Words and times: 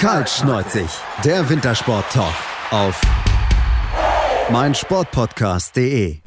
Kaltschneuzig, 0.00 0.88
der 1.26 1.46
Wintersport-Talk 1.50 2.34
auf 2.70 2.98
meinsportpodcast.de. 4.50 6.20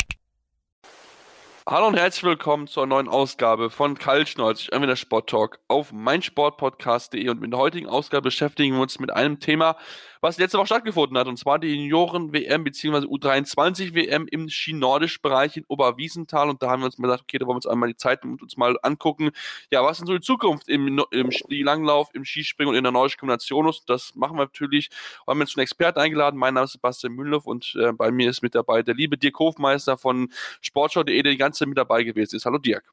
Hallo 1.67 1.88
und 1.88 1.97
herzlich 1.97 2.23
willkommen 2.23 2.67
zur 2.67 2.86
neuen 2.86 3.07
Ausgabe 3.07 3.71
von 3.71 3.97
Kaltschneuzig, 3.97 4.70
der 4.70 4.96
Sport 4.96 5.28
Talk 5.28 5.59
auf 5.70 5.91
meinsportpodcast.de. 5.91 7.28
Und 7.29 7.44
in 7.44 7.49
der 7.49 7.59
heutigen 7.59 7.88
Ausgabe 7.88 8.26
beschäftigen 8.26 8.76
wir 8.76 8.81
uns 8.83 8.99
mit 8.99 9.12
einem 9.12 9.40
Thema, 9.40 9.76
was 10.24 10.37
letzte 10.37 10.58
Woche 10.58 10.67
stattgefunden 10.67 11.17
hat, 11.17 11.28
und 11.28 11.37
zwar 11.37 11.60
die 11.60 11.67
Junioren-WM 11.67 12.63
bzw. 12.63 13.08
U23-WM 13.08 14.26
im 14.31 14.47
Ski-Nordisch-Bereich 14.47 15.58
in 15.58 15.65
Oberwiesenthal. 15.67 16.49
Und 16.49 16.63
da 16.63 16.70
haben 16.70 16.81
wir 16.81 16.85
uns 16.85 16.98
mal 16.98 17.08
gesagt, 17.08 17.23
okay, 17.23 17.40
da 17.40 17.45
wollen 17.45 17.55
wir 17.55 17.58
uns 17.58 17.67
einmal 17.67 17.90
die 17.90 17.98
Zeit 17.98 18.23
mit 18.23 18.41
uns 18.41 18.55
mal 18.55 18.77
angucken. 18.84 19.31
Ja, 19.70 19.84
was 19.84 19.99
ist 19.99 20.08
so 20.08 20.13
die 20.13 20.22
Zukunft 20.22 20.70
im, 20.70 21.04
im 21.12 21.30
Skilanglauf, 21.30 22.09
im 22.13 22.23
Skispringen 22.23 22.70
und 22.70 22.77
in 22.77 22.86
der 22.86 22.94
nordischen 22.94 23.20
Kombination 23.20 23.67
ist? 23.67 23.84
Das 23.90 24.16
machen 24.16 24.38
wir 24.38 24.46
natürlich. 24.46 24.90
Wir 25.26 25.32
haben 25.34 25.41
jetzt 25.41 25.58
einen 25.58 25.63
Experten 25.63 25.99
eingeladen. 25.99 26.40
Mein 26.40 26.54
Name 26.54 26.66
ist 26.66 26.71
Sebastian 26.71 27.12
Mühlhoff 27.13 27.46
und 27.46 27.76
äh, 27.77 27.91
bei 27.91 28.10
mir 28.10 28.30
ist 28.30 28.41
mit 28.41 28.55
dabei 28.55 28.82
der 28.82 28.96
liebe 28.96 29.18
Dirk 29.18 29.38
Hofmeister 29.40 29.98
von 29.98 30.32
Sportschau.de, 30.62 31.21
der 31.21 31.34
die 31.34 31.38
ganze 31.38 31.60
Zeit 31.60 31.68
mit 31.68 31.77
dabei 31.77 32.04
gewesen 32.04 32.38
ist. 32.38 32.46
Hallo 32.46 32.60
Dirk. 32.60 32.85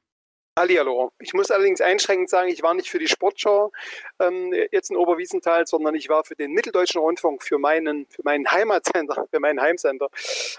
Hallihallo. 0.58 1.12
Ich 1.20 1.32
muss 1.32 1.50
allerdings 1.50 1.80
einschränkend 1.80 2.28
sagen, 2.28 2.48
ich 2.50 2.62
war 2.62 2.74
nicht 2.74 2.90
für 2.90 2.98
die 2.98 3.06
Sportschau 3.06 3.72
ähm, 4.18 4.52
jetzt 4.72 4.90
in 4.90 4.96
Oberwiesenthal, 4.96 5.66
sondern 5.66 5.94
ich 5.94 6.08
war 6.08 6.24
für 6.24 6.34
den 6.34 6.52
Mitteldeutschen 6.52 7.00
Rundfunk, 7.00 7.42
für 7.42 7.58
meinen, 7.58 8.06
für 8.06 8.22
meinen 8.24 8.50
Heimatsender, 8.50 9.26
für 9.30 9.40
meinen 9.40 9.60
Heimsender. 9.60 10.08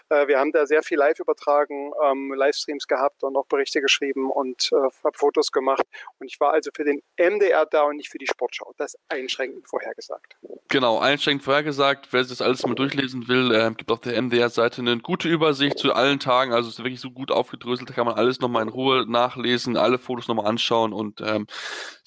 Äh, 0.10 0.28
wir 0.28 0.40
haben 0.40 0.54
da 0.54 0.66
sehr 0.66 0.82
viel 0.82 0.98
live 0.98 1.20
übertragen, 1.20 1.92
ähm, 2.04 2.34
Livestreams 2.34 2.88
gehabt 2.88 3.24
und 3.24 3.36
auch 3.36 3.46
Berichte 3.48 3.82
geschrieben 3.82 4.32
und 4.32 4.72
äh, 4.72 4.76
habe 4.76 5.18
Fotos 5.18 5.52
gemacht. 5.52 5.84
Und 6.20 6.28
ich 6.28 6.40
war 6.40 6.54
also 6.54 6.72
für 6.74 6.86
den 6.86 7.02
MDR 7.18 7.66
da 7.66 7.84
und 7.84 7.98
nicht 7.98 8.10
für 8.10 8.18
die 8.18 8.28
Sportschau. 8.28 8.74
Das 8.78 8.98
einschränkend 9.10 9.68
vorhergesagt. 9.68 10.38
Genau, 10.70 11.00
einschränkend 11.00 11.44
vorhergesagt. 11.44 12.08
Wer 12.12 12.24
sich 12.24 12.38
das 12.38 12.46
alles 12.46 12.66
mal 12.66 12.76
durchlesen 12.76 13.28
will, 13.28 13.54
äh, 13.54 13.72
gibt 13.76 13.92
auf 13.92 14.00
der 14.00 14.20
MDR-Seite 14.22 14.82
eine 14.82 15.00
gute 15.00 15.28
Übersicht 15.28 15.78
zu 15.78 15.94
allen 15.94 16.20
Tagen. 16.20 16.54
Also 16.54 16.70
es 16.70 16.76
ist 16.76 16.84
wirklich 16.84 17.02
so 17.02 17.12
gut 17.12 17.30
aufgedröselt, 17.30 17.90
da 17.90 17.94
kann 17.94 18.06
man 18.06 18.16
alles 18.16 18.40
nochmal 18.40 18.64
in 18.64 18.70
Ruhe 18.70 19.06
nachlesen, 19.06 19.76
alle 19.92 20.00
Fotos 20.00 20.28
nochmal 20.28 20.48
anschauen 20.48 20.94
und 20.94 21.22
ähm, 21.22 21.48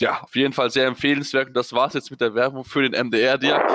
ja, 0.01 0.23
auf 0.23 0.35
jeden 0.35 0.53
Fall 0.53 0.71
sehr 0.71 0.87
empfehlenswert. 0.87 1.49
Und 1.49 1.55
das 1.55 1.73
war 1.73 1.87
es 1.87 1.95
jetzt 1.95 2.11
mit 2.11 2.21
der 2.21 2.35
Werbung 2.35 2.65
für 2.65 2.89
den 2.89 3.07
MDR 3.07 3.39
dir. 3.39 3.63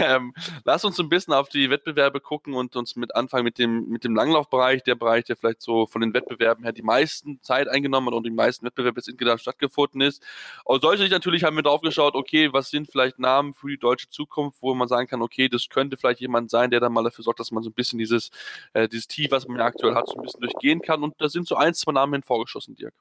Ähm, 0.00 0.32
lass 0.64 0.84
uns 0.84 0.98
ein 1.00 1.08
bisschen 1.08 1.34
auf 1.34 1.48
die 1.48 1.70
Wettbewerbe 1.70 2.20
gucken 2.20 2.54
und 2.54 2.76
uns 2.76 2.94
mit 2.94 3.14
anfangen 3.16 3.44
mit 3.44 3.58
dem, 3.58 3.88
mit 3.88 4.04
dem 4.04 4.14
Langlaufbereich, 4.14 4.82
der 4.84 4.94
Bereich, 4.94 5.24
der 5.24 5.36
vielleicht 5.36 5.60
so 5.60 5.86
von 5.86 6.00
den 6.00 6.14
Wettbewerben 6.14 6.62
her 6.62 6.72
die 6.72 6.82
meisten 6.82 7.40
Zeit 7.42 7.68
eingenommen 7.68 8.08
hat 8.08 8.14
und 8.14 8.24
die 8.24 8.30
meisten 8.30 8.66
Wettbewerbe 8.66 9.00
jetzt 9.00 9.08
insgesamt 9.08 9.40
stattgefunden 9.40 10.00
ist. 10.00 10.22
Aus 10.64 10.80
solcher 10.82 11.02
Sicht 11.02 11.12
natürlich 11.12 11.42
haben 11.44 11.56
wir 11.56 11.62
drauf 11.62 11.80
geschaut, 11.80 12.14
okay, 12.14 12.52
was 12.52 12.70
sind 12.70 12.90
vielleicht 12.90 13.18
Namen 13.18 13.54
für 13.54 13.68
die 13.68 13.78
deutsche 13.78 14.08
Zukunft, 14.08 14.58
wo 14.60 14.74
man 14.74 14.88
sagen 14.88 15.08
kann, 15.08 15.22
okay, 15.22 15.48
das 15.48 15.68
könnte 15.68 15.96
vielleicht 15.96 16.20
jemand 16.20 16.50
sein, 16.50 16.70
der 16.70 16.80
dann 16.80 16.92
mal 16.92 17.04
dafür 17.04 17.24
sorgt, 17.24 17.40
dass 17.40 17.50
man 17.50 17.62
so 17.62 17.70
ein 17.70 17.74
bisschen 17.74 17.98
dieses, 17.98 18.30
äh, 18.74 18.88
dieses 18.88 19.08
Tief, 19.08 19.30
was 19.30 19.48
man 19.48 19.58
ja 19.58 19.64
aktuell 19.64 19.94
hat, 19.94 20.06
so 20.06 20.14
ein 20.14 20.22
bisschen 20.22 20.40
durchgehen 20.40 20.80
kann. 20.80 21.02
Und 21.02 21.14
da 21.18 21.28
sind 21.28 21.46
so 21.46 21.56
ein, 21.56 21.74
zwei 21.74 21.92
Namen 21.92 22.14
hin 22.14 22.22
vorgeschossen, 22.22 22.76
Dirk. 22.76 22.94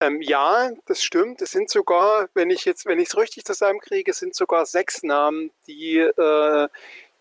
Ähm, 0.00 0.20
ja, 0.20 0.70
das 0.84 1.02
stimmt. 1.02 1.40
Es 1.40 1.50
sind 1.52 1.70
sogar, 1.70 2.28
wenn 2.34 2.50
ich 2.50 2.64
jetzt, 2.66 2.84
wenn 2.86 2.98
ich 2.98 3.08
es 3.08 3.16
richtig 3.16 3.44
zusammenkriege, 3.44 4.12
sind 4.12 4.34
sogar 4.34 4.66
sechs 4.66 5.02
Namen, 5.02 5.50
die, 5.66 5.98
äh, 5.98 6.68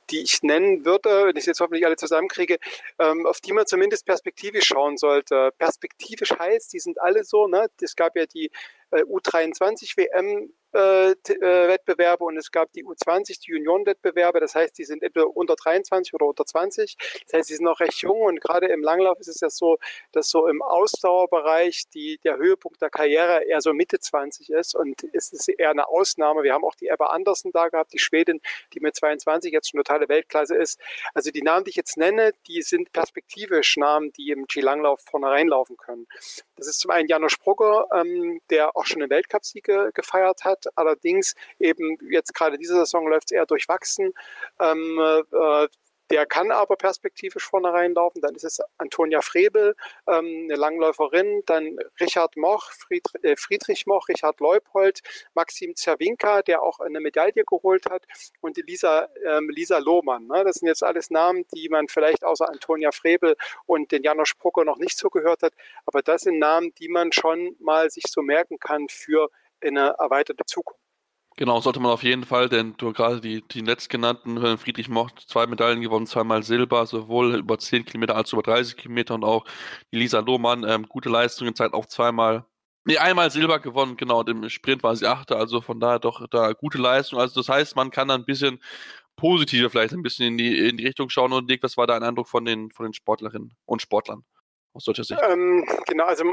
die 0.09 0.21
ich 0.23 0.43
nennen 0.43 0.85
würde, 0.85 1.25
wenn 1.27 1.35
ich 1.37 1.41
es 1.43 1.45
jetzt 1.47 1.61
hoffentlich 1.61 1.85
alle 1.85 1.95
zusammenkriege, 1.95 2.57
ähm, 2.99 3.25
auf 3.25 3.41
die 3.41 3.53
man 3.53 3.65
zumindest 3.65 4.05
perspektivisch 4.05 4.67
schauen 4.67 4.97
sollte. 4.97 5.51
Perspektivisch 5.57 6.31
heißt, 6.37 6.73
die 6.73 6.79
sind 6.79 7.01
alle 7.01 7.23
so, 7.23 7.47
ne? 7.47 7.67
Es 7.81 7.95
gab 7.95 8.15
ja 8.17 8.25
die 8.25 8.51
äh, 8.91 9.03
U23 9.03 9.97
WM 9.97 10.51
äh, 10.75 11.11
äh, 11.11 11.67
Wettbewerbe 11.69 12.25
und 12.25 12.35
es 12.35 12.51
gab 12.51 12.73
die 12.73 12.83
U20, 12.83 13.39
die 13.39 13.51
Juniorenwettbewerbe. 13.51 14.41
Das 14.41 14.55
heißt, 14.55 14.77
die 14.77 14.83
sind 14.83 15.03
entweder 15.03 15.29
unter 15.29 15.55
23 15.55 16.13
oder 16.13 16.25
unter 16.25 16.45
20. 16.45 16.97
Das 17.25 17.33
heißt, 17.33 17.47
sie 17.47 17.55
sind 17.55 17.63
noch 17.63 17.79
recht 17.79 18.01
jung 18.01 18.19
und 18.23 18.41
gerade 18.41 18.67
im 18.67 18.83
Langlauf 18.83 19.17
ist 19.21 19.29
es 19.29 19.39
ja 19.39 19.49
so, 19.49 19.77
dass 20.11 20.27
so 20.27 20.47
im 20.47 20.61
Ausdauerbereich 20.61 21.83
die, 21.93 22.19
der 22.25 22.35
Höhepunkt 22.35 22.81
der 22.81 22.89
Karriere 22.89 23.45
eher 23.45 23.61
so 23.61 23.71
Mitte 23.71 23.99
20 24.01 24.49
ist 24.49 24.75
und 24.75 25.07
es 25.13 25.31
ist 25.31 25.47
eher 25.47 25.69
eine 25.69 25.87
Ausnahme. 25.87 26.43
Wir 26.43 26.53
haben 26.53 26.65
auch 26.65 26.75
die 26.75 26.87
Ebba 26.87 27.05
Andersen 27.05 27.51
da 27.53 27.69
gehabt, 27.69 27.93
die 27.93 27.99
Schwedin, 27.99 28.41
die 28.73 28.81
mit 28.81 28.97
22 28.97 29.53
jetzt 29.53 29.71
schon 29.71 29.77
totale 29.77 30.09
Weltklasse 30.09 30.55
ist. 30.55 30.77
Also 31.13 31.31
die 31.31 31.41
Namen, 31.41 31.63
die 31.63 31.69
ich 31.69 31.77
jetzt 31.77 31.95
nenne, 31.95 32.33
die 32.47 32.61
sind 32.61 32.91
perspektivisch 32.91 33.77
Namen, 33.77 34.11
die 34.11 34.31
im 34.31 34.45
Skilanglauf 34.49 34.99
vorne 34.99 35.27
reinlaufen 35.27 35.77
können. 35.77 36.05
Das 36.57 36.67
ist 36.67 36.81
zum 36.81 36.91
einen 36.91 37.07
Janusz 37.07 37.37
Brugger, 37.37 37.87
ähm, 37.93 38.41
der 38.49 38.74
auch 38.75 38.85
schon 38.85 39.01
einen 39.01 39.09
Weltcupsieg 39.09 39.69
gefeiert 39.93 40.43
hat 40.43 40.65
Allerdings 40.75 41.35
eben 41.59 41.97
jetzt 42.09 42.33
gerade 42.33 42.57
diese 42.57 42.75
Saison 42.75 43.07
läuft 43.07 43.31
es 43.31 43.35
eher 43.35 43.45
durchwachsen. 43.45 44.11
Ähm, 44.59 44.99
äh, 44.99 45.67
der 46.09 46.25
kann 46.25 46.51
aber 46.51 46.75
perspektivisch 46.75 47.43
vorne 47.45 47.73
reinlaufen. 47.73 48.21
Dann 48.21 48.35
ist 48.35 48.43
es 48.43 48.61
Antonia 48.77 49.21
Frebel, 49.21 49.75
ähm, 50.07 50.43
eine 50.45 50.55
Langläuferin, 50.55 51.43
dann 51.45 51.77
Richard 51.99 52.37
Moch, 52.37 52.71
Friedrich, 52.71 53.23
äh, 53.23 53.35
Friedrich 53.37 53.85
Moch, 53.87 54.07
Richard 54.07 54.39
Leupold, 54.39 55.01
Maxim 55.33 55.75
Zerwinka, 55.75 56.41
der 56.41 56.61
auch 56.61 56.79
eine 56.79 56.99
Medaille 56.99 57.43
geholt 57.45 57.85
hat, 57.89 58.05
und 58.41 58.57
Lisa, 58.57 59.09
ähm, 59.25 59.49
Lisa 59.49 59.79
Lohmann. 59.79 60.27
Ne? 60.27 60.43
Das 60.43 60.57
sind 60.57 60.67
jetzt 60.67 60.83
alles 60.83 61.09
Namen, 61.09 61.45
die 61.53 61.69
man 61.69 61.87
vielleicht 61.87 62.23
außer 62.23 62.49
Antonia 62.49 62.91
Frebel 62.91 63.35
und 63.65 63.91
den 63.91 64.03
Janosch 64.03 64.37
Brucker 64.37 64.63
noch 64.65 64.77
nicht 64.77 64.97
so 64.97 65.09
gehört 65.09 65.41
hat. 65.43 65.53
Aber 65.85 66.01
das 66.01 66.21
sind 66.21 66.39
Namen, 66.39 66.73
die 66.75 66.89
man 66.89 67.11
schon 67.11 67.55
mal 67.59 67.89
sich 67.89 68.05
so 68.07 68.21
merken 68.21 68.59
kann 68.59 68.87
für 68.89 69.29
in 69.61 69.77
eine 69.77 69.95
erweiterte 69.97 70.45
Zukunft. 70.45 70.84
Genau, 71.37 71.59
sollte 71.59 71.81
man 71.81 71.91
auf 71.91 72.03
jeden 72.03 72.23
Fall, 72.23 72.47
denn 72.47 72.75
du 72.77 72.93
gerade 72.93 73.19
die, 73.19 73.41
die 73.41 73.59
letztgenannten, 73.59 74.57
Friedrich 74.57 74.87
Mocht, 74.87 75.19
zwei 75.27 75.45
Medaillen 75.47 75.81
gewonnen, 75.81 76.07
zweimal 76.07 76.43
Silber, 76.43 76.85
sowohl 76.85 77.35
über 77.35 77.59
10 77.59 77.83
Kilometer 77.83 78.15
als 78.15 78.31
über 78.31 78.41
30 78.41 78.77
Kilometer 78.77 79.15
und 79.15 79.25
auch 79.25 79.43
die 79.91 79.97
Lisa 79.97 80.19
Lohmann, 80.19 80.63
ähm, 80.63 80.87
gute 80.87 81.09
Leistungen, 81.09 81.53
Zeit 81.53 81.73
auch 81.73 81.87
zweimal, 81.87 82.45
nee, 82.85 82.97
einmal 82.97 83.31
Silber 83.31 83.59
gewonnen, 83.59 83.97
genau, 83.97 84.23
im 84.23 84.49
Sprint 84.49 84.81
war 84.83 84.95
sie 84.95 85.07
Achte, 85.07 85.35
also 85.35 85.59
von 85.59 85.81
daher 85.81 85.99
doch 85.99 86.25
da 86.29 86.53
gute 86.53 86.77
Leistung. 86.77 87.19
Also 87.19 87.41
das 87.41 87.49
heißt, 87.49 87.75
man 87.75 87.91
kann 87.91 88.07
da 88.07 88.15
ein 88.15 88.25
bisschen 88.25 88.59
positiver 89.17 89.69
vielleicht 89.69 89.93
ein 89.93 90.03
bisschen 90.03 90.27
in 90.27 90.37
die, 90.37 90.69
in 90.69 90.77
die 90.77 90.85
Richtung 90.87 91.09
schauen 91.09 91.33
und 91.33 91.49
Dick, 91.49 91.63
was 91.63 91.75
war 91.75 91.87
da 91.87 91.95
ein 91.97 92.03
Eindruck 92.03 92.29
von 92.29 92.45
den, 92.45 92.71
von 92.71 92.85
den 92.85 92.93
Sportlerinnen 92.93 93.53
und 93.65 93.81
Sportlern? 93.81 94.23
aus 94.75 94.83
deutscher 94.83 95.03
Sicht? 95.03 95.21
Ähm, 95.27 95.65
genau, 95.87 96.05
also 96.05 96.25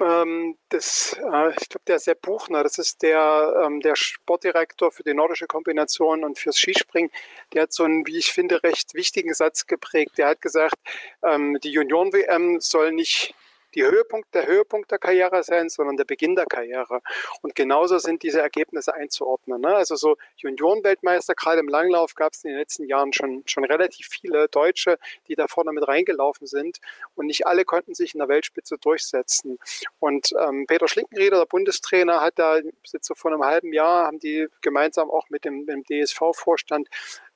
ähm, 0.00 0.56
das, 0.68 1.14
äh, 1.18 1.50
ich 1.60 1.68
glaube, 1.68 1.84
der 1.86 1.98
Sepp 1.98 2.22
Buchner, 2.22 2.62
das 2.62 2.78
ist 2.78 3.02
der, 3.02 3.62
ähm, 3.64 3.80
der 3.80 3.96
Sportdirektor 3.96 4.90
für 4.90 5.02
die 5.02 5.14
nordische 5.14 5.46
Kombination 5.46 6.24
und 6.24 6.38
fürs 6.38 6.56
Skispringen, 6.56 7.10
der 7.52 7.62
hat 7.62 7.72
so 7.72 7.84
einen, 7.84 8.06
wie 8.06 8.18
ich 8.18 8.32
finde, 8.32 8.62
recht 8.62 8.94
wichtigen 8.94 9.34
Satz 9.34 9.66
geprägt. 9.66 10.18
Der 10.18 10.28
hat 10.28 10.40
gesagt, 10.40 10.76
ähm, 11.22 11.58
die 11.62 11.70
Junioren-WM 11.70 12.60
soll 12.60 12.92
nicht 12.92 13.34
die 13.74 13.82
Höhepunkt, 13.82 14.34
der 14.34 14.46
Höhepunkt 14.46 14.90
der 14.90 14.98
Karriere 14.98 15.42
sein, 15.42 15.68
sondern 15.68 15.96
der 15.96 16.04
Beginn 16.04 16.34
der 16.34 16.46
Karriere. 16.46 17.00
Und 17.42 17.54
genauso 17.54 17.98
sind 17.98 18.22
diese 18.22 18.40
Ergebnisse 18.40 18.94
einzuordnen. 18.94 19.60
Ne? 19.60 19.74
Also 19.74 19.96
so 19.96 20.16
Juniorenweltmeister, 20.36 21.34
gerade 21.34 21.60
im 21.60 21.68
Langlauf 21.68 22.14
gab 22.14 22.32
es 22.32 22.44
in 22.44 22.50
den 22.50 22.58
letzten 22.58 22.84
Jahren 22.84 23.12
schon, 23.12 23.42
schon 23.46 23.64
relativ 23.64 24.08
viele 24.08 24.48
Deutsche, 24.48 24.98
die 25.28 25.34
da 25.34 25.46
vorne 25.48 25.72
mit 25.72 25.86
reingelaufen 25.86 26.46
sind. 26.46 26.78
Und 27.14 27.26
nicht 27.26 27.46
alle 27.46 27.64
konnten 27.64 27.94
sich 27.94 28.14
in 28.14 28.18
der 28.18 28.28
Weltspitze 28.28 28.78
durchsetzen. 28.78 29.58
Und 29.98 30.30
ähm, 30.38 30.66
Peter 30.66 30.88
Schlinkenrieder, 30.88 31.38
der 31.38 31.46
Bundestrainer, 31.46 32.20
hat 32.20 32.38
da 32.38 32.58
jetzt 32.58 33.04
so 33.04 33.14
vor 33.14 33.32
einem 33.32 33.44
halben 33.44 33.72
Jahr, 33.72 34.06
haben 34.06 34.18
die 34.18 34.46
gemeinsam 34.60 35.10
auch 35.10 35.28
mit 35.30 35.44
dem, 35.44 35.64
mit 35.64 35.68
dem 35.68 35.84
DSV-Vorstand 35.84 36.88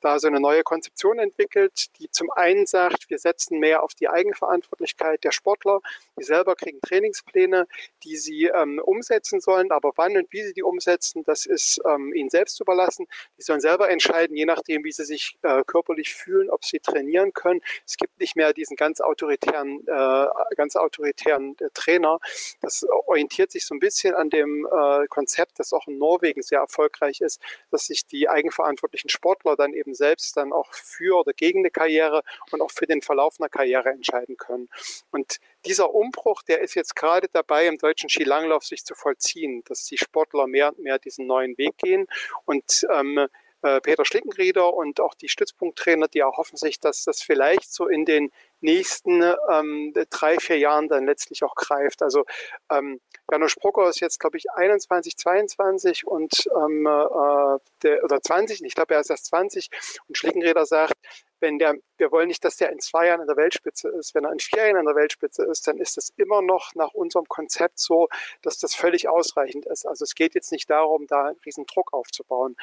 da 0.04 0.18
so 0.18 0.28
eine 0.28 0.40
neue 0.40 0.62
Konzeption 0.62 1.18
entwickelt, 1.18 1.86
die 1.98 2.10
zum 2.10 2.30
einen 2.30 2.66
sagt, 2.66 3.08
wir 3.08 3.18
setzen 3.18 3.58
mehr 3.58 3.82
auf 3.82 3.94
die 3.94 4.08
Eigenverantwortlichkeit 4.08 5.24
der 5.24 5.32
Sportler. 5.32 5.80
Die 6.18 6.24
selber 6.24 6.56
kriegen 6.56 6.80
Trainingspläne, 6.82 7.66
die 8.02 8.16
sie 8.16 8.46
ähm, 8.46 8.80
umsetzen 8.84 9.40
sollen, 9.40 9.70
aber 9.70 9.92
wann 9.96 10.16
und 10.16 10.30
wie 10.30 10.42
sie 10.42 10.52
die 10.52 10.62
umsetzen, 10.62 11.24
das 11.24 11.46
ist 11.46 11.80
ähm, 11.86 12.12
ihnen 12.12 12.28
selbst 12.28 12.60
überlassen. 12.60 13.06
Die 13.38 13.42
sollen 13.42 13.60
selber 13.60 13.88
entscheiden, 13.88 14.36
je 14.36 14.44
nachdem, 14.44 14.84
wie 14.84 14.92
sie 14.92 15.04
sich 15.04 15.38
äh, 15.42 15.62
körperlich 15.66 16.12
fühlen, 16.12 16.50
ob 16.50 16.64
sie 16.64 16.80
trainieren 16.80 17.32
können. 17.32 17.62
Es 17.86 17.96
gibt 17.96 18.20
nicht 18.20 18.36
mehr 18.36 18.52
diesen 18.52 18.76
ganz 18.76 19.00
autoritären, 19.00 19.86
äh, 19.86 20.26
ganz 20.54 20.76
autoritären 20.76 21.56
äh, 21.60 21.68
Trainer. 21.72 22.18
Das 22.60 22.84
orientiert 23.06 23.50
sich 23.52 23.64
so 23.64 23.74
ein 23.74 23.80
bisschen 23.80 24.14
an 24.14 24.28
dem 24.28 24.66
äh, 24.66 25.06
Konzept, 25.06 25.58
das 25.58 25.72
auch 25.72 25.86
in 25.88 25.96
Norwegen 25.96 26.42
sehr 26.42 26.60
erfolgreich 26.60 27.20
ist, 27.20 27.40
dass 27.70 27.86
sich 27.86 28.06
die 28.06 28.28
eigenverantwortlichen 28.28 29.08
Sportler 29.08 29.56
dann 29.56 29.72
eben 29.72 29.93
selbst 29.94 30.36
dann 30.36 30.52
auch 30.52 30.72
für 30.72 31.18
oder 31.20 31.32
gegen 31.32 31.60
eine 31.60 31.70
Karriere 31.70 32.22
und 32.50 32.60
auch 32.60 32.70
für 32.70 32.86
den 32.86 33.02
Verlauf 33.02 33.36
einer 33.38 33.48
Karriere 33.48 33.90
entscheiden 33.90 34.36
können. 34.36 34.68
Und 35.10 35.38
dieser 35.66 35.94
Umbruch, 35.94 36.42
der 36.42 36.60
ist 36.60 36.74
jetzt 36.74 36.96
gerade 36.96 37.28
dabei, 37.32 37.66
im 37.66 37.78
deutschen 37.78 38.08
Skilanglauf 38.08 38.64
sich 38.64 38.84
zu 38.84 38.94
vollziehen, 38.94 39.62
dass 39.66 39.84
die 39.84 39.98
Sportler 39.98 40.46
mehr 40.46 40.68
und 40.68 40.80
mehr 40.80 40.98
diesen 40.98 41.26
neuen 41.26 41.56
Weg 41.58 41.78
gehen 41.78 42.06
und 42.44 42.86
ähm, 42.90 43.26
äh, 43.64 43.80
Peter 43.80 44.04
Schlickenrieder 44.04 44.74
und 44.74 45.00
auch 45.00 45.14
die 45.14 45.30
Stützpunkttrainer, 45.30 46.06
die 46.08 46.18
erhoffen 46.18 46.58
sich, 46.58 46.80
dass 46.80 47.04
das 47.04 47.22
vielleicht 47.22 47.72
so 47.72 47.88
in 47.88 48.04
den 48.04 48.30
nächsten 48.60 49.22
ähm, 49.50 49.94
drei, 50.10 50.38
vier 50.38 50.58
Jahren 50.58 50.88
dann 50.88 51.06
letztlich 51.06 51.42
auch 51.44 51.54
greift. 51.54 52.02
Also 52.02 52.24
ähm, 52.70 53.00
Janusz 53.30 53.54
Brucker 53.56 53.88
ist 53.88 54.00
jetzt, 54.00 54.20
glaube 54.20 54.36
ich, 54.36 54.50
21, 54.50 55.16
22 55.16 56.06
und 56.06 56.48
ähm, 56.56 56.86
äh, 56.86 57.58
der, 57.82 58.04
oder 58.04 58.20
20, 58.20 58.62
ich 58.62 58.74
glaube, 58.74 58.94
er 58.94 59.00
ist 59.00 59.10
erst 59.10 59.26
20 59.26 59.70
und 60.08 60.18
Schlickenräder 60.18 60.66
sagt, 60.66 60.94
wenn 61.40 61.58
der, 61.58 61.74
wir 61.98 62.10
wollen 62.10 62.28
nicht, 62.28 62.44
dass 62.44 62.56
der 62.56 62.70
in 62.70 62.80
zwei 62.80 63.08
Jahren 63.08 63.20
in 63.20 63.26
der 63.26 63.36
Weltspitze 63.36 63.88
ist. 63.90 64.14
Wenn 64.14 64.24
er 64.24 64.32
in 64.32 64.38
vier 64.38 64.66
Jahren 64.66 64.78
in 64.78 64.86
der 64.86 64.94
Weltspitze 64.94 65.44
ist, 65.44 65.66
dann 65.66 65.76
ist 65.78 65.96
das 65.98 66.10
immer 66.16 66.40
noch 66.40 66.74
nach 66.74 66.94
unserem 66.94 67.26
Konzept 67.26 67.78
so, 67.78 68.08
dass 68.40 68.58
das 68.58 68.74
völlig 68.74 69.08
ausreichend 69.08 69.66
ist. 69.66 69.86
Also 69.86 70.04
es 70.04 70.14
geht 70.14 70.34
jetzt 70.34 70.52
nicht 70.52 70.70
darum, 70.70 71.06
da 71.06 71.26
einen 71.26 71.38
riesen 71.44 71.66
Druck 71.66 71.92
aufzubauen. 71.92 72.56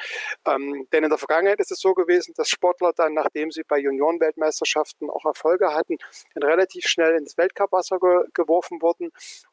Ähm, 0.46 0.88
denn 0.92 1.04
in 1.04 1.10
der 1.10 1.18
Vergangenheit 1.18 1.60
ist 1.60 1.70
es 1.70 1.80
so 1.80 1.94
gewesen, 1.94 2.34
dass 2.36 2.48
Sportler 2.48 2.92
dann, 2.92 3.14
nachdem 3.14 3.52
sie 3.52 3.62
bei 3.62 3.78
Juniorenweltmeisterschaften 3.78 5.10
auch 5.10 5.24
Erfolge 5.26 5.72
hatten, 5.72 5.98
dann 6.34 6.42
relativ 6.42 6.86
schnell 6.86 7.14
ins 7.16 7.38
Weltcupwasser 7.38 8.00
ge 8.00 8.24
geworfen 8.34 8.82
wurden 8.82 9.12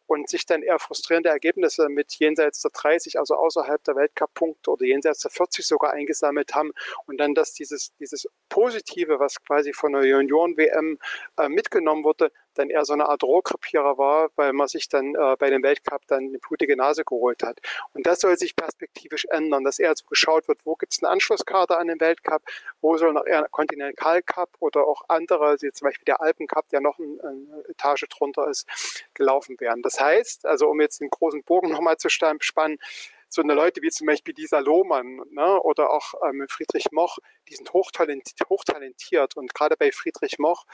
und 0.10 0.28
sich 0.28 0.48
dann 0.48 0.64
eher 0.64 0.80
frustrierende 0.80 1.30
Ergebnisse 1.30 1.88
mit 1.88 2.16
jenseits 2.16 2.62
der 2.62 2.72
30, 2.74 3.20
also 3.20 3.36
außerhalb 3.36 3.84
der 3.84 3.96
Weltcup-Punkte 3.96 4.72
oder 4.72 4.84
jenseits 4.84 5.20
der 5.20 5.30
40 5.30 5.68
sogar 5.68 5.94
eingesammelt 5.94 6.56
haben 6.56 6.72
und 7.06 7.20
dann, 7.20 7.36
dass 7.36 7.54
dieses, 7.54 7.94
dieses 8.00 8.28
Positive, 8.50 9.20
was 9.20 9.40
quasi 9.44 9.72
von 9.72 9.94
der 9.94 10.06
Junioren-WM 10.06 10.98
äh, 11.38 11.48
mitgenommen 11.48 12.04
wurde, 12.04 12.32
dann 12.60 12.70
eher 12.70 12.86
so 12.86 12.94
eine 12.94 13.08
Art 13.08 13.24
Rohrkrepierer 13.24 13.98
war, 13.98 14.30
weil 14.36 14.54
man 14.54 14.68
sich 14.68 14.90
dann 14.90 15.16
äh, 15.16 15.36
bei 15.40 15.50
dem 15.50 15.64
Weltcup 15.64 16.02
dann 16.08 16.26
eine 16.26 16.40
blutige 16.40 16.76
Nase 16.76 17.04
geholt 17.04 17.42
hat. 17.42 17.60
Und 17.94 18.06
das 18.06 18.20
soll 18.20 18.38
sich 18.38 18.56
perspektivisch 18.56 19.26
ändern, 19.26 19.64
dass 19.64 19.80
eher 19.80 19.96
so 19.96 20.06
geschaut 20.06 20.48
wird, 20.48 20.60
wo 20.66 20.76
gibt 20.76 20.94
es 20.94 21.02
einen 21.02 21.12
Anschlusskader 21.12 21.80
an 21.80 21.88
den 21.88 22.00
Weltcup, 22.00 22.44
wo 22.82 22.98
soll 22.98 23.14
noch 23.14 23.26
eher 23.26 23.40
ein 23.40 23.52
Continental 23.52 24.22
Cup 24.22 24.50
oder 24.60 24.86
auch 24.86 25.04
andere, 25.08 25.58
wie 25.62 25.72
zum 25.72 25.88
Beispiel 25.88 26.06
der 26.06 26.22
Alpen 26.22 26.48
Cup, 26.48 26.68
der 26.70 26.82
noch 26.82 27.00
ein, 27.00 27.20
eine 27.22 27.64
Etage 27.70 28.06
drunter 28.10 28.48
ist, 28.50 28.68
gelaufen 29.14 29.60
werden. 29.60 29.82
Das 29.82 30.00
heißt, 30.00 30.46
also 30.46 30.70
um 30.70 30.82
jetzt 30.82 31.00
den 31.00 31.10
großen 31.10 31.44
Bogen 31.44 31.72
nochmal 31.72 31.98
zu 31.98 32.10
spannen, 32.10 32.78
so 33.30 33.42
eine 33.42 33.54
Leute 33.54 33.82
wie 33.82 33.92
zum 33.92 34.08
Beispiel 34.08 34.34
dieser 34.34 34.62
Lohmann 34.62 35.22
ne, 35.30 35.62
oder 35.62 35.92
auch 35.92 36.16
ähm, 36.28 36.46
Friedrich 36.50 36.92
Moch, 36.92 37.20
die 37.48 37.56
sind 37.56 37.72
hochtalentiert, 37.72 38.50
hochtalentiert. 38.50 39.38
Und 39.38 39.54
gerade 39.54 39.78
bei 39.78 39.92
Friedrich 39.92 40.40
Moch 40.40 40.66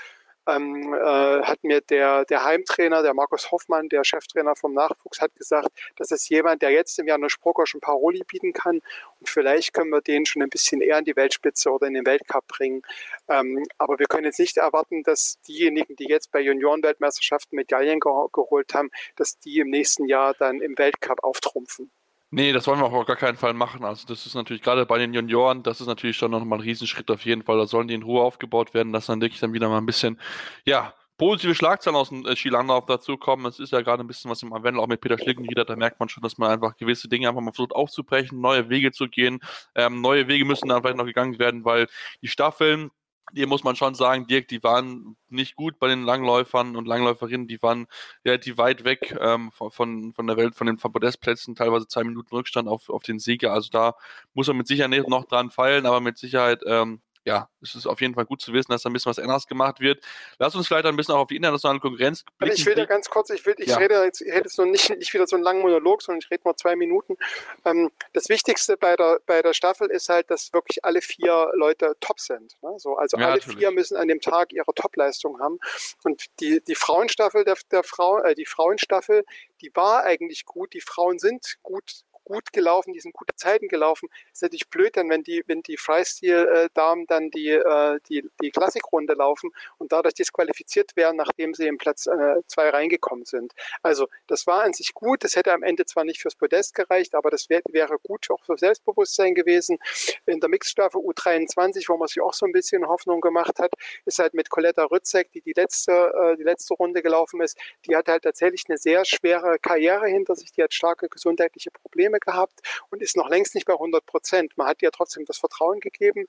ähm, 0.47 0.93
äh, 0.93 1.41
hat 1.41 1.63
mir 1.63 1.81
der, 1.81 2.25
der 2.25 2.43
Heimtrainer, 2.43 3.01
der 3.01 3.13
Markus 3.13 3.51
Hoffmann, 3.51 3.89
der 3.89 4.03
Cheftrainer 4.03 4.55
vom 4.55 4.73
Nachwuchs, 4.73 5.21
hat 5.21 5.35
gesagt, 5.35 5.69
das 5.97 6.11
ist 6.11 6.29
jemand, 6.29 6.61
der 6.61 6.71
jetzt 6.71 6.97
im 6.99 7.07
Janusz 7.07 7.37
Prokosch 7.37 7.73
ein 7.75 7.81
Paroli 7.81 8.23
bieten 8.27 8.53
kann 8.53 8.81
und 9.19 9.29
vielleicht 9.29 9.73
können 9.73 9.91
wir 9.91 10.01
den 10.01 10.25
schon 10.25 10.41
ein 10.41 10.49
bisschen 10.49 10.81
eher 10.81 10.99
in 10.99 11.05
die 11.05 11.15
Weltspitze 11.15 11.71
oder 11.71 11.87
in 11.87 11.93
den 11.93 12.05
Weltcup 12.05 12.47
bringen. 12.47 12.81
Ähm, 13.27 13.65
aber 13.77 13.99
wir 13.99 14.07
können 14.07 14.25
jetzt 14.25 14.39
nicht 14.39 14.57
erwarten, 14.57 15.03
dass 15.03 15.39
diejenigen, 15.47 15.95
die 15.95 16.07
jetzt 16.07 16.31
bei 16.31 16.41
Juniorenweltmeisterschaften 16.41 17.55
Medaillen 17.55 17.99
ge 17.99 18.11
geholt 18.31 18.73
haben, 18.73 18.91
dass 19.15 19.39
die 19.39 19.59
im 19.59 19.69
nächsten 19.69 20.05
Jahr 20.07 20.33
dann 20.33 20.61
im 20.61 20.77
Weltcup 20.77 21.23
auftrumpfen. 21.23 21.91
Nee, 22.35 22.51
das 22.51 22.67
wollen 22.67 22.81
wir 22.81 22.85
auch 22.85 22.91
auf 22.91 23.05
gar 23.05 23.15
keinen 23.15 23.37
Fall 23.37 23.53
machen. 23.53 23.85
Also 23.85 24.05
das 24.05 24.25
ist 24.25 24.35
natürlich 24.35 24.61
gerade 24.61 24.85
bei 24.85 24.97
den 24.97 25.13
Junioren, 25.13 25.63
das 25.63 25.79
ist 25.79 25.87
natürlich 25.87 26.17
schon 26.17 26.31
nochmal 26.31 26.59
ein 26.59 26.63
Riesenschritt 26.63 27.09
auf 27.09 27.23
jeden 27.23 27.43
Fall. 27.43 27.57
Da 27.57 27.65
sollen 27.65 27.87
die 27.87 27.93
in 27.93 28.03
Ruhe 28.03 28.23
aufgebaut 28.23 28.73
werden, 28.73 28.91
dass 28.91 29.05
dann 29.05 29.21
wirklich 29.21 29.39
dann 29.39 29.53
wieder 29.53 29.69
mal 29.69 29.77
ein 29.77 29.85
bisschen, 29.85 30.19
ja, 30.65 30.93
positive 31.17 31.55
Schlagzeilen 31.55 31.95
aus 31.95 32.09
dem 32.09 32.25
äh, 32.25 32.35
Skilanglauf 32.35 32.87
dazukommen. 32.87 33.45
Es 33.45 33.59
ist 33.59 33.71
ja 33.71 33.79
gerade 33.79 34.03
ein 34.03 34.07
bisschen 34.07 34.29
was 34.29 34.43
im 34.43 34.51
Anwendung, 34.51 34.83
auch 34.83 34.89
mit 34.89 34.99
Peter 34.99 35.17
Schlicken 35.17 35.49
wieder, 35.49 35.63
da 35.63 35.77
merkt 35.77 35.97
man 36.01 36.09
schon, 36.09 36.23
dass 36.23 36.37
man 36.37 36.51
einfach 36.51 36.75
gewisse 36.75 37.07
Dinge 37.07 37.29
einfach 37.29 37.39
mal 37.39 37.53
versucht 37.53 37.71
aufzubrechen, 37.73 38.41
neue 38.41 38.67
Wege 38.69 38.91
zu 38.91 39.07
gehen. 39.07 39.39
Ähm, 39.73 40.01
neue 40.01 40.27
Wege 40.27 40.43
müssen 40.43 40.67
dann 40.67 40.81
vielleicht 40.81 40.97
noch 40.97 41.05
gegangen 41.05 41.39
werden, 41.39 41.63
weil 41.63 41.87
die 42.21 42.27
Staffeln, 42.27 42.91
hier 43.35 43.47
muss 43.47 43.63
man 43.63 43.75
schon 43.75 43.95
sagen, 43.95 44.27
Dirk, 44.27 44.47
die 44.47 44.63
waren 44.63 45.17
nicht 45.29 45.55
gut 45.55 45.77
bei 45.77 45.89
den 45.89 46.03
Langläufern 46.03 46.75
und 46.77 46.87
Langläuferinnen, 46.87 47.47
die 47.47 47.61
waren 47.61 47.87
relativ 48.23 48.57
weit 48.57 48.85
weg 48.85 49.15
ähm, 49.19 49.51
von, 49.51 50.13
von 50.13 50.27
der 50.27 50.37
Welt, 50.37 50.55
von 50.55 50.67
den 50.67 50.77
Podestplätzen, 50.77 51.53
teilweise 51.55 51.87
zwei 51.87 52.05
Minuten 52.05 52.33
Rückstand 52.33 52.69
auf, 52.69 52.89
auf 52.89 53.03
den 53.03 53.19
Sieger. 53.19 53.51
Also 53.51 53.69
da 53.69 53.95
muss 54.33 54.47
man 54.47 54.57
mit 54.57 54.67
Sicherheit 54.67 55.09
noch 55.09 55.25
dran 55.25 55.51
feilen, 55.51 55.85
aber 55.85 55.99
mit 55.99 56.17
Sicherheit 56.17 56.61
ähm, 56.65 57.01
ja, 57.25 57.49
es 57.61 57.73
ist 57.73 57.87
auf 57.87 58.01
jeden 58.01 58.13
Fall 58.13 58.25
gut 58.25 58.39
zu 58.39 58.53
wissen, 58.53 58.71
dass 58.71 58.83
da 58.83 58.89
ein 58.89 58.93
bisschen 58.93 59.09
was 59.09 59.17
anderes 59.17 59.47
gemacht 59.47 59.79
wird. 59.79 60.03
Lass 60.37 60.55
uns 60.55 60.67
vielleicht 60.67 60.85
ein 60.85 60.95
bisschen 60.95 61.15
auch 61.15 61.21
auf 61.21 61.27
die 61.27 61.35
internationale 61.35 61.79
Konkurrenz 61.79 62.23
blicken. 62.37 62.55
ich 62.55 62.65
will 62.65 62.75
da 62.75 62.85
ganz 62.85 63.09
kurz, 63.09 63.31
ich 63.31 63.45
will, 63.45 63.55
ich 63.57 63.69
ja. 63.69 63.77
rede 63.77 64.03
jetzt, 64.03 64.21
ich 64.21 64.31
rede 64.31 64.43
jetzt 64.43 64.57
noch 64.59 64.65
nicht, 64.65 64.95
nicht 64.95 65.13
wieder 65.13 65.25
so 65.25 65.35
einen 65.35 65.43
langen 65.43 65.61
Monolog, 65.61 66.03
sondern 66.03 66.19
ich 66.19 66.29
rede 66.29 66.43
nur 66.45 66.55
zwei 66.55 66.75
Minuten. 66.75 67.17
Ähm, 67.65 67.91
das 68.13 68.29
Wichtigste 68.29 68.77
bei 68.77 68.95
der, 68.95 69.19
bei 69.25 69.41
der 69.41 69.53
Staffel 69.53 69.89
ist 69.89 70.07
halt, 70.07 70.29
dass 70.29 70.53
wirklich 70.53 70.85
alle 70.85 71.01
vier 71.01 71.49
Leute 71.55 71.95
top 71.99 72.19
sind. 72.19 72.53
Ne? 72.61 72.75
So, 72.77 72.95
also 72.95 73.17
ja, 73.17 73.25
alle 73.25 73.37
natürlich. 73.37 73.57
vier 73.57 73.71
müssen 73.71 73.97
an 73.97 74.07
dem 74.07 74.21
Tag 74.21 74.53
ihre 74.53 74.73
Topleistung 74.75 75.39
haben. 75.39 75.57
Und 76.03 76.25
die, 76.39 76.61
die 76.63 76.75
Frauenstaffel 76.75 77.43
der, 77.43 77.57
der 77.71 77.83
Frau, 77.83 78.19
äh, 78.19 78.35
die 78.35 78.45
Frauenstaffel, 78.45 79.25
die 79.61 79.71
war 79.73 80.03
eigentlich 80.03 80.45
gut. 80.45 80.73
Die 80.73 80.81
Frauen 80.81 81.17
sind 81.17 81.57
gut, 81.63 82.03
gut 82.25 82.51
gelaufen, 82.51 82.93
die 82.93 82.99
sind 82.99 83.13
gute 83.13 83.35
Zeiten 83.35 83.67
gelaufen. 83.67 84.09
Ist 84.33 84.41
natürlich 84.41 84.69
blöd, 84.69 84.97
dann 84.97 85.09
wenn 85.09 85.23
die, 85.23 85.43
wenn 85.47 85.61
die 85.61 85.77
Freistil-Damen 85.77 87.07
dann 87.07 87.31
die, 87.31 87.49
äh, 87.49 87.99
die, 88.09 88.27
die 88.41 88.51
Klassikrunde 88.51 89.13
laufen 89.13 89.51
und 89.77 89.91
dadurch 89.91 90.15
disqualifiziert 90.15 90.95
werden, 90.95 91.15
nachdem 91.17 91.53
sie 91.53 91.67
im 91.67 91.77
Platz 91.77 92.03
2 92.03 92.41
äh, 92.57 92.69
reingekommen 92.69 93.25
sind. 93.25 93.53
Also 93.81 94.07
das 94.27 94.47
war 94.47 94.63
an 94.63 94.73
sich 94.73 94.93
gut. 94.93 95.23
Das 95.23 95.35
hätte 95.35 95.53
am 95.53 95.63
Ende 95.63 95.85
zwar 95.85 96.03
nicht 96.03 96.21
fürs 96.21 96.35
Podest 96.35 96.73
gereicht, 96.73 97.15
aber 97.15 97.29
das 97.29 97.49
wär, 97.49 97.61
wäre 97.69 97.97
gut 98.03 98.29
auch 98.31 98.43
für 98.43 98.57
Selbstbewusstsein 98.57 99.35
gewesen. 99.35 99.77
In 100.25 100.39
der 100.39 100.49
Mixstaffel 100.49 101.01
U23, 101.01 101.87
wo 101.89 101.97
man 101.97 102.07
sich 102.07 102.21
auch 102.21 102.33
so 102.33 102.45
ein 102.45 102.51
bisschen 102.51 102.87
Hoffnung 102.87 103.21
gemacht 103.21 103.59
hat, 103.59 103.71
ist 104.05 104.19
halt 104.19 104.33
mit 104.33 104.49
Coletta 104.49 104.85
Rützek, 104.85 105.31
die 105.31 105.41
die 105.41 105.53
letzte, 105.53 105.91
äh, 105.91 106.37
die 106.37 106.43
letzte 106.43 106.73
Runde 106.73 107.01
gelaufen 107.01 107.41
ist, 107.41 107.57
die 107.85 107.95
hat 107.95 108.07
halt 108.07 108.23
tatsächlich 108.23 108.63
eine 108.67 108.77
sehr 108.77 109.05
schwere 109.05 109.59
Karriere 109.59 110.07
hinter 110.07 110.35
sich. 110.35 110.51
Die 110.51 110.63
hat 110.63 110.73
starke 110.73 111.09
gesundheitliche 111.09 111.71
Probleme 111.71 112.14
Probleme 112.15 112.19
gehabt 112.19 112.61
und 112.89 113.01
ist 113.01 113.17
noch 113.17 113.29
längst 113.29 113.55
nicht 113.55 113.65
bei 113.65 113.73
100 113.73 114.05
Prozent. 114.05 114.57
Man 114.57 114.67
hat 114.67 114.81
ihr 114.81 114.91
trotzdem 114.91 115.25
das 115.25 115.37
Vertrauen 115.37 115.79
gegeben. 115.79 116.25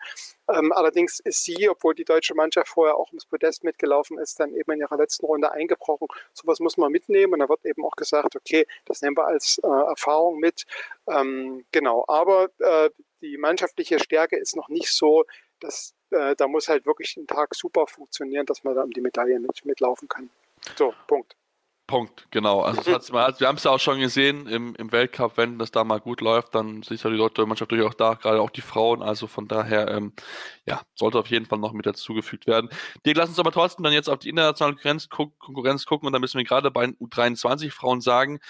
Ähm, 0.48 0.72
allerdings 0.72 1.20
ist 1.20 1.44
sie, 1.44 1.68
obwohl 1.68 1.94
die 1.94 2.04
deutsche 2.04 2.34
Mannschaft 2.34 2.68
vorher 2.68 2.96
auch 2.96 3.08
ums 3.08 3.26
Podest 3.26 3.64
mitgelaufen 3.64 4.18
ist, 4.18 4.38
dann 4.40 4.54
eben 4.54 4.72
in 4.72 4.80
ihrer 4.80 4.96
letzten 4.96 5.26
Runde 5.26 5.50
eingebrochen. 5.52 6.08
Sowas 6.32 6.60
muss 6.60 6.76
man 6.76 6.92
mitnehmen 6.92 7.34
und 7.34 7.40
da 7.40 7.48
wird 7.48 7.64
eben 7.64 7.84
auch 7.84 7.96
gesagt, 7.96 8.36
okay, 8.36 8.66
das 8.84 9.02
nehmen 9.02 9.16
wir 9.16 9.26
als 9.26 9.58
äh, 9.62 9.66
Erfahrung 9.66 10.38
mit. 10.38 10.66
Ähm, 11.08 11.64
genau, 11.72 12.04
aber 12.08 12.50
äh, 12.58 12.90
die 13.20 13.38
mannschaftliche 13.38 13.98
Stärke 13.98 14.36
ist 14.36 14.56
noch 14.56 14.68
nicht 14.68 14.92
so, 14.92 15.24
dass 15.60 15.94
äh, 16.10 16.36
da 16.36 16.48
muss 16.48 16.68
halt 16.68 16.86
wirklich 16.86 17.16
ein 17.16 17.26
Tag 17.26 17.54
super 17.54 17.86
funktionieren, 17.86 18.46
dass 18.46 18.62
man 18.62 18.74
da 18.74 18.82
um 18.82 18.90
die 18.90 19.00
Medaille 19.00 19.40
mit, 19.40 19.64
mitlaufen 19.64 20.08
kann. 20.08 20.30
So, 20.76 20.92
Punkt. 21.06 21.34
Punkt, 21.86 22.26
genau. 22.32 22.62
Also, 22.62 22.82
mal, 23.12 23.32
wir 23.38 23.46
haben 23.46 23.56
es 23.56 23.64
ja 23.64 23.70
auch 23.70 23.78
schon 23.78 24.00
gesehen 24.00 24.48
im, 24.48 24.74
im 24.74 24.90
Weltcup, 24.90 25.36
wenn 25.36 25.58
das 25.58 25.70
da 25.70 25.84
mal 25.84 26.00
gut 26.00 26.20
läuft, 26.20 26.56
dann 26.56 26.82
ist 26.82 27.04
ja 27.04 27.10
die 27.10 27.16
deutsche 27.16 27.46
Mannschaft 27.46 27.70
durchaus 27.70 27.96
da, 27.96 28.14
gerade 28.14 28.40
auch 28.40 28.50
die 28.50 28.60
Frauen. 28.60 29.02
Also 29.02 29.28
von 29.28 29.46
daher, 29.46 29.88
ähm, 29.88 30.12
ja, 30.66 30.82
sollte 30.96 31.18
auf 31.18 31.28
jeden 31.28 31.46
Fall 31.46 31.60
noch 31.60 31.72
mit 31.72 31.86
dazugefügt 31.86 32.48
werden. 32.48 32.70
Die 33.04 33.12
lass 33.12 33.28
uns 33.28 33.38
aber 33.38 33.52
trotzdem 33.52 33.84
dann 33.84 33.92
jetzt 33.92 34.08
auf 34.08 34.18
die 34.18 34.30
internationale 34.30 34.74
Konkurrenz, 34.74 35.08
Konkurrenz 35.08 35.86
gucken 35.86 36.08
und 36.08 36.12
da 36.12 36.18
müssen 36.18 36.38
wir 36.38 36.44
gerade 36.44 36.72
bei 36.72 36.86
den 36.86 36.96
U23-Frauen 36.96 38.00
sagen, 38.00 38.40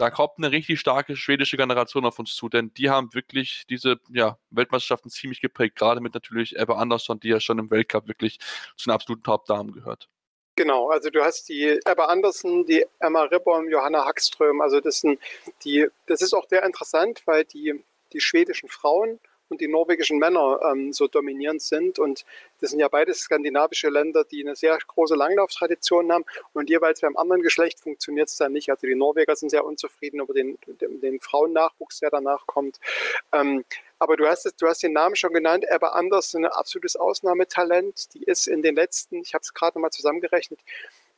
da 0.00 0.10
kommt 0.10 0.38
eine 0.38 0.50
richtig 0.50 0.80
starke 0.80 1.14
schwedische 1.14 1.56
Generation 1.56 2.06
auf 2.06 2.18
uns 2.18 2.34
zu, 2.34 2.48
denn 2.48 2.72
die 2.74 2.90
haben 2.90 3.14
wirklich 3.14 3.64
diese 3.68 4.00
ja, 4.10 4.38
Weltmeisterschaften 4.50 5.10
ziemlich 5.10 5.40
geprägt, 5.40 5.76
gerade 5.76 6.00
mit 6.00 6.14
natürlich 6.14 6.56
Eva 6.56 6.74
Andersson, 6.74 7.20
die 7.20 7.28
ja 7.28 7.38
schon 7.38 7.58
im 7.58 7.70
Weltcup 7.70 8.08
wirklich 8.08 8.38
zu 8.76 8.88
den 8.88 8.94
absoluten 8.94 9.22
Top-Damen 9.22 9.72
gehört. 9.72 10.08
Genau, 10.56 10.90
also 10.90 11.10
du 11.10 11.22
hast 11.22 11.48
die 11.48 11.80
Ebba 11.86 12.06
Andersen, 12.06 12.66
die 12.66 12.84
Emma 12.98 13.22
Ribborn, 13.22 13.68
Johanna 13.68 14.04
Hackström. 14.04 14.60
Also 14.60 14.80
das 14.80 15.00
sind 15.00 15.20
die, 15.64 15.86
das 16.06 16.22
ist 16.22 16.34
auch 16.34 16.46
sehr 16.48 16.64
interessant, 16.64 17.22
weil 17.26 17.44
die, 17.44 17.82
die 18.12 18.20
schwedischen 18.20 18.68
Frauen 18.68 19.20
und 19.50 19.60
die 19.60 19.68
norwegischen 19.68 20.18
Männer 20.18 20.60
ähm, 20.70 20.92
so 20.92 21.08
dominierend 21.08 21.60
sind. 21.60 21.98
Und 21.98 22.24
das 22.60 22.70
sind 22.70 22.80
ja 22.80 22.88
beides 22.88 23.18
skandinavische 23.18 23.88
Länder, 23.88 24.24
die 24.24 24.42
eine 24.42 24.56
sehr 24.56 24.78
große 24.78 25.14
Langlauftradition 25.14 26.10
haben. 26.12 26.24
Und 26.52 26.70
jeweils 26.70 27.00
beim 27.00 27.16
anderen 27.16 27.42
Geschlecht 27.42 27.80
funktioniert 27.80 28.28
es 28.28 28.36
dann 28.36 28.52
nicht. 28.52 28.70
Also 28.70 28.86
die 28.86 28.94
Norweger 28.94 29.36
sind 29.36 29.50
sehr 29.50 29.64
unzufrieden 29.64 30.20
über 30.20 30.32
den, 30.32 30.58
den, 30.66 31.00
den 31.00 31.20
Frauennachwuchs, 31.20 32.00
der 32.00 32.10
danach 32.10 32.46
kommt. 32.46 32.78
Ähm, 33.32 33.64
aber 33.98 34.16
du 34.16 34.26
hast, 34.26 34.54
du 34.58 34.66
hast 34.66 34.82
den 34.82 34.94
Namen 34.94 35.14
schon 35.14 35.34
genannt, 35.34 35.64
Ebba 35.68 35.88
Andersen, 35.88 36.46
ein 36.46 36.50
absolutes 36.50 36.96
Ausnahmetalent. 36.96 38.14
Die 38.14 38.24
ist 38.24 38.46
in 38.46 38.62
den 38.62 38.74
letzten, 38.74 39.20
ich 39.20 39.34
habe 39.34 39.42
es 39.42 39.52
gerade 39.52 39.78
mal 39.78 39.90
zusammengerechnet, 39.90 40.58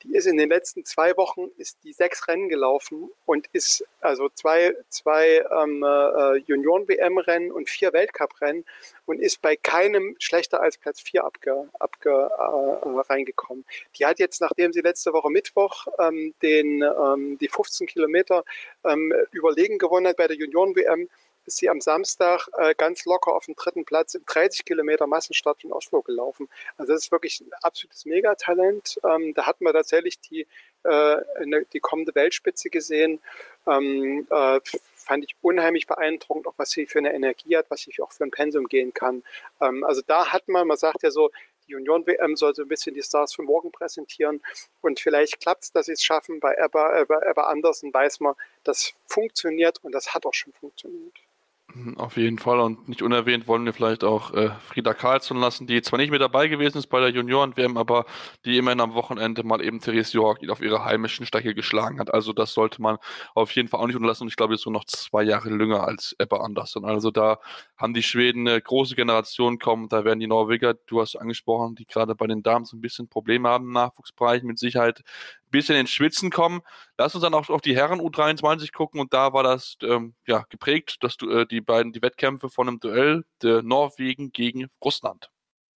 die 0.03 0.15
ist 0.15 0.27
in 0.27 0.37
den 0.37 0.49
letzten 0.49 0.85
zwei 0.85 1.17
Wochen 1.17 1.49
ist 1.57 1.79
die 1.85 1.93
sechs 1.93 2.27
Rennen 2.29 2.49
gelaufen 2.49 3.11
und 3.27 3.47
ist 3.53 3.85
also 4.01 4.29
zwei, 4.29 4.75
zwei 4.89 5.45
ähm, 5.51 5.83
äh, 5.83 6.37
Junioren-WM-Rennen 6.47 7.53
und 7.53 7.69
vier 7.69 7.93
Weltcup-Rennen 7.93 8.65
und 9.07 9.21
ist 9.21 9.43
bei 9.43 9.57
keinem 9.57 10.17
schlechter 10.19 10.61
als 10.61 10.79
Platz 10.79 11.01
vier 11.01 11.25
abge, 11.25 11.69
abge, 11.79 12.11
äh, 12.11 13.01
reingekommen. 13.13 13.65
Die 13.97 14.07
hat 14.07 14.19
jetzt, 14.19 14.41
nachdem 14.41 14.73
sie 14.73 14.81
letzte 14.81 15.13
Woche 15.13 15.31
Mittwoch 15.31 15.87
ähm, 15.99 16.35
den, 16.43 16.83
ähm, 16.83 17.39
die 17.39 17.49
15 17.49 17.87
Kilometer 17.87 18.45
ähm, 18.85 19.13
überlegen 19.31 19.79
gewonnen 19.79 20.07
hat 20.07 20.17
bei 20.17 20.27
der 20.27 20.37
Junioren-WM, 20.37 21.09
ist 21.47 21.59
sie 21.59 21.69
am 21.69 21.81
Samstag 21.81 22.49
äh, 22.59 22.75
ganz 22.77 23.05
locker 23.05 23.35
auf 23.35 23.47
dem 23.47 23.55
dritten 23.55 23.85
Platz 23.85 24.15
im 24.15 24.25
30 24.27 24.65
Kilometer 24.65 25.07
Massenstart 25.07 25.63
von 25.63 25.73
Oslo 25.73 26.03
gelaufen. 26.03 26.49
Also 26.77 26.93
das 26.93 27.05
ist 27.05 27.13
wirklich 27.13 27.41
ein 27.41 27.51
absolutes 27.63 28.05
Megatalent. 28.07 29.01
Ähm, 29.05 29.35
da 29.35 29.47
hatten 29.47 29.65
wir 29.65 29.73
tatsächlich 29.73 30.21
die, 30.21 30.47
äh, 30.85 31.17
die 31.73 31.81
kommende 31.81 32.15
Weltspitze 32.15 32.71
gesehen. 32.71 33.21
Ähm, 33.67 34.27
äh, 34.31 34.61
fand 34.95 35.25
ich 35.25 35.37
unheimlich 35.43 35.87
beeindruckend, 35.87 36.47
auch 36.47 36.55
was 36.57 36.71
sie 36.71 36.87
für 36.87 36.99
eine 36.99 37.13
Energie 37.13 37.57
hat, 37.57 37.67
was 37.71 37.81
sie 37.81 37.93
auch 38.03 38.13
für 38.13 38.25
ein 38.25 38.31
Pensum 38.31 38.69
gehen 38.69 38.95
kann. 38.95 39.23
Ähm, 39.61 39.85
also 39.85 40.03
da 40.07 40.33
hat 40.33 40.49
man, 40.49 40.67
man 40.67 40.77
sagt 40.77 41.03
ja 41.03 41.11
so, 41.11 41.31
die 41.69 41.77
Union-WM 41.77 42.37
soll 42.37 42.55
so 42.55 42.63
ein 42.63 42.69
bisschen 42.69 42.95
die 42.95 43.03
Stars 43.03 43.35
von 43.35 43.45
morgen 43.45 43.71
präsentieren. 43.73 44.43
Und 44.81 45.01
vielleicht 45.01 45.41
klappt 45.41 45.65
es, 45.65 45.73
dass 45.73 45.87
sie 45.87 45.93
es 45.93 46.03
schaffen. 46.03 46.41
Bei 46.41 46.55
Ebba, 46.55 47.01
Ebba, 47.01 47.23
Ebba 47.23 47.45
Andersen 47.45 47.93
weiß 47.95 48.21
man, 48.21 48.35
das 48.65 48.95
funktioniert 49.07 49.79
und 49.83 49.93
das 49.93 50.15
hat 50.15 50.27
auch 50.27 50.35
schon 50.35 50.53
funktioniert. 50.53 51.15
Auf 51.97 52.19
jeden 52.19 52.39
Fall 52.39 52.61
und 52.61 52.89
nicht 52.89 53.01
unerwähnt 53.01 53.49
wollen 53.49 53.65
wir 53.65 53.73
vielleicht 53.73 54.05
auch 54.05 54.35
äh, 54.35 54.51
Frieda 54.61 54.93
Karlsson 54.93 55.39
lassen, 55.39 55.67
die 55.67 55.81
zwar 55.81 55.99
nicht 55.99 56.11
mehr 56.11 56.19
dabei 56.19 56.49
gewesen 56.49 56.77
ist 56.77 56.89
bei 56.89 57.01
der 57.01 57.09
Junioren-WM, 57.09 57.79
aber 57.79 58.05
die 58.45 58.59
immerhin 58.59 58.81
am 58.81 58.93
Wochenende 58.93 59.43
mal 59.43 59.63
eben 59.63 59.81
Therese 59.81 60.13
York 60.13 60.47
auf 60.51 60.61
ihre 60.61 60.85
heimischen 60.85 61.25
Strecke 61.25 61.55
geschlagen 61.55 61.99
hat. 61.99 62.13
Also 62.13 62.35
das 62.35 62.53
sollte 62.53 62.83
man 62.83 62.99
auf 63.35 63.53
jeden 63.53 63.69
Fall 63.69 63.81
auch 63.81 63.87
nicht 63.87 63.97
unterlassen 63.97 64.25
und 64.25 64.29
ich 64.29 64.37
glaube, 64.37 64.55
ist 64.55 64.63
so 64.63 64.71
noch 64.71 64.85
zwei 64.85 65.23
Jahre 65.23 65.49
jünger 65.49 65.87
als 65.87 66.15
Ebba 66.19 66.39
Andersson. 66.39 66.85
Also 66.85 67.11
da 67.11 67.39
haben 67.79 67.95
die 67.95 68.03
Schweden 68.03 68.47
eine 68.47 68.61
große 68.61 68.95
Generation 68.95 69.59
kommen, 69.59 69.89
da 69.89 70.05
werden 70.05 70.21
die 70.21 70.27
Norweger, 70.27 70.75
du 70.75 71.01
hast 71.01 71.17
angesprochen, 71.17 71.75
die 71.75 71.87
gerade 71.87 72.15
bei 72.15 72.27
den 72.27 72.43
Damen 72.43 72.67
so 72.67 72.77
ein 72.77 72.83
bisschen 72.83 73.09
Probleme 73.09 73.49
haben 73.49 73.69
im 73.69 73.73
Nachwuchsbereich, 73.73 74.43
mit 74.43 74.59
Sicherheit 74.59 75.03
bisschen 75.53 75.77
ins 75.77 75.91
Schwitzen 75.91 76.31
kommen. 76.31 76.63
Lass 76.99 77.15
uns 77.15 77.23
dann 77.23 77.35
auch 77.35 77.49
auf 77.49 77.61
die 77.61 77.77
Herren 77.77 78.01
U23 78.01 78.73
gucken 78.73 79.01
und 79.01 79.15
da 79.15 79.33
war 79.33 79.45
das 79.45 79.77
ähm, 79.83 80.15
ja, 80.27 80.45
geprägt, 80.49 80.97
dass 81.03 81.17
du 81.17 81.31
äh, 81.31 81.47
die 81.47 81.61
beiden 81.61 81.93
die 81.93 82.03
Wettkämpfe 82.03 82.49
von 82.49 82.67
einem 82.67 82.81
Duell 82.81 83.23
der 83.43 83.63
Norwegen 83.63 84.33
gegen 84.33 84.67
Russland. 84.85 85.31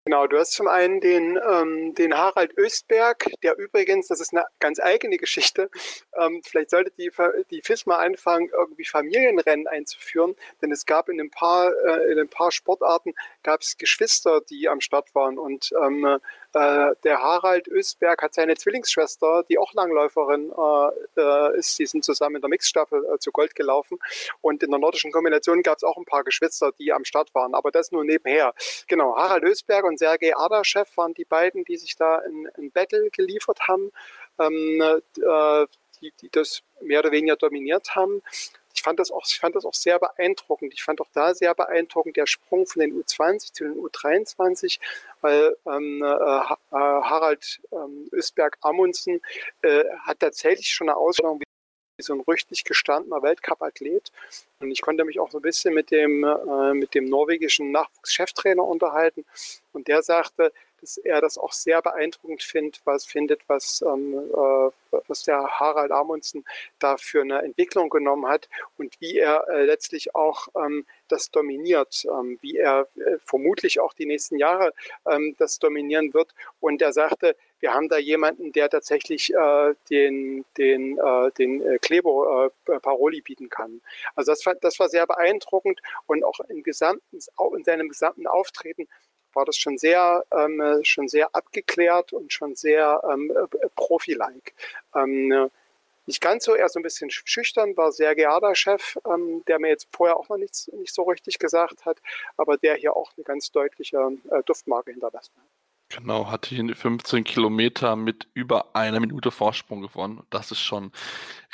Genau, 0.08 0.28
du 0.28 0.38
hast 0.38 0.52
zum 0.52 0.68
einen 0.68 1.02
den, 1.02 1.40
ähm, 1.50 1.96
den 1.96 2.16
Harald 2.16 2.56
Östberg, 2.60 3.26
der 3.42 3.58
übrigens, 3.58 4.08
das 4.08 4.20
ist 4.20 4.34
eine 4.34 4.46
ganz 4.60 4.80
eigene 4.80 5.18
Geschichte, 5.18 5.72
ähm, 6.16 6.44
vielleicht 6.46 6.70
sollte 6.70 6.92
die, 6.92 7.10
die 7.50 7.64
FIS 7.64 7.88
mal 7.88 7.98
anfangen, 7.98 8.52
irgendwie 8.56 8.86
Familienrennen 8.86 9.66
einzuführen, 9.66 10.36
denn 10.62 10.72
es 10.72 10.86
gab 10.86 11.10
in 11.10 11.20
ein 11.20 11.32
paar, 11.32 11.74
äh, 11.88 12.12
in 12.12 12.20
ein 12.20 12.30
paar 12.30 12.52
Sportarten, 12.52 13.16
gab 13.42 13.62
es 13.62 13.78
Geschwister, 13.80 14.42
die 14.42 14.70
am 14.70 14.80
Start 14.80 15.16
waren 15.16 15.40
und 15.40 15.72
ähm, 15.84 16.20
äh, 16.56 16.96
der 17.04 17.22
Harald 17.22 17.68
Östberg 17.68 18.22
hat 18.22 18.34
seine 18.34 18.56
Zwillingsschwester, 18.56 19.44
die 19.50 19.58
auch 19.58 19.74
Langläuferin 19.74 20.52
äh, 20.52 21.22
äh, 21.22 21.58
ist, 21.58 21.78
die 21.78 21.86
sind 21.86 22.06
zusammen 22.06 22.38
in 22.38 22.42
der 22.42 22.50
Mixstaffel 22.50 23.06
äh, 23.14 23.20
zu 23.20 23.34
Gold 23.34 23.56
gelaufen 23.56 24.00
und 24.40 24.64
in 24.64 24.70
der 24.70 24.80
nordischen 24.80 25.12
Kombination 25.12 25.64
gab 25.64 25.78
es 25.78 25.84
auch 25.84 25.98
ein 25.98 26.06
paar 26.06 26.24
Geschwister, 26.24 26.72
die 26.80 26.94
am 26.94 27.04
Start 27.04 27.36
waren, 27.36 27.54
aber 27.54 27.72
das 27.72 27.92
nur 27.92 28.06
nebenher. 28.06 28.54
Genau, 28.88 29.18
Harald 29.18 29.44
Östberg 29.44 29.84
und 29.84 30.00
Sergei 30.00 30.34
Adaschew 30.34 30.86
waren 30.96 31.14
die 31.14 31.26
beiden, 31.26 31.66
die 31.66 31.76
sich 31.76 31.98
da 31.98 32.20
in, 32.20 32.48
in 32.58 32.72
Battle 32.72 33.10
geliefert 33.12 33.60
haben, 33.68 33.92
ähm, 34.40 34.82
äh, 34.82 35.66
die, 36.00 36.14
die 36.22 36.30
das 36.30 36.62
mehr 36.80 37.00
oder 37.00 37.12
weniger 37.12 37.36
dominiert 37.36 37.96
haben. 37.96 38.22
Ich 38.86 38.88
fand 38.88 39.00
das 39.00 39.10
auch, 39.10 39.26
ich 39.26 39.40
fand 39.40 39.56
das 39.56 39.66
auch 39.66 39.74
sehr 39.74 39.98
beeindruckend. 39.98 40.72
Ich 40.72 40.84
fand 40.84 41.02
auch 41.02 41.10
da 41.12 41.34
sehr 41.34 41.56
beeindruckend 41.56 42.18
der 42.18 42.28
Sprung 42.28 42.68
von 42.68 42.82
den 42.82 42.94
U20 42.94 43.52
zu 43.52 43.64
den 43.64 43.74
U23, 43.74 44.80
weil 45.22 45.58
ähm, 45.66 46.04
äh, 46.04 46.06
äh, 46.06 46.54
Harald 46.70 47.62
ähm, 47.72 48.08
Östberg 48.12 48.60
Amundsen 48.62 49.22
äh, 49.64 49.86
hat 50.02 50.20
tatsächlich 50.20 50.68
schon 50.68 50.88
eine 50.88 50.98
Ausstellung 50.98 51.40
wie 51.40 52.04
so 52.04 52.14
ein 52.14 52.22
richtig 52.28 52.64
gestandener 52.64 53.24
Weltcup-Athlet. 53.24 54.12
Und 54.60 54.70
ich 54.70 54.82
konnte 54.82 55.04
mich 55.04 55.20
auch 55.20 55.32
so 55.32 55.40
ein 55.40 55.42
bisschen 55.42 55.74
mit 55.74 55.90
dem, 55.90 56.24
äh, 56.24 56.76
mit 56.76 56.94
dem 56.94 57.06
norwegischen 57.06 57.72
Nachwuchscheftrainer 57.72 58.64
unterhalten. 58.64 59.26
Und 59.74 59.88
der 59.88 60.04
sagte, 60.04 60.54
dass 60.86 60.98
er 60.98 61.20
das 61.20 61.40
auch 61.40 61.52
sehr 61.52 61.82
beeindruckend 61.82 62.44
findet, 62.44 62.80
was 62.86 63.06
findet, 63.06 63.42
was, 63.48 63.82
ähm, 63.82 64.14
äh, 64.14 65.00
was 65.08 65.24
der 65.24 65.60
Harald 65.60 65.92
Amundsen 65.92 66.46
da 66.78 66.98
für 66.98 67.22
eine 67.22 67.42
Entwicklung 67.42 67.90
genommen 67.90 68.28
hat 68.28 68.48
und 68.78 68.94
wie 69.02 69.18
er 69.18 69.48
äh, 69.50 69.64
letztlich 69.64 70.14
auch 70.14 70.48
ähm, 70.56 70.86
das 71.08 71.32
dominiert, 71.32 72.06
ähm, 72.06 72.38
wie 72.42 72.58
er 72.58 72.88
äh, 72.98 73.18
vermutlich 73.26 73.80
auch 73.80 73.94
die 73.94 74.06
nächsten 74.06 74.38
Jahre 74.38 74.74
ähm, 75.10 75.36
das 75.40 75.58
dominieren 75.58 76.14
wird. 76.14 76.36
Und 76.60 76.84
er 76.84 76.94
sagte, 76.94 77.36
wir 77.62 77.74
haben 77.74 77.90
da 77.90 77.98
jemanden, 77.98 78.52
der 78.52 78.70
tatsächlich 78.70 79.34
äh, 79.34 79.74
den, 79.90 80.46
den, 80.56 81.00
äh, 81.00 81.32
den 81.32 81.64
äh, 81.64 81.80
Klebo 81.80 82.52
Paroli 82.84 83.22
bieten 83.22 83.50
kann. 83.50 83.82
Also 84.14 84.34
das 84.34 84.46
war, 84.46 84.54
das 84.54 84.80
war 84.80 84.88
sehr 84.88 85.08
beeindruckend 85.08 85.82
und 86.06 86.24
auch 86.24 86.40
im 86.42 86.62
gesamten, 86.62 87.18
in 87.56 87.64
seinem 87.64 87.90
gesamten 87.90 88.28
Auftreten 88.28 88.88
war 89.36 89.46
das 89.46 89.58
schon 89.58 89.78
sehr, 89.78 90.24
ähm, 90.32 90.80
schon 90.84 91.08
sehr 91.08 91.36
abgeklärt 91.36 92.14
und 92.14 92.34
schon 92.34 92.56
sehr 92.56 93.02
ähm, 93.12 93.32
äh, 93.32 93.68
profi-like. 93.76 94.54
Ähm, 94.96 95.50
nicht 96.08 96.22
ganz 96.22 96.46
so, 96.46 96.56
eher 96.56 96.70
so 96.70 96.80
ein 96.80 96.84
bisschen 96.84 97.10
schüchtern, 97.10 97.76
war 97.78 97.92
sehr 97.92 98.14
geehrter 98.16 98.54
Chef, 98.54 98.98
ähm, 99.08 99.44
der 99.48 99.60
mir 99.60 99.70
jetzt 99.70 99.88
vorher 99.92 100.18
auch 100.18 100.30
noch 100.30 100.38
nichts, 100.38 100.68
nicht 100.74 100.94
so 100.94 101.04
richtig 101.04 101.40
gesagt 101.40 101.86
hat, 101.86 102.00
aber 102.38 102.58
der 102.58 102.76
hier 102.76 102.96
auch 102.96 103.12
eine 103.18 103.24
ganz 103.24 103.52
deutliche 103.52 103.98
äh, 104.30 104.44
Duftmarke 104.44 104.92
hinterlassen 104.92 105.34
hat. 105.38 105.65
Genau, 105.98 106.30
hatte 106.30 106.54
hier 106.54 106.76
15 106.76 107.24
Kilometer 107.24 107.96
mit 107.96 108.28
über 108.34 108.76
einer 108.76 109.00
Minute 109.00 109.32
Vorsprung 109.32 109.82
gewonnen. 109.82 110.22
Das 110.30 110.52
ist 110.52 110.60
schon 110.60 110.92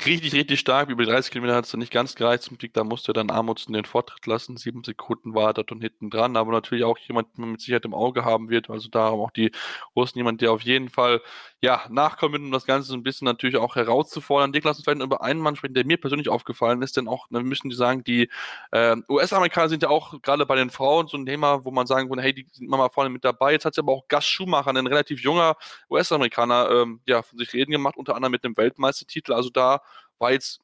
richtig, 0.03 0.33
richtig 0.33 0.59
stark. 0.59 0.89
Über 0.89 1.05
30 1.05 1.31
Kilometer 1.31 1.55
hat 1.55 1.65
es 1.65 1.73
nicht 1.75 1.91
ganz 1.91 2.15
gereicht 2.15 2.43
zum 2.43 2.57
Sieg. 2.59 2.73
Da 2.73 2.83
musste 2.83 3.13
dann 3.13 3.29
Amundsen 3.29 3.73
den 3.73 3.85
Vortritt 3.85 4.25
lassen. 4.25 4.57
Sieben 4.57 4.83
Sekunden 4.83 5.35
war 5.35 5.49
er 5.49 5.53
dort 5.53 5.71
und 5.71 5.81
hinten 5.81 6.09
dran. 6.09 6.37
Aber 6.37 6.51
natürlich 6.53 6.85
auch 6.85 6.97
jemand, 6.97 7.37
den 7.37 7.41
man 7.41 7.51
mit 7.51 7.61
Sicherheit 7.61 7.85
im 7.85 7.93
Auge 7.93 8.25
haben 8.25 8.49
wird. 8.49 8.71
Also 8.71 8.89
da 8.89 9.11
haben 9.11 9.19
auch 9.19 9.29
die 9.31 9.51
Russen 9.95 10.17
jemand, 10.17 10.41
der 10.41 10.51
auf 10.53 10.61
jeden 10.63 10.89
Fall 10.89 11.21
ja, 11.63 11.85
nachkommen, 11.89 12.45
um 12.45 12.51
das 12.51 12.65
Ganze 12.65 12.89
so 12.89 12.95
ein 12.95 13.03
bisschen 13.03 13.25
natürlich 13.25 13.57
auch 13.57 13.75
herauszufordern. 13.75 14.51
Dick, 14.51 14.63
lass 14.63 14.77
uns 14.77 14.85
vielleicht 14.85 15.01
über 15.03 15.21
einen 15.21 15.39
Mann 15.39 15.55
sprechen, 15.55 15.75
der 15.75 15.85
mir 15.85 15.97
persönlich 15.97 16.27
aufgefallen 16.27 16.81
ist, 16.81 16.97
denn 16.97 17.07
auch, 17.07 17.27
dann 17.29 17.45
müssen 17.45 17.69
die 17.69 17.75
sagen, 17.75 18.03
die 18.03 18.29
äh, 18.71 18.95
US-Amerikaner 19.07 19.69
sind 19.69 19.83
ja 19.83 19.89
auch 19.89 20.19
gerade 20.23 20.47
bei 20.47 20.55
den 20.55 20.71
Frauen 20.71 21.07
so 21.07 21.17
ein 21.17 21.25
Thema, 21.27 21.63
wo 21.63 21.69
man 21.69 21.85
sagen 21.85 22.09
würde, 22.09 22.23
hey, 22.23 22.33
die 22.33 22.47
sind 22.51 22.65
immer 22.65 22.77
mal 22.77 22.89
vorne 22.89 23.11
mit 23.11 23.23
dabei. 23.23 23.51
Jetzt 23.51 23.65
hat 23.65 23.75
sie 23.75 23.81
aber 23.81 23.93
auch 23.93 24.07
Gas 24.07 24.25
Schumacher, 24.25 24.71
ein 24.71 24.87
relativ 24.87 25.21
junger 25.21 25.55
US-Amerikaner, 25.89 26.69
ähm, 26.71 27.01
ja, 27.05 27.21
von 27.21 27.37
sich 27.37 27.53
reden 27.53 27.71
gemacht, 27.71 27.95
unter 27.95 28.15
anderem 28.15 28.31
mit 28.31 28.43
dem 28.43 28.57
Weltmeistertitel. 28.57 29.33
Also 29.33 29.51
da 29.51 29.81
war 30.17 30.31
jetzt 30.31 30.61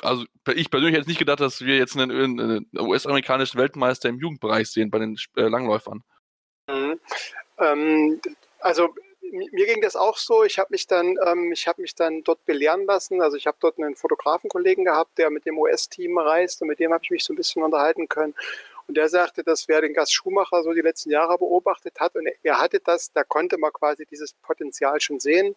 also 0.00 0.24
ich 0.54 0.70
persönlich 0.70 0.96
hätte 0.96 1.08
nicht 1.08 1.18
gedacht, 1.18 1.40
dass 1.40 1.60
wir 1.60 1.76
jetzt 1.76 1.98
einen, 1.98 2.10
einen 2.10 2.66
US-amerikanischen 2.78 3.60
Weltmeister 3.60 4.08
im 4.08 4.18
Jugendbereich 4.18 4.70
sehen 4.70 4.90
bei 4.90 4.98
den 4.98 5.18
äh, 5.36 5.42
Langläufern. 5.42 6.02
Mhm. 6.66 6.98
Ähm, 7.58 8.20
also 8.60 8.94
mir 9.32 9.66
ging 9.66 9.80
das 9.80 9.96
auch 9.96 10.18
so. 10.18 10.44
Ich 10.44 10.58
habe 10.58 10.68
mich 10.70 10.86
dann, 10.86 11.16
ähm, 11.26 11.52
ich 11.52 11.66
habe 11.66 11.80
mich 11.82 11.94
dann 11.94 12.22
dort 12.22 12.44
belehren 12.44 12.84
lassen. 12.84 13.22
Also 13.22 13.36
ich 13.36 13.46
habe 13.46 13.56
dort 13.60 13.78
einen 13.78 13.96
Fotografenkollegen 13.96 14.84
gehabt, 14.84 15.18
der 15.18 15.30
mit 15.30 15.46
dem 15.46 15.58
US-Team 15.58 16.18
reist 16.18 16.60
und 16.62 16.68
mit 16.68 16.78
dem 16.78 16.92
habe 16.92 17.02
ich 17.02 17.10
mich 17.10 17.24
so 17.24 17.32
ein 17.32 17.36
bisschen 17.36 17.62
unterhalten 17.62 18.08
können. 18.08 18.34
Und 18.86 18.96
der 18.96 19.08
sagte, 19.08 19.42
dass 19.42 19.68
wer 19.68 19.80
den 19.80 19.94
Gast 19.94 20.12
Schumacher 20.12 20.62
so 20.62 20.72
die 20.72 20.80
letzten 20.80 21.10
Jahre 21.10 21.38
beobachtet 21.38 21.98
hat 22.00 22.14
und 22.14 22.28
er 22.42 22.60
hatte 22.60 22.80
das, 22.80 23.12
da 23.12 23.24
konnte 23.24 23.56
man 23.56 23.72
quasi 23.72 24.04
dieses 24.06 24.34
Potenzial 24.34 25.00
schon 25.00 25.20
sehen. 25.20 25.56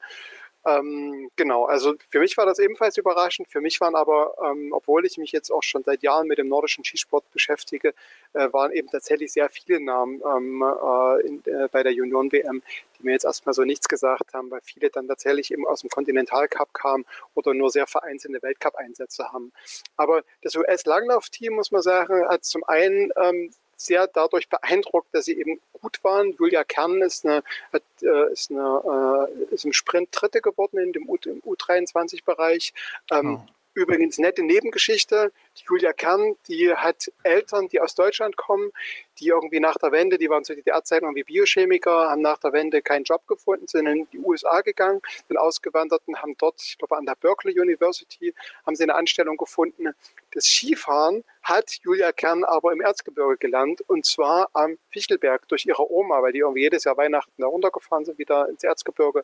Ähm, 0.67 1.29
genau, 1.35 1.65
also 1.65 1.93
für 2.09 2.19
mich 2.19 2.35
war 2.37 2.47
das 2.47 2.57
ebenfalls 2.57 2.97
überraschend. 2.97 3.47
Für 3.49 3.61
mich 3.61 3.79
waren 3.81 3.95
aber, 3.95 4.33
ähm, 4.43 4.73
obwohl 4.73 5.05
ich 5.05 5.17
mich 5.17 5.31
jetzt 5.31 5.51
auch 5.51 5.61
schon 5.61 5.83
seit 5.83 6.01
Jahren 6.01 6.27
mit 6.27 6.39
dem 6.39 6.47
nordischen 6.47 6.83
Skisport 6.83 7.29
beschäftige, 7.31 7.93
äh, 8.33 8.51
waren 8.51 8.71
eben 8.71 8.89
tatsächlich 8.89 9.31
sehr 9.31 9.49
viele 9.49 9.79
Namen 9.79 10.21
ähm, 10.25 10.63
äh, 10.63 11.21
in, 11.27 11.43
äh, 11.45 11.67
bei 11.71 11.83
der 11.83 11.91
Union 11.91 12.31
WM, 12.31 12.63
die 12.97 13.03
mir 13.03 13.11
jetzt 13.11 13.25
erstmal 13.25 13.53
so 13.53 13.63
nichts 13.63 13.87
gesagt 13.87 14.33
haben, 14.33 14.49
weil 14.49 14.61
viele 14.63 14.89
dann 14.89 15.07
tatsächlich 15.07 15.51
eben 15.51 15.67
aus 15.67 15.81
dem 15.81 15.91
Kontinentalcup 15.91 16.73
kamen 16.73 17.05
oder 17.35 17.53
nur 17.53 17.69
sehr 17.69 17.85
vereinzelte 17.85 18.41
Weltcup-Einsätze 18.41 19.31
haben. 19.31 19.51
Aber 19.97 20.23
das 20.41 20.55
US-Langlaufteam, 20.55 21.53
muss 21.53 21.71
man 21.71 21.83
sagen, 21.83 22.27
hat 22.27 22.43
zum 22.43 22.63
einen 22.63 23.11
ähm, 23.17 23.51
sehr 23.75 24.07
dadurch 24.07 24.49
beeindruckt, 24.49 25.13
dass 25.13 25.25
sie 25.25 25.37
eben 25.37 25.59
gut 25.73 26.03
waren. 26.03 26.35
Julia 26.39 26.63
Kern 26.63 27.01
ist, 27.01 27.25
eine, 27.25 27.43
hat, 27.71 27.83
äh, 28.01 28.31
ist, 28.31 28.51
eine, 28.51 29.27
äh, 29.29 29.53
ist 29.53 29.65
im 29.65 29.73
Sprint 29.73 30.09
Dritte 30.11 30.41
geworden 30.41 30.77
in 30.79 30.93
dem 30.93 31.09
U, 31.09 31.15
U23-Bereich. 31.15 32.73
Ähm, 33.11 33.41
oh. 33.43 33.51
Übrigens 33.75 34.17
nette 34.17 34.41
Nebengeschichte. 34.41 35.33
Die 35.57 35.63
Julia 35.67 35.91
Kern, 35.91 36.37
die 36.47 36.73
hat 36.73 37.11
Eltern, 37.23 37.67
die 37.67 37.81
aus 37.81 37.93
Deutschland 37.93 38.37
kommen, 38.37 38.71
die 39.19 39.27
irgendwie 39.27 39.59
nach 39.59 39.75
der 39.75 39.91
Wende, 39.91 40.17
die 40.17 40.29
waren 40.29 40.45
zu 40.45 40.55
DDR-Zeiten 40.55 41.03
irgendwie 41.03 41.23
Biochemiker, 41.25 42.09
haben 42.09 42.21
nach 42.21 42.37
der 42.37 42.53
Wende 42.53 42.81
keinen 42.81 43.03
Job 43.03 43.27
gefunden, 43.27 43.67
sind 43.67 43.85
in 43.85 44.07
die 44.13 44.19
USA 44.19 44.61
gegangen, 44.61 45.01
sind 45.27 45.35
ausgewandert 45.35 46.03
und 46.05 46.21
haben 46.21 46.37
dort, 46.37 46.61
ich 46.61 46.77
glaube 46.77 46.95
an 46.95 47.05
der 47.05 47.15
Berkeley 47.15 47.59
University, 47.59 48.33
haben 48.65 48.77
sie 48.77 48.83
eine 48.83 48.95
Anstellung 48.95 49.35
gefunden. 49.35 49.89
Das 50.31 50.45
Skifahren 50.45 51.25
hat 51.45 51.77
Julia 51.83 52.11
Kern 52.11 52.43
aber 52.43 52.73
im 52.73 52.81
Erzgebirge 52.81 53.37
gelernt 53.37 53.81
und 53.87 54.03
zwar 54.03 54.49
am 54.53 54.79
Fichtelberg 54.89 55.47
durch 55.47 55.67
ihre 55.67 55.91
Oma, 55.91 56.21
weil 56.23 56.31
die 56.31 56.39
irgendwie 56.39 56.61
jedes 56.61 56.85
Jahr 56.85 56.97
Weihnachten 56.97 57.39
da 57.39 57.45
runtergefahren 57.45 58.03
sind, 58.03 58.17
wieder 58.17 58.49
ins 58.49 58.63
Erzgebirge 58.63 59.23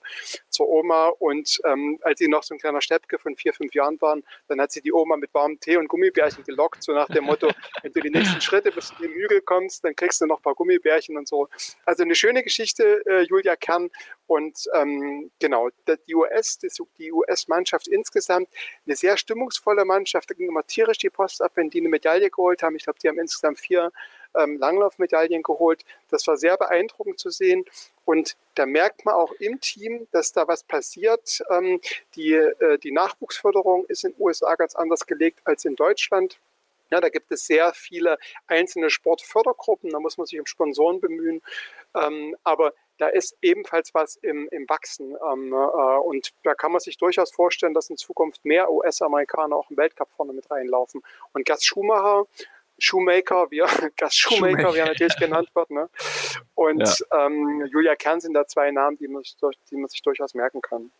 zur 0.49 0.69
Oma. 0.69 1.07
Und 1.07 1.59
ähm, 1.65 1.97
als 2.03 2.19
sie 2.19 2.27
noch 2.27 2.43
so 2.43 2.53
ein 2.53 2.59
kleiner 2.59 2.81
Steppke 2.81 3.17
von 3.17 3.35
vier, 3.35 3.53
fünf 3.53 3.73
Jahren 3.73 3.99
waren, 4.01 4.23
dann 4.47 4.61
hat 4.61 4.71
sie 4.71 4.81
die 4.81 4.93
Oma 4.93 5.17
mit 5.17 5.33
warmem 5.33 5.59
Tee 5.59 5.77
und 5.77 5.87
Gummibärchen 5.87 6.43
gelockt, 6.43 6.83
so 6.83 6.93
nach 6.93 7.07
dem 7.07 7.23
Motto, 7.23 7.49
wenn 7.81 7.91
du 7.91 8.01
die 8.01 8.11
nächsten 8.11 8.39
Schritte 8.39 8.71
bis 8.71 8.89
zu 8.89 8.95
dem 9.01 9.13
Hügel 9.13 9.41
kommst, 9.41 9.83
dann 9.83 9.95
kriegst 9.95 10.21
du 10.21 10.27
noch 10.27 10.39
ein 10.39 10.43
paar 10.43 10.55
Gummibärchen 10.55 11.17
und 11.17 11.27
so. 11.27 11.49
Also 11.85 12.03
eine 12.03 12.13
schöne 12.13 12.43
Geschichte, 12.43 13.03
äh, 13.07 13.21
Julia 13.21 13.55
Kern. 13.55 13.89
Und 14.27 14.69
ähm, 14.75 15.31
genau, 15.39 15.69
die 16.07 16.15
US, 16.15 16.59
die 16.59 17.11
US-Mannschaft 17.11 17.87
insgesamt, 17.87 18.47
eine 18.85 18.95
sehr 18.95 19.17
stimmungsvolle 19.17 19.85
Mannschaft, 19.85 20.29
da 20.29 20.35
ging 20.35 20.47
immer 20.47 20.65
tierisch 20.65 20.99
die 20.99 21.09
Post 21.09 21.41
ab, 21.41 21.51
wenn 21.55 21.69
die 21.69 21.79
eine 21.79 21.89
Medaille 21.89 22.10
geholt 22.19 22.63
haben. 22.63 22.75
Ich 22.75 22.83
glaube, 22.83 22.99
die 22.99 23.07
haben 23.07 23.19
insgesamt 23.19 23.59
vier 23.59 23.91
ähm, 24.35 24.57
Langlaufmedaillen 24.57 25.43
geholt. 25.43 25.83
Das 26.09 26.25
war 26.27 26.37
sehr 26.37 26.57
beeindruckend 26.57 27.19
zu 27.19 27.29
sehen. 27.29 27.65
Und 28.05 28.35
da 28.55 28.65
merkt 28.65 29.05
man 29.05 29.15
auch 29.15 29.31
im 29.33 29.59
Team, 29.59 30.07
dass 30.11 30.31
da 30.31 30.47
was 30.47 30.63
passiert. 30.63 31.43
Ähm, 31.49 31.79
die, 32.15 32.33
äh, 32.33 32.77
die 32.79 32.91
Nachwuchsförderung 32.91 33.85
ist 33.85 34.03
in 34.03 34.11
den 34.11 34.21
USA 34.21 34.55
ganz 34.55 34.75
anders 34.75 35.05
gelegt 35.05 35.39
als 35.45 35.65
in 35.65 35.75
Deutschland. 35.75 36.39
Ja, 36.89 36.99
da 36.99 37.07
gibt 37.07 37.31
es 37.31 37.45
sehr 37.45 37.73
viele 37.73 38.17
einzelne 38.47 38.89
Sportfördergruppen, 38.89 39.91
da 39.91 39.99
muss 40.01 40.17
man 40.17 40.27
sich 40.27 40.37
um 40.39 40.45
Sponsoren 40.45 40.99
bemühen. 40.99 41.41
Ähm, 41.95 42.35
aber 42.43 42.73
da 43.01 43.07
ist 43.07 43.35
ebenfalls 43.41 43.95
was 43.95 44.15
im, 44.17 44.47
im 44.51 44.69
Wachsen. 44.69 45.17
Ähm, 45.31 45.51
äh, 45.51 45.55
und 45.55 46.29
da 46.43 46.53
kann 46.53 46.71
man 46.71 46.79
sich 46.79 46.97
durchaus 46.97 47.31
vorstellen, 47.31 47.73
dass 47.73 47.89
in 47.89 47.97
Zukunft 47.97 48.45
mehr 48.45 48.71
US-Amerikaner 48.71 49.55
auch 49.55 49.71
im 49.71 49.77
Weltcup 49.77 50.09
vorne 50.11 50.33
mit 50.33 50.51
reinlaufen. 50.51 51.01
Und 51.33 51.43
Gas 51.45 51.63
Schumacher, 51.63 52.27
Shoemaker, 52.77 53.49
wie 53.49 53.63
Gas 53.97 54.15
Shoemaker, 54.15 54.75
wie 54.75 54.79
er 54.79 54.85
natürlich 54.85 55.17
genannt 55.17 55.49
wird. 55.55 55.71
Ne? 55.71 55.89
Und 56.53 57.03
ja. 57.11 57.25
ähm, 57.25 57.67
Julia 57.71 57.95
Kern 57.95 58.21
sind 58.21 58.35
da 58.35 58.45
zwei 58.45 58.69
Namen, 58.69 58.97
die 58.97 59.07
man, 59.07 59.23
die 59.71 59.77
man 59.77 59.87
sich 59.87 60.03
durchaus 60.03 60.35
merken 60.35 60.61
kann. 60.61 60.91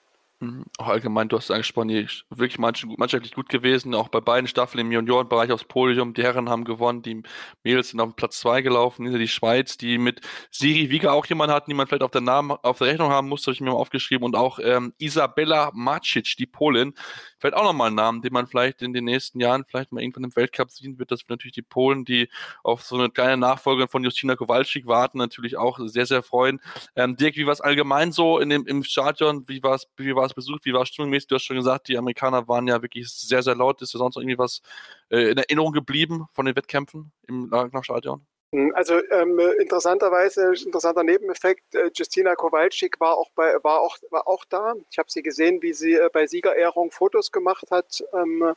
Auch 0.80 0.88
allgemein, 0.88 1.30
du 1.30 1.38
hast 1.38 1.46
es 1.46 1.52
angesprochen, 1.52 1.90
die 1.90 2.08
wirklich 2.32 2.58
mannschaftlich 2.58 3.36
gut 3.36 3.48
gewesen, 3.48 3.94
auch 3.94 4.10
bei 4.10 4.22
beiden 4.22 4.48
Staffeln 4.48 4.82
im 4.82 4.92
Juniorenbereich 4.92 5.52
aufs 5.52 5.66
Podium. 5.66 6.16
Die 6.16 6.24
Herren 6.24 6.50
haben 6.50 6.64
gewonnen, 6.64 7.04
die 7.04 7.22
Mädels 7.64 7.90
sind 7.90 8.00
auf 8.00 8.16
Platz 8.16 8.40
2 8.40 8.64
gelaufen, 8.64 9.04
hinter 9.04 9.20
die 9.20 9.28
Schweiz, 9.28 9.78
die 9.78 10.00
mit 10.00 10.22
Siri 10.50 10.90
Wieger 10.90 11.14
auch 11.14 11.28
jemanden 11.28 11.54
hatten, 11.54 11.70
die 11.70 11.76
man 11.76 11.86
vielleicht 11.86 12.02
auf 12.02 12.10
der, 12.10 12.22
Namen, 12.22 12.58
auf 12.64 12.80
der 12.80 12.88
Rechnung 12.88 13.12
haben 13.12 13.30
musste, 13.30 13.48
habe 13.48 13.54
ich 13.54 13.62
mir 13.62 13.70
mal 13.70 13.76
aufgeschrieben. 13.76 14.26
Und 14.26 14.36
auch 14.36 14.58
ähm, 14.58 14.94
Isabella 14.98 15.70
Macic, 15.76 16.36
die 16.38 16.48
Polin, 16.48 16.96
vielleicht 17.38 17.56
auch 17.56 17.64
nochmal 17.64 17.92
ein 17.92 17.96
Name, 17.96 18.22
den 18.22 18.34
man 18.34 18.48
vielleicht 18.48 18.82
in 18.82 18.94
den 18.94 19.06
nächsten 19.06 19.40
Jahren 19.40 19.64
vielleicht 19.68 19.92
mal 19.92 20.02
irgendwann 20.02 20.24
im 20.24 20.36
Weltcup 20.36 20.72
sehen 20.72 20.98
wird. 20.98 21.12
Das 21.12 21.20
sind 21.20 21.30
natürlich 21.30 21.54
die 21.54 21.62
Polen, 21.62 22.04
die 22.04 22.30
auf 22.64 22.82
so 22.82 22.96
eine 22.96 23.12
kleine 23.12 23.38
Nachfolgerin 23.38 23.90
von 23.90 24.04
Justina 24.04 24.36
Kowalczyk 24.36 24.88
warten, 24.88 25.20
natürlich 25.20 25.58
auch 25.58 25.80
sehr, 25.84 26.08
sehr 26.08 26.24
freuen. 26.24 26.60
Ähm, 26.96 27.16
Dirk, 27.16 27.36
wie 27.36 27.46
war 27.46 27.54
es 27.54 27.62
allgemein 27.62 28.12
so 28.12 28.40
in 28.40 28.50
dem, 28.50 28.66
im 28.66 28.84
Stadion? 28.84 29.48
Wie 29.48 29.62
war 29.62 29.76
es 29.76 29.88
wie 29.98 30.16
besucht? 30.36 30.66
Wie 30.66 30.74
war 30.74 30.84
es 30.84 30.90
stimmungsmäßig? 30.90 31.28
Du 31.28 31.36
hast 31.36 31.44
schon 31.44 31.58
gesagt, 31.58 31.88
die 31.88 31.98
Amerikaner 31.98 32.48
waren 32.48 32.68
ja 32.68 32.82
wirklich 32.82 33.10
sehr, 33.10 33.44
sehr 33.44 33.56
laut. 33.56 33.82
Ist 33.82 33.94
da 33.94 34.00
sonst 34.00 34.16
noch 34.16 34.22
irgendwie 34.22 34.38
was 34.38 34.62
äh, 35.10 35.32
in 35.32 35.38
Erinnerung 35.38 35.74
geblieben 35.74 36.28
von 36.34 36.46
den 36.46 36.56
Wettkämpfen 36.56 37.12
im 37.28 37.52
Stadion? 37.82 38.26
Hm, 38.54 38.74
also 38.76 39.02
ähm, 39.12 39.40
interessanterweise, 39.60 40.54
interessanter 40.66 41.04
Nebeneffekt, 41.04 41.74
äh, 41.74 41.90
Justina 41.96 42.36
Kowalczyk 42.36 43.00
war 43.00 43.18
auch, 43.18 43.30
bei, 43.34 43.56
war, 43.64 43.80
auch, 43.80 43.98
war 44.10 44.28
auch 44.28 44.44
da. 44.44 44.74
Ich 44.90 44.98
habe 44.98 45.10
sie 45.10 45.24
gesehen, 45.24 45.62
wie 45.62 45.72
sie 45.72 45.94
äh, 45.94 46.10
bei 46.12 46.28
Siegerehrung 46.28 46.92
Fotos 46.92 47.32
gemacht 47.32 47.72
hat 47.72 48.04
ähm, 48.14 48.54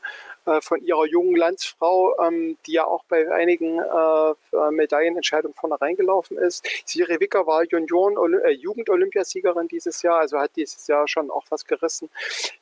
äh, 0.47 0.61
von 0.61 0.83
ihrer 0.83 1.07
jungen 1.07 1.37
Landsfrau, 1.37 2.15
ähm, 2.21 2.57
die 2.67 2.73
ja 2.73 2.85
auch 2.85 3.05
bei 3.05 3.31
einigen 3.33 3.79
äh, 3.79 4.31
äh, 4.57 4.71
Medaillenentscheidungen 4.71 5.55
vorne 5.55 5.81
reingelaufen 5.81 6.37
ist. 6.39 6.67
Siri 6.85 7.21
Wicker 7.21 7.47
war 7.47 7.65
Junioren, 7.65 8.35
äh, 8.43 8.51
Jugend-Olympiasiegerin 8.51 9.69
dieses 9.69 10.03
Jahr, 10.03 10.19
also 10.19 10.39
hat 10.39 10.53
dieses 10.57 10.87
Jahr 10.87 11.09
schon 11.09 11.31
auch 11.31 11.45
was 11.49 11.65
gerissen. 11.65 12.11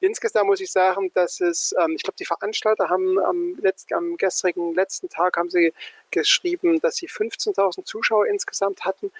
Insgesamt 0.01 0.47
muss 0.47 0.61
ich 0.61 0.71
sagen, 0.71 1.11
dass 1.15 1.41
es, 1.41 1.75
ähm, 1.79 1.95
ich 1.97 2.03
glaube, 2.03 2.17
die 2.19 2.25
Veranstalter 2.25 2.89
haben 2.89 3.19
am, 3.19 3.59
letzt, 3.61 3.93
am 3.93 4.17
gestrigen 4.17 4.75
letzten 4.75 5.09
Tag 5.09 5.37
haben 5.37 5.51
sie 5.51 5.73
geschrieben, 6.11 6.81
dass 6.81 6.97
sie 6.97 7.09
15.000 7.09 7.85
Zuschauer 7.85 8.27
insgesamt 8.27 8.85
hatten, 8.85 9.11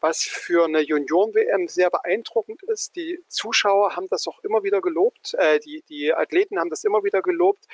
was 0.00 0.22
für 0.22 0.66
eine 0.66 0.80
Junioren-WM 0.80 1.66
sehr 1.66 1.90
beeindruckend 1.90 2.62
ist. 2.64 2.94
Die 2.94 3.20
Zuschauer 3.28 3.96
haben 3.96 4.06
das 4.08 4.28
auch 4.28 4.44
immer 4.44 4.62
wieder 4.62 4.80
gelobt, 4.80 5.34
äh, 5.34 5.58
die, 5.58 5.82
die 5.88 6.14
Athleten 6.14 6.60
haben 6.60 6.70
das 6.70 6.84
immer 6.84 7.02
wieder 7.02 7.22
gelobt, 7.22 7.66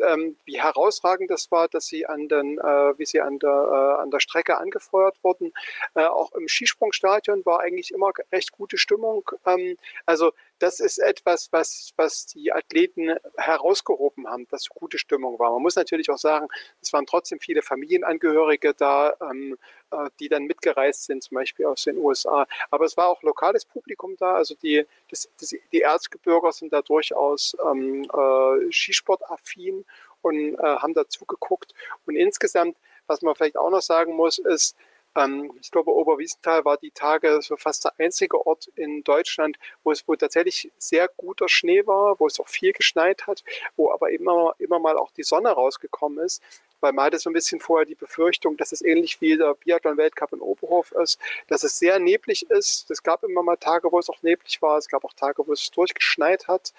ähm, 0.00 0.36
wie 0.44 0.60
herausragend 0.60 1.30
das 1.30 1.50
war, 1.50 1.68
dass 1.68 1.86
sie 1.86 2.06
an 2.06 2.28
den, 2.28 2.58
äh, 2.58 2.98
wie 2.98 3.06
sie 3.06 3.20
an 3.20 3.38
der, 3.38 3.50
äh, 3.50 4.02
an 4.02 4.10
der 4.10 4.20
Strecke 4.20 4.58
angefeuert 4.58 5.16
wurden. 5.22 5.52
Äh, 5.94 6.04
auch 6.04 6.32
im 6.32 6.48
Skisprungstadion 6.48 7.44
war 7.44 7.60
eigentlich 7.60 7.92
immer 7.92 8.12
recht 8.32 8.52
gute 8.52 8.78
Stimmung. 8.78 9.30
Ähm, 9.46 9.76
also 10.06 10.32
das 10.62 10.78
ist 10.78 10.98
etwas, 10.98 11.48
was, 11.50 11.90
was 11.96 12.26
die 12.26 12.52
Athleten 12.52 13.16
herausgehoben 13.36 14.28
haben, 14.28 14.46
dass 14.48 14.68
gute 14.68 14.96
Stimmung 14.96 15.38
war. 15.40 15.50
Man 15.50 15.62
muss 15.62 15.74
natürlich 15.74 16.08
auch 16.08 16.18
sagen, 16.18 16.46
es 16.80 16.92
waren 16.92 17.04
trotzdem 17.04 17.40
viele 17.40 17.62
Familienangehörige 17.62 18.72
da, 18.72 19.14
ähm, 19.20 19.58
äh, 19.90 20.08
die 20.20 20.28
dann 20.28 20.44
mitgereist 20.44 21.06
sind, 21.06 21.24
zum 21.24 21.34
Beispiel 21.34 21.66
aus 21.66 21.82
den 21.82 21.98
USA. 21.98 22.46
Aber 22.70 22.84
es 22.84 22.96
war 22.96 23.08
auch 23.08 23.22
lokales 23.22 23.64
Publikum 23.64 24.16
da. 24.16 24.34
Also 24.34 24.54
die, 24.54 24.86
das, 25.10 25.28
das, 25.40 25.52
die 25.72 25.80
Erzgebirger 25.80 26.52
sind 26.52 26.72
da 26.72 26.80
durchaus 26.80 27.56
ähm, 27.68 28.04
äh, 28.04 28.70
Skisportaffin 28.70 29.84
und 30.20 30.54
äh, 30.54 30.62
haben 30.62 30.94
dazu 30.94 31.24
geguckt. 31.24 31.74
Und 32.06 32.14
insgesamt, 32.14 32.76
was 33.08 33.20
man 33.22 33.34
vielleicht 33.34 33.56
auch 33.56 33.70
noch 33.70 33.82
sagen 33.82 34.14
muss, 34.14 34.38
ist, 34.38 34.76
ähm, 35.14 35.52
ich 35.60 35.70
glaube, 35.70 35.92
Oberwiesenthal 35.92 36.64
war 36.64 36.76
die 36.76 36.90
Tage 36.90 37.40
so 37.42 37.56
fast 37.56 37.84
der 37.84 37.92
einzige 37.98 38.46
Ort 38.46 38.68
in 38.76 39.04
Deutschland, 39.04 39.58
wo 39.84 39.92
es 39.92 40.06
wo 40.06 40.16
tatsächlich 40.16 40.72
sehr 40.78 41.08
guter 41.16 41.48
Schnee 41.48 41.86
war, 41.86 42.18
wo 42.18 42.26
es 42.26 42.40
auch 42.40 42.48
viel 42.48 42.72
geschneit 42.72 43.26
hat, 43.26 43.44
wo 43.76 43.90
aber 43.90 44.10
immer, 44.10 44.54
immer 44.58 44.78
mal 44.78 44.96
auch 44.96 45.10
die 45.12 45.22
Sonne 45.22 45.50
rausgekommen 45.50 46.24
ist. 46.24 46.42
Weil 46.80 46.92
man 46.92 47.06
hatte 47.06 47.18
so 47.18 47.30
ein 47.30 47.32
bisschen 47.32 47.60
vorher 47.60 47.86
die 47.86 47.94
Befürchtung, 47.94 48.56
dass 48.56 48.72
es 48.72 48.82
ähnlich 48.82 49.20
wie 49.20 49.36
der 49.36 49.54
Biathlon-Weltcup 49.54 50.32
in 50.32 50.40
Oberhof 50.40 50.90
ist, 50.92 51.20
dass 51.46 51.62
es 51.62 51.78
sehr 51.78 52.00
neblig 52.00 52.50
ist. 52.50 52.90
Es 52.90 53.04
gab 53.04 53.22
immer 53.22 53.44
mal 53.44 53.56
Tage, 53.56 53.92
wo 53.92 54.00
es 54.00 54.10
auch 54.10 54.20
neblig 54.22 54.60
war. 54.62 54.78
Es 54.78 54.88
gab 54.88 55.04
auch 55.04 55.12
Tage, 55.12 55.46
wo 55.46 55.52
es 55.52 55.70
durchgeschneit 55.70 56.48
hat. 56.48 56.72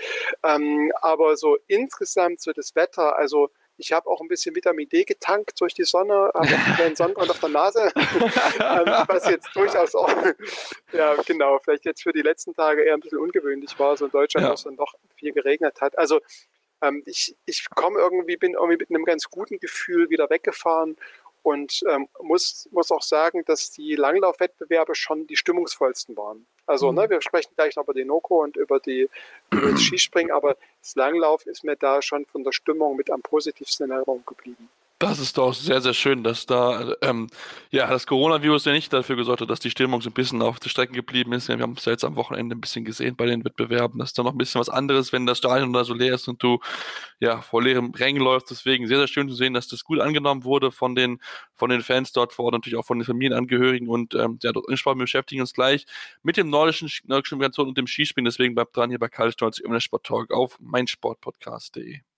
Ähm, 0.44 0.92
aber 1.00 1.38
so 1.38 1.58
insgesamt 1.68 2.42
so 2.42 2.52
das 2.52 2.76
Wetter, 2.76 3.18
also 3.18 3.50
ich 3.84 3.92
habe 3.92 4.10
auch 4.10 4.22
ein 4.22 4.30
bisschen 4.30 4.56
Vitamin 4.56 4.88
D 4.88 5.04
getankt 5.04 5.60
durch 5.60 5.74
die 5.74 5.84
Sonne, 5.84 6.32
habe 6.34 6.84
einen 6.84 6.96
Sonnenbrand 6.96 7.30
auf 7.30 7.40
der 7.40 7.50
Nase, 7.50 7.92
ähm, 7.96 9.04
was 9.08 9.30
jetzt 9.30 9.50
durchaus 9.54 9.94
auch, 9.94 10.10
ja 10.94 11.16
genau, 11.26 11.60
vielleicht 11.60 11.84
jetzt 11.84 12.02
für 12.02 12.14
die 12.14 12.22
letzten 12.22 12.54
Tage 12.54 12.84
eher 12.84 12.94
ein 12.94 13.02
bisschen 13.02 13.20
ungewöhnlich 13.20 13.78
war, 13.78 13.98
so 13.98 14.06
in 14.06 14.12
Deutschland, 14.12 14.46
ja. 14.46 14.52
wo 14.52 14.54
es 14.54 14.64
dann 14.64 14.78
doch 14.78 14.94
viel 15.16 15.34
geregnet 15.34 15.82
hat. 15.82 15.98
Also 15.98 16.22
ähm, 16.82 17.04
ich, 17.06 17.36
ich 17.46 17.70
komme 17.70 18.00
irgendwie, 18.00 18.38
bin 18.38 18.54
irgendwie 18.54 18.78
mit 18.78 18.90
einem 18.90 19.04
ganz 19.04 19.30
guten 19.30 19.60
Gefühl 19.60 20.10
wieder 20.10 20.30
weggefahren 20.30 20.96
und 21.44 21.84
ähm, 21.90 22.08
muss, 22.22 22.68
muss 22.72 22.92
auch 22.92 23.02
sagen, 23.02 23.44
dass 23.46 23.70
die 23.72 23.96
Langlaufwettbewerbe 23.96 24.96
schon 24.96 25.28
die 25.28 25.36
stimmungsvollsten 25.36 26.16
waren. 26.18 26.48
Also, 26.66 26.88
ne, 26.88 26.92
mhm. 26.92 26.98
ne, 26.98 27.10
wir 27.12 27.22
sprechen 27.22 27.52
gleich 27.56 27.76
noch 27.76 27.84
über 27.84 27.94
die 27.94 28.06
Noko 28.06 28.42
und 28.42 28.56
über, 28.56 28.80
die, 28.80 29.10
über 29.52 29.72
das 29.72 29.82
Skispringen, 29.84 30.32
aber 30.32 30.56
das 30.82 30.96
Langlauf 30.96 31.46
ist 31.46 31.64
mir 31.64 31.76
da 31.76 32.02
schon 32.02 32.26
von 32.26 32.44
der 32.44 32.54
Stimmung 32.54 32.96
mit 32.96 33.12
am 33.12 33.22
positivsten 33.22 33.86
in 33.86 33.92
Erinnerung 33.92 34.24
geblieben. 34.26 34.70
Das 35.04 35.20
ist 35.20 35.38
doch 35.38 35.54
sehr, 35.54 35.82
sehr 35.82 35.94
schön, 35.94 36.24
dass 36.24 36.46
da 36.46 36.96
ähm, 37.02 37.28
ja 37.72 37.88
das 37.88 38.08
Coronavirus 38.08 38.64
ja 38.64 38.72
nicht 38.72 38.94
dafür 38.94 39.18
gesorgt 39.18 39.42
hat, 39.42 39.50
dass 39.50 39.60
die 39.60 39.70
Stimmung 39.70 40.02
so 40.02 40.10
ein 40.10 40.14
bisschen 40.14 40.42
auf 40.42 40.62
der 40.62 40.70
Strecke 40.70 40.94
geblieben 40.94 41.34
ist. 41.34 41.50
Wir 41.50 41.60
haben 41.60 41.74
es 41.78 41.84
ja 41.84 41.92
jetzt 41.92 42.06
am 42.06 42.16
Wochenende 42.16 42.56
ein 42.56 42.62
bisschen 42.62 42.86
gesehen 42.86 43.18
bei 43.18 43.26
den 43.26 43.44
Wettbewerben, 43.44 44.00
dass 44.00 44.14
da 44.14 44.24
noch 44.24 44.32
ein 44.32 44.38
bisschen 44.38 44.62
was 44.62 44.70
anderes, 44.70 45.12
wenn 45.12 45.26
das 45.26 45.40
Stadion 45.40 45.74
da 45.74 45.84
so 45.84 45.94
leer 45.94 46.16
ist 46.16 46.30
und 46.30 46.42
du 46.42 46.60
ja 47.20 47.42
vor 47.42 47.62
leerem 47.62 47.92
Rängen 47.92 48.24
läufst. 48.24 48.50
Deswegen 48.50 48.88
sehr, 48.88 48.98
sehr 48.98 49.10
schön 49.10 49.28
zu 49.28 49.36
sehen, 49.36 49.54
dass 49.54 49.68
das 49.68 49.84
gut 49.84 50.00
angenommen 50.00 50.46
wurde 50.46 50.72
von 50.72 50.96
den, 50.96 51.20
von 51.54 51.70
den 51.70 51.82
Fans 51.82 52.14
dort 52.14 52.32
vor 52.32 52.46
Ort, 52.46 52.54
natürlich 52.54 52.80
auch 52.80 52.86
von 52.86 52.98
den 52.98 53.06
Familienangehörigen 53.06 53.90
und 53.90 54.16
ähm, 54.16 54.40
ja, 54.42 54.54
dort 54.54 54.68
Sport, 54.80 54.98
wir 54.98 55.04
beschäftigen 55.04 55.42
uns 55.42 55.52
gleich 55.52 55.86
mit 56.22 56.38
dem 56.38 56.50
nordischen, 56.50 56.90
nordischen 57.08 57.40
Migration 57.40 57.68
und 57.68 57.78
dem 57.78 57.88
Skispringen. 57.88 58.26
Deswegen 58.32 58.56
bleibt 58.56 58.78
dran 58.78 58.90
hier 58.90 59.00
bei 59.00 59.10
Karl 59.10 59.34
Stolz 59.34 59.60
im 59.60 59.78
Sport 59.82 60.06
Talk 60.06 60.32
auf 60.32 60.58
meinsportpodcast.de. 60.62 62.13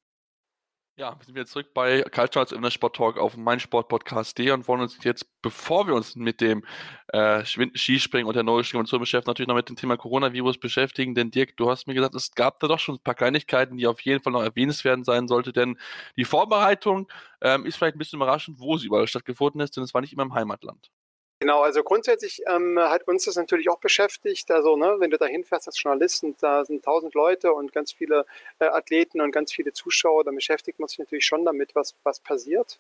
Ja, 0.98 1.14
wir 1.20 1.26
sind 1.26 1.36
wieder 1.36 1.46
zurück 1.46 1.74
bei 1.74 2.04
Kaltschatz 2.04 2.52
der 2.52 2.72
Sport 2.72 2.96
Talk 2.96 3.18
auf 3.18 3.36
meinsportpodcast.de 3.36 4.52
und 4.52 4.66
wollen 4.70 4.80
uns 4.80 4.98
jetzt, 5.04 5.26
bevor 5.42 5.88
wir 5.88 5.94
uns 5.94 6.16
mit 6.16 6.40
dem 6.40 6.64
äh, 7.10 7.44
Skispringen 7.44 8.26
und 8.26 8.34
der 8.34 8.46
Konvention 8.46 9.02
beschäftigen, 9.02 9.30
natürlich 9.30 9.50
noch 9.50 9.56
mit 9.56 9.68
dem 9.68 9.76
Thema 9.76 9.98
Coronavirus 9.98 10.58
beschäftigen. 10.58 11.14
Denn 11.14 11.32
Dirk, 11.32 11.58
du 11.58 11.70
hast 11.70 11.88
mir 11.88 11.96
gesagt, 11.96 12.16
es 12.16 12.32
gab 12.32 12.62
da 12.62 12.70
doch 12.70 12.80
schon 12.80 12.96
ein 12.96 13.04
paar 13.04 13.14
Kleinigkeiten, 13.14 13.76
die 13.76 13.88
auf 13.88 14.00
jeden 14.02 14.24
Fall 14.24 14.32
noch 14.32 14.42
erwähnenswert 14.42 15.04
sein 15.04 15.28
sollte, 15.28 15.52
denn 15.52 15.78
die 16.16 16.24
Vorbereitung 16.24 17.12
ähm, 17.42 17.66
ist 17.66 17.76
vielleicht 17.76 17.98
ein 17.98 18.00
bisschen 18.00 18.18
überraschend, 18.18 18.62
wo 18.62 18.78
sie 18.78 18.88
überall 18.88 19.08
stattgefunden 19.08 19.60
ist, 19.60 19.76
denn 19.76 19.84
es 19.84 19.94
war 19.94 20.00
nicht 20.00 20.14
immer 20.14 20.24
im 20.24 20.34
Heimatland. 20.34 20.92
Genau, 21.40 21.62
also 21.62 21.84
grundsätzlich 21.84 22.42
ähm, 22.48 22.80
hat 22.80 23.10
uns 23.10 23.26
das 23.26 23.36
natürlich 23.36 23.70
auch 23.70 23.80
beschäftigt. 23.80 24.50
Also, 24.52 24.78
ne, 24.78 24.96
wenn 25.00 25.10
du 25.10 25.18
da 25.18 25.26
hinfährst 25.26 25.68
als 25.68 25.82
Journalist 25.82 26.24
und 26.24 26.42
da 26.42 26.64
sind 26.64 26.86
tausend 26.86 27.14
Leute 27.14 27.52
und 27.52 27.74
ganz 27.74 27.92
viele 27.92 28.26
äh, 28.60 28.66
Athleten 28.66 29.20
und 29.20 29.34
ganz 29.34 29.52
viele 29.52 29.74
Zuschauer, 29.74 30.24
dann 30.24 30.36
beschäftigt 30.36 30.80
man 30.80 30.88
sich 30.88 30.98
natürlich 30.98 31.26
schon 31.26 31.44
damit, 31.44 31.76
was, 31.76 31.94
was 32.04 32.22
passiert. 32.22 32.80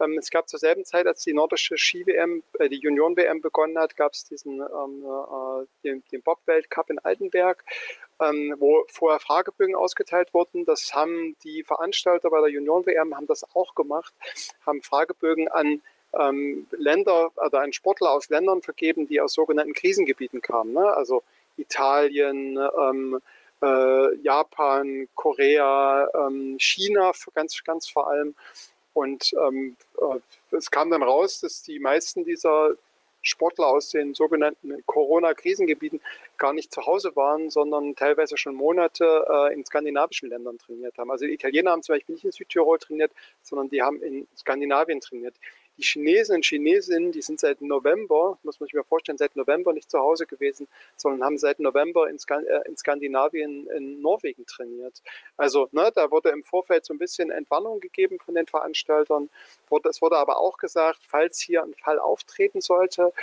Ähm, 0.00 0.16
es 0.16 0.30
gab 0.30 0.48
zur 0.48 0.58
selben 0.58 0.86
Zeit, 0.86 1.06
als 1.06 1.24
die 1.24 1.34
nordische 1.34 1.76
Ski-WM, 1.76 2.42
äh, 2.58 2.70
die 2.70 2.78
Junioren-WM 2.78 3.42
begonnen 3.42 3.78
hat, 3.78 3.96
gab 3.96 4.14
es 4.14 4.24
diesen 4.24 4.60
ähm, 4.60 5.04
äh, 5.04 5.66
den, 5.84 6.02
den 6.10 6.22
Bob-Weltcup 6.22 6.88
in 6.88 6.98
Altenberg. 7.00 7.64
Ähm, 8.22 8.54
wo 8.58 8.84
vorher 8.88 9.18
Fragebögen 9.18 9.74
ausgeteilt 9.74 10.34
wurden. 10.34 10.66
Das 10.66 10.92
haben 10.92 11.36
die 11.42 11.62
Veranstalter 11.64 12.28
bei 12.28 12.40
der 12.40 12.50
Junioren-WM 12.50 13.16
haben 13.16 13.26
das 13.26 13.44
auch 13.54 13.74
gemacht, 13.74 14.12
haben 14.66 14.82
Fragebögen 14.82 15.48
an 15.48 15.80
ähm, 16.18 16.66
Länder 16.70 17.30
oder 17.36 17.60
an 17.60 17.72
Sportler 17.72 18.10
aus 18.10 18.28
Ländern 18.28 18.62
vergeben, 18.62 19.06
die 19.06 19.20
aus 19.20 19.34
sogenannten 19.34 19.74
Krisengebieten 19.74 20.40
kamen. 20.40 20.72
Ne? 20.72 20.84
Also 20.94 21.22
Italien, 21.56 22.58
ähm, 22.78 23.20
äh, 23.62 24.16
Japan, 24.22 25.08
Korea, 25.14 26.08
ähm, 26.14 26.56
China 26.58 27.12
ganz, 27.34 27.62
ganz 27.64 27.88
vor 27.88 28.08
allem. 28.08 28.34
Und 28.92 29.32
ähm, 29.34 29.76
äh, 30.00 30.56
es 30.56 30.70
kam 30.70 30.90
dann 30.90 31.02
raus, 31.02 31.40
dass 31.40 31.62
die 31.62 31.78
meisten 31.78 32.24
dieser 32.24 32.74
Sportler 33.22 33.66
aus 33.66 33.90
den 33.90 34.14
sogenannten 34.14 34.82
Corona-Krisengebieten 34.86 36.00
gar 36.38 36.52
nicht 36.52 36.72
zu 36.72 36.86
Hause 36.86 37.14
waren, 37.16 37.50
sondern 37.50 37.94
teilweise 37.94 38.36
schon 38.38 38.54
Monate 38.54 39.26
äh, 39.28 39.54
in 39.54 39.64
skandinavischen 39.64 40.30
Ländern 40.30 40.58
trainiert 40.58 40.96
haben. 40.96 41.10
Also 41.10 41.26
die 41.26 41.34
Italiener 41.34 41.72
haben 41.72 41.82
zum 41.82 41.96
Beispiel 41.96 42.14
nicht 42.14 42.24
in 42.24 42.32
Südtirol 42.32 42.78
trainiert, 42.78 43.12
sondern 43.42 43.68
die 43.68 43.82
haben 43.82 44.02
in 44.02 44.26
Skandinavien 44.36 45.00
trainiert. 45.00 45.34
Die 45.80 45.86
Chinesen 45.86 46.36
und 46.36 46.44
Chinesinnen, 46.44 47.10
die 47.10 47.22
sind 47.22 47.40
seit 47.40 47.62
November, 47.62 48.38
muss 48.42 48.60
man 48.60 48.66
sich 48.66 48.74
mal 48.74 48.84
vorstellen, 48.84 49.16
seit 49.16 49.34
November 49.34 49.72
nicht 49.72 49.90
zu 49.90 49.98
Hause 49.98 50.26
gewesen, 50.26 50.68
sondern 50.96 51.24
haben 51.24 51.38
seit 51.38 51.58
November 51.58 52.10
in, 52.10 52.18
Skan 52.18 52.44
äh, 52.44 52.60
in 52.68 52.76
Skandinavien, 52.76 53.66
in 53.68 54.02
Norwegen 54.02 54.44
trainiert. 54.44 55.02
Also 55.38 55.70
ne, 55.72 55.90
da 55.94 56.10
wurde 56.10 56.28
im 56.30 56.42
Vorfeld 56.42 56.84
so 56.84 56.92
ein 56.92 56.98
bisschen 56.98 57.30
Entwarnung 57.30 57.80
gegeben 57.80 58.18
von 58.18 58.34
den 58.34 58.46
Veranstaltern. 58.46 59.30
Es 59.88 60.02
wurde 60.02 60.18
aber 60.18 60.38
auch 60.38 60.58
gesagt, 60.58 61.00
falls 61.06 61.40
hier 61.40 61.62
ein 61.62 61.74
Fall 61.74 61.98
auftreten 61.98 62.60
sollte, 62.60 63.14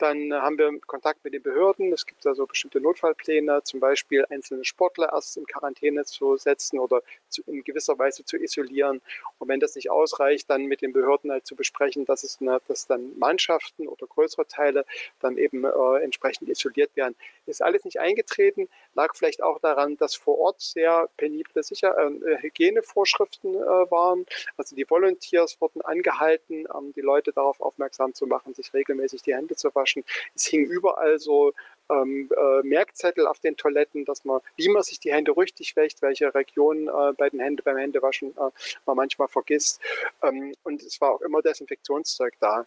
dann 0.00 0.32
haben 0.32 0.58
wir 0.58 0.70
Kontakt 0.86 1.22
mit 1.24 1.34
den 1.34 1.42
Behörden. 1.42 1.92
Es 1.92 2.06
gibt 2.06 2.24
da 2.24 2.34
so 2.34 2.46
bestimmte 2.46 2.80
Notfallpläne, 2.80 3.62
zum 3.64 3.80
Beispiel 3.80 4.24
einzelne 4.30 4.64
Sportler 4.64 5.12
erst 5.12 5.36
in 5.36 5.46
Quarantäne 5.46 6.04
zu 6.04 6.36
setzen 6.36 6.78
oder 6.78 7.02
zu, 7.28 7.42
in 7.46 7.62
gewisser 7.64 7.98
Weise 7.98 8.24
zu 8.24 8.36
isolieren. 8.36 9.00
Und 9.38 9.48
wenn 9.48 9.60
das 9.60 9.74
nicht 9.74 9.90
ausreicht, 9.90 10.48
dann 10.48 10.64
mit 10.64 10.82
den 10.82 10.92
Behörden 10.92 11.30
halt 11.30 11.46
zu 11.46 11.54
besprechen, 11.54 12.04
dass 12.04 12.24
es 12.24 12.38
eine, 12.40 12.60
dass 12.68 12.86
dann 12.86 13.18
Mannschaften 13.18 13.88
oder 13.88 14.06
größere 14.06 14.46
Teile 14.46 14.84
dann 15.20 15.36
eben 15.36 15.64
äh, 15.64 16.02
entsprechend 16.02 16.48
isoliert 16.48 16.94
werden. 16.96 17.14
Ist 17.46 17.62
alles 17.62 17.84
nicht 17.84 18.00
eingetreten, 18.00 18.68
lag 18.94 19.14
vielleicht 19.14 19.42
auch 19.42 19.58
daran, 19.58 19.96
dass 19.96 20.14
vor 20.14 20.38
Ort 20.38 20.60
sehr 20.60 21.08
penible 21.16 21.62
Sicher 21.62 21.96
äh, 21.98 22.42
Hygienevorschriften 22.42 23.54
äh, 23.54 23.90
waren. 23.90 24.26
Also 24.56 24.76
die 24.76 24.88
Volunteers 24.88 25.60
wurden 25.60 25.82
angehalten, 25.82 26.66
ähm, 26.74 26.92
die 26.94 27.00
Leute 27.00 27.32
darauf 27.32 27.60
aufmerksam 27.60 28.14
zu 28.14 28.26
machen, 28.26 28.54
sich 28.54 28.72
regelmäßig 28.72 29.22
die 29.22 29.34
Hände 29.34 29.56
zu 29.56 29.74
waschen. 29.74 29.89
Es 30.34 30.46
hing 30.46 30.64
überall 30.66 31.18
so 31.18 31.52
ähm, 31.90 32.30
äh, 32.36 32.62
Merkzettel 32.62 33.26
auf 33.26 33.40
den 33.40 33.56
Toiletten, 33.56 34.04
dass 34.04 34.24
man, 34.24 34.40
wie 34.56 34.68
man 34.68 34.82
sich 34.82 35.00
die 35.00 35.12
Hände 35.12 35.36
richtig 35.36 35.76
wäscht, 35.76 36.02
welche 36.02 36.34
Region 36.34 36.88
äh, 36.88 37.12
bei 37.16 37.28
den 37.30 37.40
Händen 37.40 37.62
beim 37.64 37.76
Händewaschen 37.76 38.30
äh, 38.36 38.50
man 38.86 38.96
manchmal 38.96 39.28
vergisst. 39.28 39.80
Ähm, 40.22 40.54
und 40.62 40.82
es 40.82 41.00
war 41.00 41.12
auch 41.14 41.20
immer 41.20 41.42
Desinfektionszeug 41.42 42.34
da. 42.40 42.66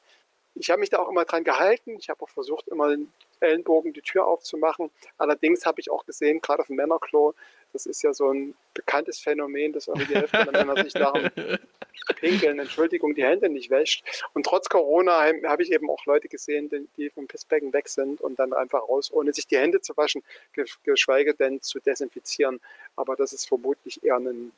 Ich 0.56 0.70
habe 0.70 0.80
mich 0.80 0.90
da 0.90 1.00
auch 1.00 1.10
immer 1.10 1.26
dran 1.26 1.44
gehalten. 1.44 1.98
Ich 2.00 2.10
habe 2.10 2.22
auch 2.24 2.30
versucht, 2.30 2.68
immer 2.68 2.90
den 2.90 3.12
Ellenbogen 3.40 3.94
die 3.94 4.02
Tür 4.02 4.28
aufzumachen. 4.28 4.92
Allerdings 5.18 5.66
habe 5.66 5.82
ich 5.82 5.92
auch 5.92 6.06
gesehen, 6.06 6.42
gerade 6.42 6.62
auf 6.62 6.68
dem 6.68 6.76
Männerklo, 6.76 7.34
das 7.74 7.88
ist 7.88 8.04
ja 8.04 8.14
so 8.14 8.32
ein 8.32 8.56
bekanntes 8.74 9.20
Phänomen, 9.20 9.74
dass 9.74 9.88
irgendwie 9.88 10.08
die 10.08 10.16
Hälfte 10.16 10.46
der 10.46 10.66
Männer 10.66 10.84
sich 10.84 10.94
dem 10.94 11.32
Pinkeln, 12.18 12.60
Entschuldigung, 12.60 13.16
die 13.16 13.24
Hände 13.24 13.50
nicht 13.50 13.70
wäscht. 13.70 14.04
Und 14.34 14.46
trotz 14.46 14.70
Corona 14.70 15.26
habe 15.46 15.64
ich 15.64 15.72
eben 15.72 15.90
auch 15.90 16.06
Leute 16.06 16.28
gesehen, 16.28 16.70
die 16.98 17.10
vom 17.10 17.28
Pissbecken 17.28 17.74
weg 17.74 17.90
sind 17.90 18.22
und 18.22 18.38
dann 18.38 18.54
einfach 18.54 18.88
raus, 18.88 19.12
ohne 19.12 19.34
sich 19.34 19.48
die 19.48 19.58
Hände 19.58 19.82
zu 19.82 19.98
waschen, 19.98 20.24
geschweige 20.84 21.34
denn 21.34 21.62
zu 21.62 21.80
desinfizieren. 21.80 22.60
Aber 22.96 23.16
das 23.16 23.34
ist 23.34 23.48
vermutlich 23.48 24.04
eher 24.04 24.18
ein 24.18 24.52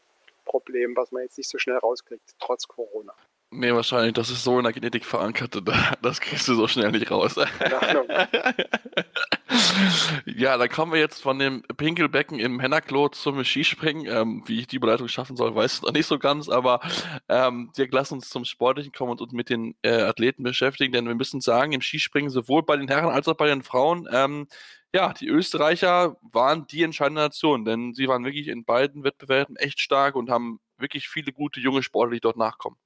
Problem, 0.44 0.96
was 0.96 1.12
man 1.12 1.24
jetzt 1.24 1.38
nicht 1.38 1.50
so 1.50 1.58
schnell 1.58 1.78
rauskriegt, 1.78 2.36
trotz 2.40 2.68
Corona. 2.68 3.14
Nee, 3.58 3.74
wahrscheinlich, 3.74 4.14
das 4.14 4.30
ist 4.30 4.44
so 4.44 4.58
in 4.58 4.66
der 4.66 4.74
Genetik 4.74 5.06
verankert, 5.06 5.58
das 6.02 6.20
kriegst 6.20 6.46
du 6.48 6.56
so 6.56 6.68
schnell 6.68 6.92
nicht 6.92 7.10
raus. 7.10 7.36
ja, 10.26 10.58
dann 10.58 10.70
kommen 10.70 10.92
wir 10.92 11.00
jetzt 11.00 11.22
von 11.22 11.40
dem 11.40 11.64
Pinkelbecken 11.78 12.40
im 12.40 12.60
Hennerklo 12.60 13.08
zum 13.10 13.44
Skispringen. 13.46 14.06
Ähm, 14.08 14.44
wie 14.46 14.60
ich 14.60 14.68
die 14.68 14.76
Überleitung 14.76 15.08
schaffen 15.08 15.38
soll, 15.38 15.56
weiß 15.56 15.76
ich 15.76 15.82
noch 15.84 15.94
nicht 15.94 16.06
so 16.06 16.20
ganz, 16.20 16.50
aber 16.50 16.82
ähm, 17.30 17.72
Dirk, 17.78 17.94
lass 17.94 18.12
uns 18.12 18.30
zum 18.30 18.44
Sportlichen 18.44 18.92
kommen 18.92 19.12
und 19.12 19.22
uns 19.22 19.32
mit 19.32 19.50
den 19.50 19.76
äh, 19.84 20.02
Athleten 20.02 20.44
beschäftigen, 20.44 20.92
denn 20.92 21.08
wir 21.08 21.16
müssen 21.16 21.40
sagen, 21.40 21.72
im 21.72 21.82
Skispringen 21.82 22.30
sowohl 22.30 22.64
bei 22.64 22.76
den 22.76 22.90
Herren 22.90 23.10
als 23.10 23.30
auch 23.30 23.38
bei 23.38 23.48
den 23.48 23.64
Frauen, 23.64 24.08
ähm, 24.12 24.48
ja, 24.94 25.14
die 25.14 25.28
Österreicher 25.28 26.18
waren 26.22 26.68
die 26.68 26.84
entscheidende 26.84 27.22
Nation, 27.22 27.66
denn 27.66 27.94
sie 27.94 28.08
waren 28.08 28.26
wirklich 28.26 28.48
in 28.50 28.66
beiden 28.66 29.04
Wettbewerben 29.04 29.56
echt 29.56 29.80
stark 29.80 30.16
und 30.16 30.30
haben 30.30 30.60
wirklich 30.78 31.08
viele 31.08 31.32
gute 31.32 31.60
junge 31.60 31.84
Sportler, 31.84 32.16
die 32.16 32.22
dort 32.22 32.38
nachkommen. 32.38 32.78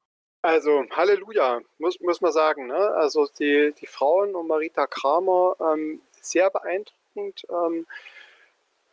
Also 0.41 0.85
Halleluja, 0.91 1.61
muss, 1.79 1.99
muss 1.99 2.21
man 2.21 2.31
sagen. 2.31 2.67
Ne? 2.67 2.75
Also 2.75 3.27
die, 3.39 3.73
die 3.79 3.87
Frauen 3.87 4.35
und 4.35 4.47
Marita 4.47 4.87
Kramer, 4.87 5.55
ähm, 5.59 6.01
sehr 6.21 6.49
beeindruckend, 6.49 7.45
ähm, 7.49 7.85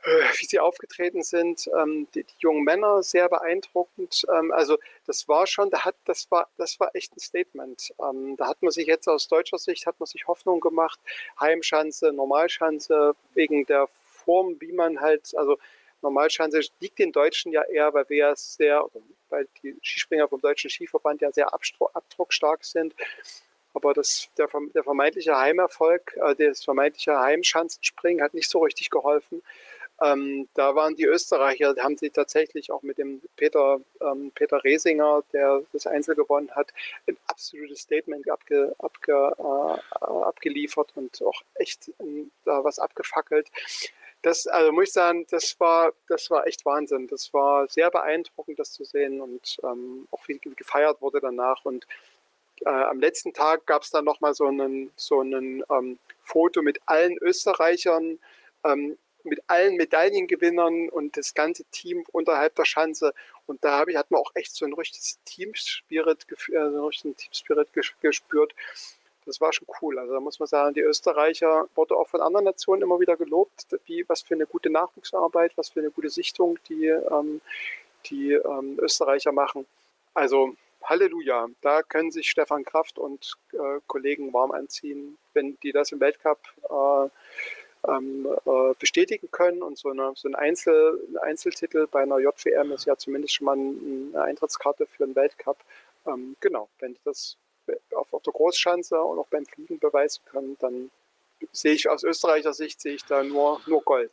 äh, 0.02 0.08
wie 0.38 0.46
sie 0.46 0.58
aufgetreten 0.58 1.22
sind. 1.22 1.70
Ähm, 1.78 2.08
die, 2.14 2.24
die, 2.24 2.34
jungen 2.38 2.64
Männer, 2.64 3.02
sehr 3.04 3.28
beeindruckend. 3.28 4.26
Ähm, 4.28 4.50
also 4.50 4.76
das 5.06 5.28
war 5.28 5.46
schon, 5.46 5.70
da 5.70 5.84
hat, 5.84 5.94
das, 6.04 6.28
war, 6.32 6.48
das 6.56 6.80
war 6.80 6.90
echt 6.94 7.16
ein 7.16 7.20
Statement. 7.20 7.94
Ähm, 8.00 8.36
da 8.36 8.48
hat 8.48 8.60
man 8.62 8.72
sich 8.72 8.88
jetzt 8.88 9.08
aus 9.08 9.28
deutscher 9.28 9.58
Sicht, 9.58 9.86
hat 9.86 10.00
man 10.00 10.06
sich 10.06 10.26
Hoffnung 10.26 10.60
gemacht. 10.60 10.98
Heimschanze, 11.38 12.12
Normalschanze, 12.12 13.14
wegen 13.34 13.66
der 13.66 13.88
Form, 14.04 14.56
wie 14.60 14.72
man 14.72 15.00
halt, 15.00 15.32
also 15.36 15.58
Normalschanze 16.06 16.60
liegt 16.80 16.98
den 16.98 17.10
Deutschen 17.10 17.52
ja 17.52 17.62
eher, 17.64 17.92
weil 17.92 18.08
wir 18.08 18.16
ja 18.16 18.36
sehr, 18.36 18.84
weil 19.28 19.48
die 19.62 19.76
Skispringer 19.82 20.28
vom 20.28 20.40
Deutschen 20.40 20.70
Skiverband 20.70 21.20
ja 21.20 21.32
sehr 21.32 21.52
abdruckstark 21.52 22.64
sind. 22.64 22.94
Aber 23.74 23.92
das, 23.92 24.28
der, 24.38 24.48
der 24.74 24.84
vermeintliche 24.84 25.36
Heimerfolg, 25.36 26.16
äh, 26.22 26.34
das 26.36 26.64
vermeintliche 26.64 27.18
Heimschanzenspringen 27.18 28.22
hat 28.22 28.34
nicht 28.34 28.48
so 28.48 28.60
richtig 28.60 28.88
geholfen. 28.90 29.42
Ähm, 30.00 30.48
da 30.54 30.74
waren 30.74 30.94
die 30.94 31.06
Österreicher, 31.06 31.74
haben 31.78 31.96
sie 31.96 32.10
tatsächlich 32.10 32.70
auch 32.70 32.82
mit 32.82 32.98
dem 32.98 33.22
Peter, 33.36 33.80
ähm, 34.00 34.30
Peter 34.34 34.62
Resinger, 34.62 35.24
der 35.32 35.62
das 35.72 35.86
Einzel 35.86 36.14
gewonnen 36.14 36.50
hat, 36.52 36.72
ein 37.08 37.16
absolutes 37.26 37.80
Statement 37.80 38.30
abge, 38.30 38.74
abge, 38.78 39.34
äh, 39.38 40.04
abgeliefert 40.04 40.92
und 40.94 41.20
auch 41.22 41.42
echt 41.54 41.88
äh, 41.88 42.24
da 42.44 42.62
was 42.62 42.78
abgefackelt 42.78 43.50
das, 44.26 44.48
also 44.48 44.72
muss 44.72 44.88
ich 44.88 44.92
sagen, 44.92 45.24
das 45.30 45.58
war, 45.60 45.92
das 46.08 46.28
war 46.30 46.48
echt 46.48 46.64
Wahnsinn. 46.64 47.06
Das 47.06 47.32
war 47.32 47.68
sehr 47.68 47.92
beeindruckend, 47.92 48.58
das 48.58 48.72
zu 48.72 48.82
sehen 48.82 49.20
und 49.20 49.58
ähm, 49.62 50.08
auch 50.10 50.26
wie 50.26 50.40
gefeiert 50.40 51.00
wurde 51.00 51.20
danach. 51.20 51.64
Und 51.64 51.86
äh, 52.62 52.70
am 52.70 52.98
letzten 52.98 53.32
Tag 53.32 53.66
gab 53.66 53.82
es 53.82 53.90
dann 53.90 54.04
nochmal 54.04 54.34
so 54.34 54.48
ein 54.48 54.90
so 54.96 55.20
einen, 55.20 55.62
ähm, 55.70 56.00
Foto 56.24 56.62
mit 56.62 56.80
allen 56.86 57.16
Österreichern, 57.18 58.18
ähm, 58.64 58.98
mit 59.22 59.42
allen 59.46 59.76
Medaillengewinnern 59.76 60.88
und 60.88 61.16
das 61.16 61.32
ganze 61.32 61.62
Team 61.66 62.04
unterhalb 62.10 62.56
der 62.56 62.64
Schanze. 62.64 63.14
Und 63.46 63.62
da 63.62 63.84
ich, 63.86 63.96
hat 63.96 64.10
man 64.10 64.20
auch 64.20 64.32
echt 64.34 64.56
so 64.56 64.64
ein 64.66 64.72
richtiges 64.72 65.20
Teamspirit, 65.24 66.26
äh, 66.32 66.36
so 66.48 66.58
einen 66.58 66.78
richtigen 66.80 67.16
Teamspirit 67.16 67.68
gespürt 68.00 68.54
das 69.26 69.40
war 69.40 69.52
schon 69.52 69.66
cool. 69.82 69.98
Also 69.98 70.14
da 70.14 70.20
muss 70.20 70.38
man 70.38 70.46
sagen, 70.46 70.74
die 70.74 70.80
Österreicher 70.80 71.68
wurde 71.74 71.96
auch 71.96 72.08
von 72.08 72.20
anderen 72.20 72.44
Nationen 72.44 72.82
immer 72.82 73.00
wieder 73.00 73.16
gelobt, 73.16 73.66
wie 73.86 74.08
was 74.08 74.22
für 74.22 74.34
eine 74.34 74.46
gute 74.46 74.70
Nachwuchsarbeit, 74.70 75.52
was 75.56 75.70
für 75.70 75.80
eine 75.80 75.90
gute 75.90 76.08
Sichtung 76.08 76.58
die, 76.68 76.86
ähm, 76.86 77.40
die 78.06 78.32
ähm, 78.32 78.78
Österreicher 78.80 79.32
machen. 79.32 79.66
Also 80.14 80.54
Halleluja, 80.84 81.48
da 81.62 81.82
können 81.82 82.12
sich 82.12 82.30
Stefan 82.30 82.64
Kraft 82.64 82.98
und 82.98 83.36
äh, 83.52 83.80
Kollegen 83.86 84.32
warm 84.32 84.52
anziehen, 84.52 85.18
wenn 85.34 85.58
die 85.62 85.72
das 85.72 85.90
im 85.90 86.00
Weltcup 86.00 86.38
äh, 86.70 87.08
ähm, 87.90 88.28
äh, 88.44 88.74
bestätigen 88.78 89.30
können. 89.30 89.62
Und 89.62 89.78
so, 89.78 89.90
eine, 89.90 90.12
so 90.14 90.28
ein, 90.28 90.34
Einzel, 90.34 91.00
ein 91.10 91.18
Einzeltitel 91.18 91.86
bei 91.86 92.02
einer 92.02 92.18
JWM 92.18 92.72
ist 92.72 92.86
ja 92.86 92.96
zumindest 92.96 93.34
schon 93.34 93.46
mal 93.46 93.56
eine 93.56 94.22
Eintrittskarte 94.22 94.86
für 94.86 95.04
einen 95.04 95.16
Weltcup. 95.16 95.58
Ähm, 96.06 96.36
genau, 96.40 96.68
wenn 96.78 96.94
die 96.94 97.00
das 97.04 97.36
auf, 97.94 98.22
der 98.22 98.32
Großschanze 98.32 99.00
und 99.00 99.18
auch 99.18 99.28
beim 99.28 99.46
Fliegen 99.46 99.78
beweisen 99.78 100.22
können, 100.26 100.56
dann 100.60 100.90
sehe 101.52 101.72
ich 101.72 101.88
aus 101.88 102.02
Österreicher 102.02 102.52
Sicht 102.52 102.80
sehe 102.80 102.94
ich 102.94 103.04
da 103.04 103.22
nur, 103.22 103.60
nur 103.66 103.82
Gold. 103.82 104.10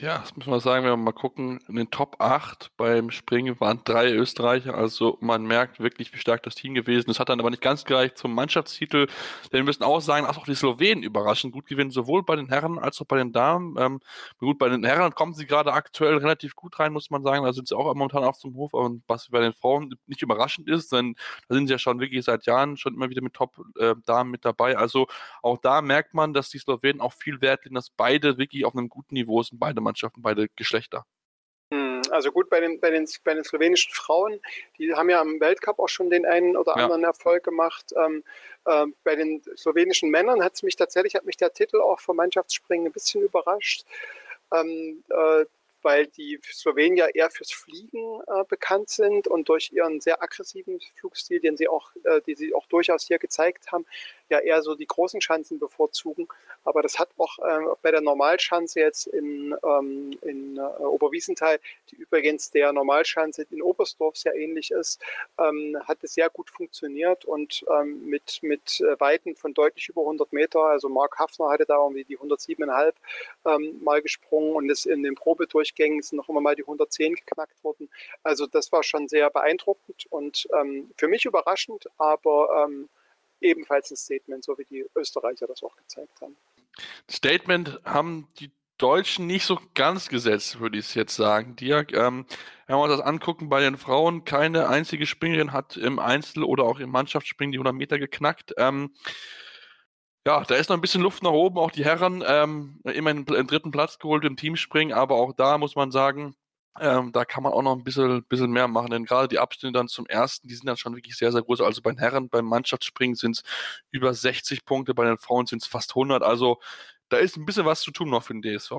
Ja, 0.00 0.18
das 0.18 0.34
muss 0.36 0.46
man 0.46 0.58
sagen, 0.58 0.84
wenn 0.84 0.92
wir 0.92 0.96
mal 0.96 1.12
gucken, 1.12 1.60
in 1.68 1.76
den 1.76 1.90
Top 1.90 2.16
8 2.18 2.72
beim 2.76 3.10
Springen 3.10 3.60
waren 3.60 3.82
drei 3.84 4.10
Österreicher, 4.12 4.74
also 4.74 5.16
man 5.20 5.44
merkt 5.44 5.80
wirklich, 5.80 6.12
wie 6.12 6.18
stark 6.18 6.42
das 6.42 6.54
Team 6.54 6.74
gewesen 6.74 7.10
ist. 7.10 7.20
Hat 7.20 7.28
dann 7.28 7.38
aber 7.38 7.50
nicht 7.50 7.62
ganz 7.62 7.84
gereicht 7.84 8.18
zum 8.18 8.34
Mannschaftstitel, 8.34 9.06
denn 9.52 9.58
wir 9.58 9.64
müssen 9.64 9.84
auch 9.84 10.00
sagen, 10.00 10.26
dass 10.26 10.38
auch 10.38 10.44
die 10.44 10.54
Slowenen 10.54 11.04
überraschend 11.04 11.52
gut 11.52 11.66
gewinnen, 11.66 11.90
sowohl 11.90 12.24
bei 12.24 12.36
den 12.36 12.48
Herren 12.48 12.78
als 12.78 13.00
auch 13.00 13.06
bei 13.06 13.16
den 13.18 13.32
Damen. 13.32 13.76
Ähm, 13.78 14.00
gut, 14.38 14.58
bei 14.58 14.68
den 14.68 14.82
Herren 14.82 15.14
kommen 15.14 15.34
sie 15.34 15.46
gerade 15.46 15.72
aktuell 15.72 16.16
relativ 16.16 16.56
gut 16.56 16.78
rein, 16.80 16.92
muss 16.92 17.10
man 17.10 17.22
sagen, 17.22 17.44
da 17.44 17.52
sind 17.52 17.68
sie 17.68 17.76
auch 17.76 17.94
momentan 17.94 18.24
auf 18.24 18.38
zum 18.38 18.54
Hof, 18.54 18.72
und 18.72 19.04
was 19.06 19.28
bei 19.28 19.40
den 19.40 19.52
Frauen 19.52 19.94
nicht 20.06 20.22
überraschend 20.22 20.68
ist, 20.68 20.92
denn 20.92 21.14
da 21.48 21.54
sind 21.54 21.68
sie 21.68 21.74
ja 21.74 21.78
schon 21.78 22.00
wirklich 22.00 22.24
seit 22.24 22.46
Jahren 22.46 22.76
schon 22.76 22.94
immer 22.94 23.10
wieder 23.10 23.22
mit 23.22 23.34
Top-Damen 23.34 24.28
äh, 24.28 24.32
mit 24.32 24.44
dabei. 24.44 24.76
Also 24.76 25.06
auch 25.42 25.58
da 25.58 25.80
merkt 25.80 26.14
man, 26.14 26.32
dass 26.34 26.50
die 26.50 26.58
Slowenen 26.58 27.00
auch 27.00 27.12
viel 27.12 27.40
Wert 27.40 27.64
legen, 27.64 27.76
dass 27.76 27.90
beide 27.90 28.38
wirklich 28.38 28.64
auf 28.64 28.74
einem 28.74 28.88
guten 28.88 29.14
Niveau 29.14 29.42
sind, 29.42 29.60
beide 29.62 29.80
Mannschaften, 29.80 30.22
beide 30.22 30.48
Geschlechter. 30.56 31.04
Hm, 31.72 32.02
also 32.10 32.32
gut, 32.32 32.50
bei 32.50 32.58
den, 32.58 32.80
bei, 32.80 32.90
den, 32.90 33.06
bei 33.22 33.32
den 33.32 33.44
slowenischen 33.44 33.94
Frauen, 33.94 34.40
die 34.76 34.92
haben 34.92 35.08
ja 35.08 35.22
im 35.22 35.40
Weltcup 35.40 35.78
auch 35.78 35.88
schon 35.88 36.10
den 36.10 36.26
einen 36.26 36.56
oder 36.56 36.76
anderen 36.76 37.02
ja. 37.02 37.08
Erfolg 37.08 37.44
gemacht. 37.44 37.92
Ähm, 37.96 38.24
äh, 38.64 38.86
bei 39.04 39.14
den 39.14 39.40
slowenischen 39.56 40.10
Männern 40.10 40.42
hat 40.42 40.54
es 40.54 40.64
mich 40.64 40.74
tatsächlich, 40.74 41.14
hat 41.14 41.26
mich 41.26 41.36
der 41.36 41.52
Titel 41.52 41.80
auch 41.80 42.00
vom 42.00 42.16
Mannschaftsspringen 42.16 42.88
ein 42.88 42.92
bisschen 42.92 43.22
überrascht. 43.22 43.84
Ähm, 44.52 45.04
äh, 45.08 45.44
weil 45.82 46.06
die 46.06 46.40
Slowenier 46.44 47.14
eher 47.14 47.30
fürs 47.30 47.52
Fliegen 47.52 48.20
äh, 48.26 48.44
bekannt 48.48 48.88
sind 48.88 49.26
und 49.26 49.48
durch 49.48 49.72
ihren 49.72 50.00
sehr 50.00 50.22
aggressiven 50.22 50.80
Flugstil, 50.94 51.40
den 51.40 51.56
sie 51.56 51.68
auch, 51.68 51.90
äh, 52.04 52.20
die 52.26 52.34
sie 52.34 52.54
auch 52.54 52.66
durchaus 52.66 53.06
hier 53.06 53.18
gezeigt 53.18 53.72
haben, 53.72 53.84
ja 54.32 54.40
eher 54.40 54.62
so 54.62 54.74
die 54.74 54.86
großen 54.86 55.20
Schanzen 55.20 55.58
bevorzugen. 55.58 56.28
Aber 56.64 56.82
das 56.82 56.98
hat 56.98 57.10
auch 57.18 57.38
äh, 57.38 57.74
bei 57.82 57.90
der 57.90 58.00
Normalschanze 58.00 58.80
jetzt 58.80 59.06
in, 59.06 59.54
ähm, 59.64 60.16
in 60.22 60.56
äh, 60.56 60.60
Oberwiesenthal, 60.60 61.58
die 61.90 61.96
übrigens 61.96 62.50
der 62.50 62.72
Normalschanze 62.72 63.46
in 63.50 63.62
Oberstdorf 63.62 64.16
sehr 64.16 64.34
ähnlich 64.34 64.70
ist, 64.70 65.00
ähm, 65.38 65.76
hat 65.84 65.98
es 66.02 66.14
sehr 66.14 66.30
gut 66.30 66.50
funktioniert 66.50 67.24
und 67.24 67.64
ähm, 67.70 68.06
mit, 68.06 68.38
mit 68.42 68.80
äh, 68.80 68.98
Weiten 69.00 69.34
von 69.36 69.54
deutlich 69.54 69.88
über 69.88 70.02
100 70.02 70.32
Meter, 70.32 70.60
also 70.60 70.88
Mark 70.88 71.18
Hafner 71.18 71.50
hatte 71.50 71.66
da 71.66 71.76
irgendwie 71.76 72.04
die 72.04 72.18
107,5 72.18 72.92
ähm, 73.46 73.80
mal 73.82 74.00
gesprungen 74.02 74.54
und 74.54 74.70
ist 74.70 74.86
in 74.86 75.02
den 75.02 75.14
Probedurchgängen 75.14 76.02
sind 76.02 76.16
noch 76.16 76.28
immer 76.28 76.40
mal 76.40 76.54
die 76.54 76.62
110 76.62 77.14
geknackt 77.14 77.62
worden. 77.64 77.88
Also 78.22 78.46
das 78.46 78.72
war 78.72 78.82
schon 78.82 79.08
sehr 79.08 79.30
beeindruckend 79.30 80.06
und 80.10 80.48
ähm, 80.54 80.90
für 80.96 81.08
mich 81.08 81.24
überraschend, 81.24 81.88
aber 81.98 82.66
ähm, 82.66 82.88
ebenfalls 83.42 83.90
ein 83.90 83.96
Statement, 83.96 84.44
so 84.44 84.56
wie 84.58 84.64
die 84.64 84.86
Österreicher 84.96 85.46
das 85.46 85.62
auch 85.62 85.76
gezeigt 85.76 86.20
haben. 86.20 86.36
Statement 87.10 87.80
haben 87.84 88.28
die 88.38 88.50
Deutschen 88.78 89.26
nicht 89.26 89.44
so 89.44 89.60
ganz 89.74 90.08
gesetzt, 90.08 90.58
würde 90.58 90.78
ich 90.78 90.86
es 90.86 90.94
jetzt 90.94 91.14
sagen. 91.14 91.54
Dirk, 91.54 91.92
ähm, 91.92 92.26
wenn 92.66 92.76
wir 92.76 92.82
uns 92.82 92.96
das 92.96 93.06
angucken, 93.06 93.48
bei 93.48 93.60
den 93.60 93.76
Frauen, 93.76 94.24
keine 94.24 94.68
einzige 94.68 95.06
Springerin 95.06 95.52
hat 95.52 95.76
im 95.76 95.98
Einzel- 95.98 96.42
oder 96.42 96.64
auch 96.64 96.80
im 96.80 96.90
Mannschaftsspringen 96.90 97.52
die 97.52 97.58
100 97.58 97.74
Meter 97.74 97.98
geknackt. 97.98 98.54
Ähm, 98.56 98.92
ja, 100.26 100.42
da 100.44 100.54
ist 100.54 100.68
noch 100.68 100.76
ein 100.76 100.80
bisschen 100.80 101.02
Luft 101.02 101.22
nach 101.22 101.30
oben. 101.30 101.58
Auch 101.58 101.70
die 101.70 101.84
Herren 101.84 102.24
ähm, 102.26 102.80
immerhin 102.84 103.26
einen 103.28 103.46
dritten 103.46 103.70
Platz 103.70 103.98
geholt 103.98 104.24
im 104.24 104.36
Teamspringen, 104.36 104.96
aber 104.96 105.16
auch 105.16 105.32
da 105.32 105.58
muss 105.58 105.76
man 105.76 105.90
sagen, 105.90 106.34
ähm, 106.80 107.12
da 107.12 107.24
kann 107.24 107.42
man 107.42 107.52
auch 107.52 107.62
noch 107.62 107.76
ein 107.76 107.84
bisschen, 107.84 108.24
bisschen 108.24 108.50
mehr 108.50 108.68
machen, 108.68 108.90
denn 108.90 109.04
gerade 109.04 109.28
die 109.28 109.38
Abstände 109.38 109.78
dann 109.78 109.88
zum 109.88 110.06
ersten, 110.06 110.48
die 110.48 110.54
sind 110.54 110.66
dann 110.66 110.76
schon 110.76 110.96
wirklich 110.96 111.16
sehr, 111.16 111.32
sehr 111.32 111.42
groß. 111.42 111.60
Also 111.60 111.82
bei 111.82 111.90
den 111.92 111.98
Herren, 111.98 112.28
beim 112.30 112.46
Mannschaftsspringen 112.46 113.14
sind 113.14 113.38
es 113.38 113.42
über 113.90 114.14
60 114.14 114.64
Punkte, 114.64 114.94
bei 114.94 115.04
den 115.04 115.18
Frauen 115.18 115.46
sind 115.46 115.62
es 115.62 115.68
fast 115.68 115.90
100. 115.92 116.22
Also 116.22 116.60
da 117.10 117.18
ist 117.18 117.36
ein 117.36 117.44
bisschen 117.46 117.66
was 117.66 117.82
zu 117.82 117.90
tun 117.92 118.10
noch 118.10 118.22
für 118.24 118.34
den 118.34 118.42
DSV. 118.42 118.72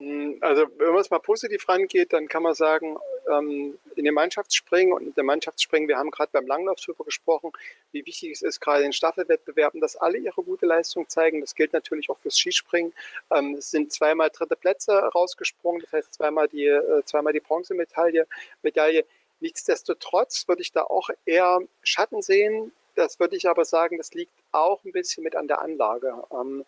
Hm, 0.00 0.38
also 0.40 0.66
wenn 0.78 0.92
man 0.92 1.00
es 1.00 1.10
mal 1.10 1.18
positiv 1.18 1.68
rangeht, 1.68 2.14
dann 2.14 2.26
kann 2.26 2.42
man 2.42 2.54
sagen, 2.54 2.96
ähm, 3.30 3.78
in 3.96 4.04
dem 4.06 4.14
Mannschaftsspringen 4.14 4.94
und 4.94 5.02
in 5.02 5.14
dem 5.14 5.26
Mannschaftsspringen, 5.26 5.88
wir 5.88 5.98
haben 5.98 6.10
gerade 6.10 6.30
beim 6.32 6.46
Langlauf 6.46 6.80
darüber 6.80 7.04
gesprochen, 7.04 7.52
wie 7.92 8.04
wichtig 8.06 8.32
es 8.32 8.40
ist, 8.40 8.60
gerade 8.60 8.84
in 8.84 8.94
Staffelwettbewerben, 8.94 9.80
dass 9.80 9.96
alle 9.96 10.16
ihre 10.16 10.42
gute 10.42 10.64
Leistung 10.64 11.06
zeigen. 11.08 11.42
Das 11.42 11.54
gilt 11.54 11.74
natürlich 11.74 12.08
auch 12.08 12.18
fürs 12.18 12.38
Skispringen. 12.38 12.94
Ähm, 13.30 13.56
es 13.58 13.70
sind 13.70 13.92
zweimal 13.92 14.30
dritte 14.30 14.56
Plätze 14.56 14.92
rausgesprungen, 14.92 15.82
das 15.82 15.92
heißt 15.92 16.14
zweimal 16.14 16.48
die, 16.48 16.66
äh, 16.66 17.04
zweimal 17.04 17.34
die 17.34 17.40
Bronzemedaille. 17.40 18.26
Medaille. 18.62 19.04
Nichtsdestotrotz 19.40 20.48
würde 20.48 20.62
ich 20.62 20.72
da 20.72 20.82
auch 20.82 21.10
eher 21.26 21.60
Schatten 21.82 22.22
sehen. 22.22 22.72
Das 22.94 23.20
würde 23.20 23.36
ich 23.36 23.48
aber 23.48 23.64
sagen, 23.64 23.98
das 23.98 24.12
liegt 24.14 24.32
auch 24.52 24.82
ein 24.84 24.92
bisschen 24.92 25.24
mit 25.24 25.36
an 25.36 25.46
der 25.46 25.60
Anlage. 25.60 26.24
Ähm, 26.32 26.64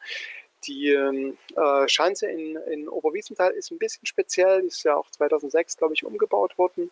die 0.67 0.91
ähm, 0.91 1.37
äh, 1.57 1.89
Schanze 1.89 2.29
in, 2.29 2.57
in 2.71 2.89
Oberwiesenthal 2.89 3.51
ist 3.53 3.71
ein 3.71 3.79
bisschen 3.79 4.07
speziell, 4.07 4.61
ist 4.61 4.83
ja 4.85 4.97
auch 4.97 5.11
2006, 5.11 5.77
glaube 5.77 5.95
ich, 5.95 6.05
umgebaut 6.05 6.57
worden. 6.59 6.91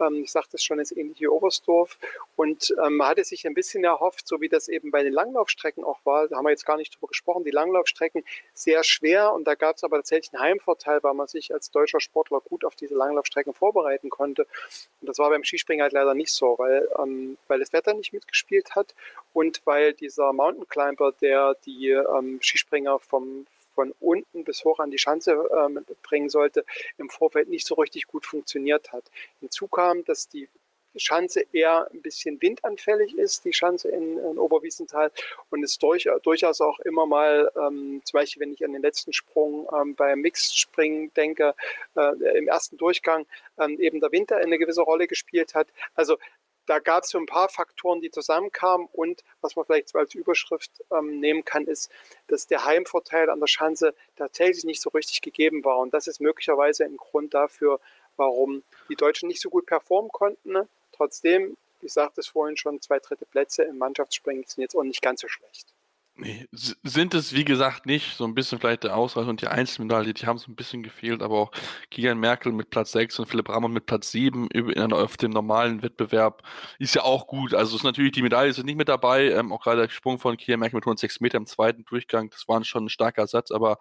Ähm, 0.00 0.22
ich 0.24 0.32
sagte 0.32 0.56
es 0.56 0.62
schon, 0.62 0.78
ist 0.78 0.92
ähnlich 0.96 1.20
wie 1.20 1.28
Oberstdorf. 1.28 1.98
Und 2.36 2.74
ähm, 2.84 2.96
man 2.96 3.08
hatte 3.08 3.24
sich 3.24 3.46
ein 3.46 3.54
bisschen 3.54 3.84
erhofft, 3.84 4.26
so 4.26 4.40
wie 4.40 4.48
das 4.48 4.68
eben 4.68 4.90
bei 4.90 5.02
den 5.02 5.12
Langlaufstrecken 5.12 5.84
auch 5.84 5.98
war, 6.04 6.28
da 6.28 6.36
haben 6.36 6.44
wir 6.44 6.50
jetzt 6.50 6.66
gar 6.66 6.76
nicht 6.76 6.94
drüber 6.94 7.08
gesprochen, 7.08 7.44
die 7.44 7.50
Langlaufstrecken 7.50 8.24
sehr 8.54 8.82
schwer 8.84 9.32
und 9.32 9.44
da 9.44 9.54
gab 9.54 9.76
es 9.76 9.84
aber 9.84 9.96
tatsächlich 9.98 10.32
einen 10.32 10.42
Heimvorteil, 10.42 11.02
weil 11.02 11.14
man 11.14 11.26
sich 11.26 11.52
als 11.52 11.70
deutscher 11.70 12.00
Sportler 12.00 12.40
gut 12.40 12.64
auf 12.64 12.74
diese 12.76 12.94
Langlaufstrecken 12.94 13.52
vorbereiten 13.52 14.10
konnte. 14.10 14.46
Und 15.00 15.08
das 15.08 15.18
war 15.18 15.30
beim 15.30 15.44
Skispringen 15.44 15.82
halt 15.82 15.92
leider 15.92 16.14
nicht 16.14 16.32
so, 16.32 16.54
weil, 16.58 16.88
ähm, 16.98 17.36
weil 17.48 17.60
das 17.60 17.72
Wetter 17.72 17.94
nicht 17.94 18.12
mitgespielt 18.12 18.74
hat 18.74 18.94
und 19.32 19.62
weil 19.64 19.92
dieser 19.92 20.32
Mountain 20.32 20.68
Climber, 20.68 21.12
der 21.20 21.56
die 21.66 21.96
Skispringer 22.40 22.98
vom, 22.98 23.46
von 23.74 23.94
unten 24.00 24.44
bis 24.44 24.64
hoch 24.64 24.78
an 24.78 24.90
die 24.90 24.98
Schanze 24.98 25.32
ähm, 25.32 25.84
bringen 26.02 26.28
sollte, 26.28 26.64
im 26.98 27.08
Vorfeld 27.08 27.48
nicht 27.48 27.66
so 27.66 27.74
richtig 27.74 28.06
gut 28.06 28.26
funktioniert 28.26 28.92
hat. 28.92 29.04
Hinzu 29.40 29.68
kam, 29.68 30.04
dass 30.04 30.28
die 30.28 30.48
Schanze 30.96 31.44
eher 31.52 31.88
ein 31.92 32.02
bisschen 32.02 32.40
windanfällig 32.42 33.16
ist, 33.16 33.44
die 33.44 33.52
Schanze 33.52 33.88
in, 33.88 34.18
in 34.18 34.38
Oberwiesenthal 34.38 35.12
und 35.50 35.62
es 35.62 35.78
durch, 35.78 36.08
durchaus 36.22 36.60
auch 36.60 36.78
immer 36.80 37.06
mal, 37.06 37.50
ähm, 37.56 38.02
zum 38.04 38.18
Beispiel 38.18 38.40
wenn 38.42 38.52
ich 38.52 38.64
an 38.64 38.72
den 38.72 38.82
letzten 38.82 39.12
Sprung 39.12 39.68
ähm, 39.72 39.94
beim 39.94 40.20
Mixed-Springen 40.20 41.12
denke, 41.14 41.54
äh, 41.96 42.38
im 42.38 42.48
ersten 42.48 42.76
Durchgang 42.76 43.26
ähm, 43.58 43.78
eben 43.80 44.00
der 44.00 44.12
Winter 44.12 44.38
eine 44.38 44.58
gewisse 44.58 44.82
Rolle 44.82 45.06
gespielt 45.06 45.54
hat. 45.54 45.68
Also 45.94 46.16
da 46.70 46.78
gab 46.78 47.02
es 47.02 47.10
so 47.10 47.18
ein 47.18 47.26
paar 47.26 47.48
Faktoren, 47.48 48.00
die 48.00 48.12
zusammenkamen 48.12 48.86
und 48.92 49.24
was 49.40 49.56
man 49.56 49.64
vielleicht 49.64 49.92
als 49.96 50.14
Überschrift 50.14 50.70
ähm, 50.92 51.18
nehmen 51.18 51.44
kann, 51.44 51.66
ist, 51.66 51.90
dass 52.28 52.46
der 52.46 52.64
Heimvorteil 52.64 53.28
an 53.28 53.40
der 53.40 53.48
Schanze 53.48 53.92
tatsächlich 54.14 54.62
nicht 54.62 54.80
so 54.80 54.90
richtig 54.90 55.20
gegeben 55.20 55.64
war. 55.64 55.78
Und 55.78 55.92
das 55.92 56.06
ist 56.06 56.20
möglicherweise 56.20 56.84
ein 56.84 56.96
Grund 56.96 57.34
dafür, 57.34 57.80
warum 58.16 58.62
die 58.88 58.94
Deutschen 58.94 59.26
nicht 59.26 59.40
so 59.40 59.50
gut 59.50 59.66
performen 59.66 60.12
konnten. 60.12 60.52
Ne? 60.52 60.68
Trotzdem, 60.92 61.56
ich 61.82 61.92
sagte 61.92 62.20
es 62.20 62.28
vorhin 62.28 62.56
schon, 62.56 62.80
zwei 62.80 63.00
dritte 63.00 63.26
Plätze 63.26 63.64
im 63.64 63.76
Mannschaftsspringen 63.78 64.44
sind 64.46 64.62
jetzt 64.62 64.76
auch 64.76 64.84
nicht 64.84 65.02
ganz 65.02 65.22
so 65.22 65.26
schlecht. 65.26 65.66
Nee, 66.22 66.46
sind 66.52 67.14
es 67.14 67.32
wie 67.32 67.46
gesagt 67.46 67.86
nicht. 67.86 68.14
So 68.14 68.24
ein 68.24 68.34
bisschen 68.34 68.58
vielleicht 68.58 68.84
der 68.84 68.94
Ausreißer 68.94 69.30
und 69.30 69.40
die 69.40 69.46
Einzelmedaille, 69.46 70.12
die 70.12 70.26
haben 70.26 70.36
so 70.36 70.50
ein 70.52 70.54
bisschen 70.54 70.82
gefehlt, 70.82 71.22
aber 71.22 71.38
auch 71.38 71.50
Kian 71.90 72.20
Merkel 72.20 72.52
mit 72.52 72.68
Platz 72.68 72.92
6 72.92 73.20
und 73.20 73.26
Philipp 73.26 73.48
Ramon 73.48 73.72
mit 73.72 73.86
Platz 73.86 74.10
7 74.10 74.48
auf 74.92 75.16
dem 75.16 75.30
normalen 75.30 75.82
Wettbewerb 75.82 76.42
ist 76.78 76.94
ja 76.94 77.04
auch 77.04 77.26
gut. 77.26 77.54
Also 77.54 77.74
ist 77.74 77.84
natürlich, 77.84 78.12
die 78.12 78.20
Medaille 78.20 78.52
sind 78.52 78.66
nicht 78.66 78.76
mit 78.76 78.90
dabei. 78.90 79.30
Ähm, 79.30 79.50
auch 79.50 79.62
gerade 79.62 79.80
der 79.80 79.88
Sprung 79.88 80.18
von 80.18 80.36
Kian 80.36 80.60
Merkel 80.60 80.76
mit 80.76 80.84
106 80.84 81.20
Meter 81.20 81.38
im 81.38 81.46
zweiten 81.46 81.84
Durchgang, 81.86 82.28
das 82.28 82.46
war 82.46 82.62
schon 82.64 82.84
ein 82.84 82.90
starker 82.90 83.26
Satz, 83.26 83.50
aber 83.50 83.78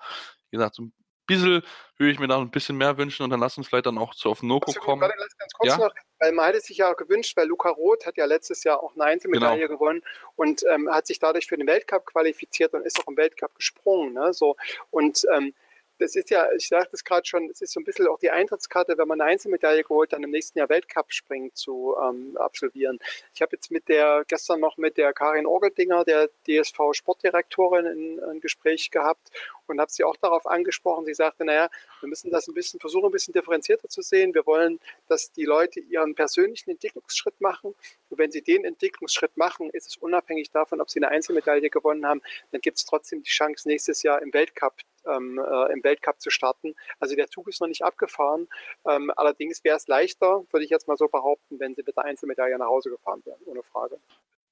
wie 0.49 0.55
gesagt, 0.55 0.75
so 0.75 0.83
ein 0.83 0.93
bisschen 1.29 1.63
würde 1.99 2.11
ich 2.13 2.19
mir 2.19 2.27
da 2.27 2.37
ein 2.37 2.49
bisschen 2.49 2.77
mehr 2.77 2.97
wünschen 2.97 3.23
und 3.23 3.29
dann 3.29 3.41
lass 3.41 3.57
uns 3.57 3.67
vielleicht 3.67 3.85
dann 3.85 3.97
auch 3.97 4.15
zu 4.15 4.29
auf 4.29 4.41
Noko 4.41 4.71
kommen. 4.71 5.01
Warte, 5.01 5.15
ganz 5.17 5.53
kurz 5.53 5.69
ja? 5.69 5.77
noch, 5.77 5.93
weil 6.19 6.31
man 6.31 6.45
hätte 6.45 6.61
sich 6.61 6.77
ja 6.77 6.93
gewünscht, 6.93 7.35
weil 7.35 7.47
Luca 7.47 7.69
Roth 7.69 8.05
hat 8.05 8.15
ja 8.15 8.25
letztes 8.25 8.63
Jahr 8.63 8.81
auch 8.81 8.95
eine 8.95 9.03
Einzelmedaille 9.03 9.67
genau. 9.67 9.77
gewonnen 9.77 10.01
und 10.37 10.63
ähm, 10.71 10.89
hat 10.89 11.07
sich 11.07 11.19
dadurch 11.19 11.47
für 11.47 11.57
den 11.57 11.67
Weltcup 11.67 12.05
qualifiziert 12.05 12.73
und 12.73 12.85
ist 12.85 12.99
auch 12.99 13.07
im 13.07 13.17
Weltcup 13.17 13.53
gesprungen. 13.53 14.13
Ne? 14.13 14.33
So, 14.33 14.55
und 14.91 15.25
ähm, 15.33 15.53
das 15.99 16.15
ist 16.15 16.29
ja, 16.29 16.51
ich 16.53 16.67
sagte 16.67 16.91
es 16.93 17.03
gerade 17.03 17.27
schon, 17.27 17.49
es 17.49 17.61
ist 17.61 17.73
so 17.73 17.79
ein 17.79 17.83
bisschen 17.83 18.07
auch 18.07 18.19
die 18.19 18.31
Eintrittskarte, 18.31 18.97
wenn 18.97 19.07
man 19.07 19.19
eine 19.19 19.31
Einzelmedaille 19.31 19.83
geholt, 19.83 20.13
dann 20.13 20.23
im 20.23 20.31
nächsten 20.31 20.57
Jahr 20.57 20.69
Weltcup 20.69 21.11
springen 21.11 21.51
zu 21.53 21.95
ähm, 22.01 22.37
absolvieren. 22.37 22.99
Ich 23.33 23.41
habe 23.41 23.55
jetzt 23.55 23.69
mit 23.69 23.89
der, 23.89 24.23
gestern 24.27 24.61
noch 24.61 24.77
mit 24.77 24.97
der 24.97 25.13
Karin 25.13 25.45
Orgeldinger, 25.45 26.05
der 26.05 26.29
DSV 26.47 26.93
Sportdirektorin, 26.93 27.85
ein, 27.85 28.23
ein 28.23 28.39
Gespräch 28.39 28.91
gehabt 28.91 29.29
und 29.67 29.79
habe 29.79 29.91
sie 29.91 30.05
auch 30.05 30.15
darauf 30.15 30.45
angesprochen. 30.47 31.05
Sie 31.05 31.13
sagte, 31.13 31.43
naja, 31.43 31.69
wir 31.99 32.07
müssen 32.07 32.31
das 32.31 32.47
ein 32.47 32.53
bisschen 32.53 32.79
versuchen, 32.79 33.07
ein 33.07 33.11
bisschen 33.11 33.33
differenzierter 33.33 33.89
zu 33.89 34.01
sehen. 34.01 34.33
Wir 34.33 34.45
wollen, 34.45 34.79
dass 35.07 35.31
die 35.33 35.45
Leute 35.45 35.81
ihren 35.81 36.15
persönlichen 36.15 36.71
Entwicklungsschritt 36.71 37.41
machen. 37.41 37.75
Und 38.09 38.17
wenn 38.17 38.31
sie 38.31 38.41
den 38.41 38.63
Entwicklungsschritt 38.63 39.35
machen, 39.35 39.69
ist 39.71 39.87
es 39.87 39.97
unabhängig 39.97 40.49
davon, 40.51 40.79
ob 40.79 40.89
sie 40.89 40.99
eine 40.99 41.09
Einzelmedaille 41.09 41.69
gewonnen 41.69 42.05
haben, 42.05 42.21
dann 42.51 42.61
gibt 42.61 42.77
es 42.77 42.85
trotzdem 42.85 43.21
die 43.21 43.29
Chance, 43.29 43.67
nächstes 43.67 44.01
Jahr 44.03 44.21
im 44.21 44.33
Weltcup 44.33 44.75
ähm, 45.05 45.39
äh, 45.39 45.73
im 45.73 45.83
Weltcup 45.83 46.19
zu 46.21 46.29
starten. 46.29 46.75
Also 46.99 47.15
der 47.15 47.27
Zug 47.27 47.47
ist 47.47 47.61
noch 47.61 47.67
nicht 47.67 47.83
abgefahren. 47.83 48.47
Ähm, 48.87 49.11
allerdings 49.15 49.63
wäre 49.63 49.77
es 49.77 49.87
leichter, 49.87 50.43
würde 50.51 50.63
ich 50.63 50.69
jetzt 50.69 50.87
mal 50.87 50.97
so 50.97 51.07
behaupten, 51.07 51.59
wenn 51.59 51.75
sie 51.75 51.83
mit 51.85 51.97
der 51.97 52.05
Einzelmedaille 52.05 52.57
nach 52.57 52.67
Hause 52.67 52.89
gefahren 52.89 53.21
wären, 53.25 53.41
ohne 53.45 53.63
Frage. 53.63 53.99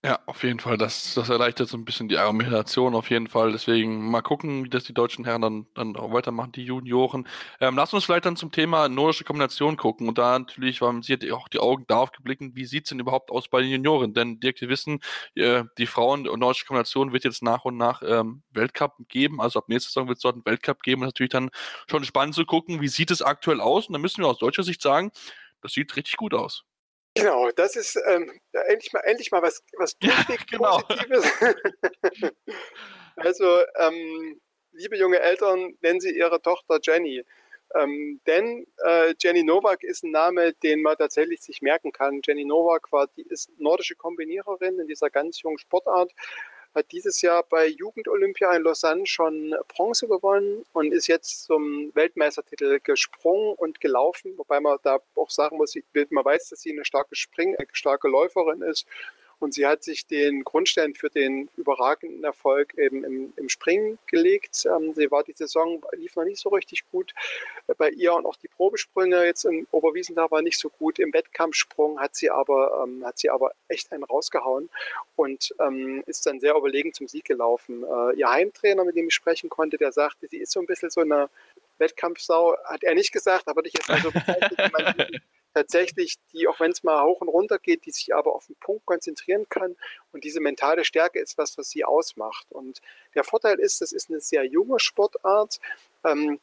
Ja, 0.05 0.19
auf 0.27 0.43
jeden 0.43 0.60
Fall. 0.60 0.77
Das, 0.77 1.15
das 1.15 1.27
erleichtert 1.29 1.67
so 1.69 1.75
ein 1.75 1.83
bisschen 1.83 2.07
die 2.07 2.17
Argumentation 2.19 2.93
auf 2.93 3.10
jeden 3.10 3.27
Fall. 3.27 3.51
Deswegen 3.51 4.10
mal 4.10 4.21
gucken, 4.21 4.63
wie 4.63 4.69
das 4.69 4.83
die 4.83 4.93
deutschen 4.93 5.25
Herren 5.25 5.41
dann, 5.41 5.67
dann 5.73 5.95
auch 5.97 6.13
weitermachen, 6.13 6.51
die 6.51 6.63
Junioren. 6.63 7.27
Ähm, 7.60 7.75
lass 7.75 7.93
uns 7.93 8.05
vielleicht 8.05 8.25
dann 8.25 8.36
zum 8.38 8.51
Thema 8.51 8.88
nordische 8.89 9.23
Kombination 9.23 9.75
gucken. 9.75 10.07
Und 10.07 10.17
da 10.19 10.38
natürlich 10.38 10.81
waren 10.81 11.01
sie 11.01 11.17
auch 11.33 11.49
die 11.49 11.60
Augen 11.60 11.83
darauf 11.88 12.12
geblickt, 12.12 12.43
wie 12.55 12.65
sieht 12.65 12.86
es 12.86 12.89
denn 12.89 12.99
überhaupt 12.99 13.31
aus 13.31 13.49
bei 13.49 13.62
den 13.62 13.71
Junioren? 13.71 14.13
Denn 14.13 14.39
Dirk, 14.39 14.62
wir 14.62 14.69
wissen, 14.69 14.99
äh, 15.36 15.63
die 15.79 15.88
Frauen- 15.88 16.27
und 16.27 16.39
nordische 16.39 16.65
Kombination 16.67 17.12
wird 17.12 17.23
jetzt 17.23 17.41
nach 17.41 17.65
und 17.65 17.75
nach 17.77 18.01
ähm, 18.05 18.43
Weltcup 18.51 18.93
geben. 19.10 19.41
Also 19.41 19.60
ab 19.60 19.65
nächster 19.67 19.89
Saison 19.89 20.07
wird 20.07 20.17
es 20.17 20.21
dort 20.21 20.36
einen 20.36 20.45
Weltcup 20.45 20.83
geben. 20.83 21.01
Und 21.01 21.07
natürlich 21.07 21.31
dann 21.31 21.49
schon 21.89 22.05
spannend 22.05 22.36
zu 22.36 22.45
gucken, 22.45 22.81
wie 22.81 22.88
sieht 22.88 23.10
es 23.12 23.23
aktuell 23.23 23.60
aus. 23.60 23.88
Und 23.88 23.93
da 23.93 23.99
müssen 23.99 24.21
wir 24.23 24.27
aus 24.29 24.38
deutscher 24.38 24.63
Sicht 24.63 24.81
sagen, 24.81 25.12
das 25.62 25.73
sieht 25.73 25.95
richtig 25.95 26.17
gut 26.17 26.33
aus. 26.36 26.63
Genau, 27.17 27.51
das 27.51 27.75
ist 27.75 27.99
ähm, 28.08 28.32
endlich 28.51 28.93
mal 28.93 29.01
endlich 29.01 29.32
mal 29.32 29.41
was 29.41 29.63
was 29.77 29.95
ja, 30.01 30.13
genau. 30.51 30.80
Positives. 30.80 31.32
also 33.15 33.62
ähm, 33.77 34.39
liebe 34.71 34.97
junge 34.97 35.19
Eltern, 35.19 35.77
nennen 35.82 35.99
Sie 35.99 36.15
Ihre 36.15 36.41
Tochter 36.41 36.80
Jenny. 36.82 37.23
Ähm, 37.75 38.21
denn 38.25 38.65
äh, 38.86 39.13
Jenny 39.19 39.43
Nowak 39.43 39.84
ist 39.84 40.03
ein 40.03 40.12
Name, 40.12 40.53
den 40.53 40.82
man 40.82 40.95
tatsächlich 40.95 41.41
sich 41.41 41.62
merken 41.62 41.91
kann. 41.91 42.21
Jenny 42.25 42.45
Nowak 42.45 42.91
war, 42.91 43.08
die 43.17 43.23
ist 43.23 43.49
nordische 43.60 43.95
Kombiniererin 43.95 44.80
in 44.80 44.88
dieser 44.88 45.10
ganz 45.10 45.41
jungen 45.41 45.58
Sportart 45.58 46.12
hat 46.77 46.91
dieses 46.91 47.21
Jahr 47.21 47.43
bei 47.43 47.67
Jugend-Olympia 47.67 48.55
in 48.55 48.63
Lausanne 48.63 49.05
schon 49.05 49.55
Bronze 49.67 50.07
gewonnen 50.07 50.63
und 50.73 50.93
ist 50.93 51.07
jetzt 51.07 51.45
zum 51.45 51.91
Weltmeistertitel 51.95 52.79
gesprungen 52.79 53.55
und 53.55 53.81
gelaufen, 53.81 54.37
wobei 54.37 54.59
man 54.59 54.77
da 54.83 54.99
auch 55.15 55.29
sagen 55.29 55.57
muss, 55.57 55.75
man 56.11 56.25
weiß, 56.25 56.49
dass 56.49 56.61
sie 56.61 56.71
eine 56.71 56.85
starke 56.85 57.15
Spring, 57.15 57.55
starke 57.73 58.07
Läuferin 58.07 58.61
ist 58.61 58.85
und 59.39 59.54
sie 59.54 59.65
hat 59.65 59.84
sich 59.84 60.08
den 60.08 60.43
Grundstein 60.43 60.95
für 60.95 61.10
den 61.10 61.50
überragenden 61.58 62.23
Erfolg 62.23 62.73
eben 62.78 63.04
im, 63.04 63.34
im 63.36 63.50
Springen 63.50 64.00
gelegt. 64.08 64.65
Ähm, 64.65 64.93
sie 64.95 65.12
war 65.12 65.23
die 65.23 65.34
Saison, 65.34 65.84
lief 65.93 66.15
noch 66.15 66.23
nicht 66.23 66.39
so 66.39 66.50
richtig 66.50 66.89
gut 66.91 67.13
bei 67.78 67.89
ihr 67.89 68.13
und 68.13 68.26
auch 68.26 68.36
die 68.36 68.47
Probesprünge 68.47 69.23
jetzt 69.26 69.45
in 69.45 69.67
Oberwiesenthal 69.71 70.32
war 70.32 70.41
nicht 70.41 70.58
so 70.58 70.69
gut. 70.69 71.00
Im 71.00 71.13
Wettkampfsprung 71.13 72.00
hat 72.00 72.15
sie 72.15 72.30
aber, 72.30 72.84
ähm, 72.84 73.06
hat 73.06 73.19
sie 73.19 73.30
aber 73.30 73.52
echt 73.67 73.91
einen 73.91 74.04
rausgehauen 74.04 74.69
und 75.15 75.54
ähm, 75.60 76.04
ist 76.08 76.26
dann 76.26 76.39
sehr 76.39 76.56
überlegen 76.56 76.93
zum 76.93 77.08
Sieg 77.08 77.26
gelaufen. 77.26 77.84
Äh, 77.84 78.19
ihr 78.19 78.30
Heimtrainer, 78.30 78.84
mit 78.84 78.95
dem 78.95 79.08
ich 79.08 79.13
sprechen 79.13 79.50
konnte, 79.50 79.78
der 79.78 79.91
sagte, 79.91 80.28
sie 80.28 80.38
ist 80.38 80.52
so 80.52 80.60
ein 80.60 80.65
bisschen 80.65 80.89
so 80.89 81.02
eine 81.02 81.30
Wettkampfsau, 81.78 82.58
hat 82.65 82.84
er 82.84 82.95
nicht 82.95 83.12
gesagt, 83.12 83.47
aber 83.47 83.63
ich 83.65 83.73
jetzt 83.73 83.89
mal 83.89 84.02
so 84.02 84.12
bezeichnet, 84.12 85.21
tatsächlich, 85.57 86.17
die, 86.31 86.47
auch 86.47 86.59
wenn 86.59 86.71
es 86.71 86.83
mal 86.83 87.03
hoch 87.03 87.21
und 87.21 87.29
runter 87.29 87.57
geht, 87.57 87.85
die 87.85 87.91
sich 87.91 88.13
aber 88.13 88.35
auf 88.35 88.45
den 88.45 88.55
Punkt 88.57 88.85
konzentrieren 88.85 89.47
kann. 89.49 89.75
Und 90.11 90.23
diese 90.23 90.39
mentale 90.39 90.85
Stärke 90.85 91.19
ist 91.19 91.37
was, 91.37 91.57
was 91.57 91.69
sie 91.69 91.83
ausmacht. 91.83 92.45
Und 92.49 92.81
der 93.15 93.23
Vorteil 93.23 93.59
ist, 93.59 93.81
das 93.81 93.91
ist 93.91 94.09
eine 94.09 94.21
sehr 94.21 94.45
junge 94.45 94.79
Sportart. 94.79 95.59
Ähm, 96.03 96.39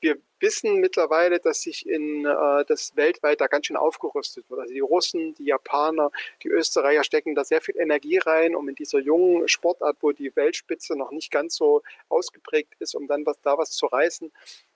wir 0.00 0.18
wissen 0.38 0.76
mittlerweile, 0.76 1.40
dass 1.40 1.62
sich 1.62 1.88
in 1.88 2.24
äh, 2.24 2.64
das 2.66 2.94
weltweit 2.94 3.40
da 3.40 3.46
ganz 3.48 3.66
schön 3.66 3.76
aufgerüstet 3.76 4.48
wird. 4.48 4.60
Also 4.60 4.72
die 4.72 4.80
Russen, 4.80 5.34
die 5.34 5.46
Japaner, 5.46 6.12
die 6.42 6.48
Österreicher 6.48 7.02
stecken 7.02 7.34
da 7.34 7.44
sehr 7.44 7.60
viel 7.60 7.76
Energie 7.76 8.18
rein, 8.18 8.54
um 8.54 8.68
in 8.68 8.76
dieser 8.76 9.00
jungen 9.00 9.48
Sportart, 9.48 9.96
wo 10.00 10.12
die 10.12 10.36
Weltspitze 10.36 10.96
noch 10.96 11.10
nicht 11.10 11.32
ganz 11.32 11.56
so 11.56 11.82
ausgeprägt 12.08 12.74
ist, 12.78 12.94
um 12.94 13.08
dann 13.08 13.26
was 13.26 13.40
da 13.40 13.58
was 13.58 13.70
zu 13.70 13.86
reißen, 13.86 14.30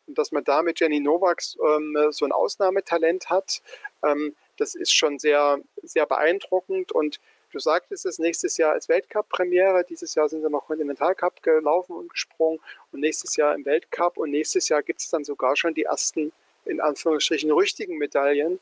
und 0.07 0.19
dass 0.19 0.33
man 0.33 0.45
da 0.45 0.63
mit 0.63 0.81
Jenny 0.81 1.01
Novaks 1.01 1.57
ähm, 1.65 1.97
so 2.11 2.25
ein 2.25 2.33
Ausnahmetalent 2.33 3.31
hat, 3.31 3.63
ähm, 4.03 4.35
das 4.57 4.75
ist 4.75 4.93
schon 4.93 5.19
sehr, 5.19 5.61
sehr 5.83 6.07
beeindruckend. 6.07 6.93
Und 6.93 7.21
du 7.53 7.59
sagtest 7.59 8.07
es, 8.07 8.19
nächstes 8.19 8.57
Jahr 8.57 8.73
als 8.73 8.89
Weltcup-Premiere. 8.89 9.85
Dieses 9.89 10.15
Jahr 10.15 10.29
sind 10.29 10.43
sie 10.43 10.51
noch 10.51 10.67
Kontinentalcup 10.67 11.43
gelaufen 11.43 11.97
und 11.97 12.11
gesprungen 12.11 12.61
und 12.93 13.01
nächstes 13.01 13.37
Jahr 13.37 13.55
im 13.55 13.65
Weltcup. 13.65 14.19
Und 14.19 14.31
nächstes 14.31 14.69
Jahr 14.69 14.83
gibt 14.83 15.01
es 15.01 15.11
dann 15.11 15.25
sogar 15.25 15.57
schon 15.57 15.75
die 15.75 15.85
ersten 15.85 16.33
in 16.65 16.81
Anführungsstrichen 16.81 17.51
richtigen 17.51 17.99
Medaillen, 17.99 18.61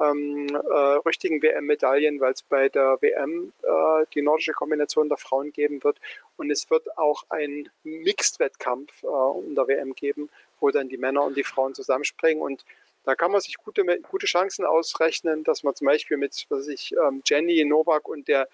ähm, 0.00 0.46
äh, 0.48 0.76
richtigen 1.06 1.42
WM-Medaillen, 1.42 2.18
weil 2.20 2.32
es 2.32 2.42
bei 2.42 2.70
der 2.70 2.96
WM 3.02 3.52
äh, 3.62 4.06
die 4.14 4.22
nordische 4.22 4.52
Kombination 4.52 5.08
der 5.08 5.18
Frauen 5.18 5.52
geben 5.52 5.84
wird. 5.84 6.00
Und 6.36 6.50
es 6.50 6.70
wird 6.70 6.96
auch 6.96 7.24
ein 7.28 7.68
Mixed-Wettkampf 7.82 9.02
äh, 9.02 9.06
um 9.06 9.54
der 9.54 9.68
WM 9.68 9.94
geben, 9.94 10.30
wo 10.60 10.70
dann 10.70 10.88
die 10.88 10.96
Männer 10.96 11.22
und 11.22 11.36
die 11.36 11.44
Frauen 11.44 11.74
zusammenspringen. 11.74 12.42
Und 12.42 12.64
da 13.04 13.14
kann 13.14 13.30
man 13.30 13.40
sich 13.40 13.56
gute, 13.56 13.84
gute 14.02 14.26
Chancen 14.26 14.64
ausrechnen, 14.64 15.44
dass 15.44 15.62
man 15.62 15.74
zum 15.74 15.86
Beispiel 15.86 16.16
mit 16.16 16.46
was 16.48 16.68
ich, 16.68 16.94
ähm, 16.96 17.22
Jenny 17.24 17.64
Novak 17.64 18.08
und 18.08 18.28
der 18.28 18.48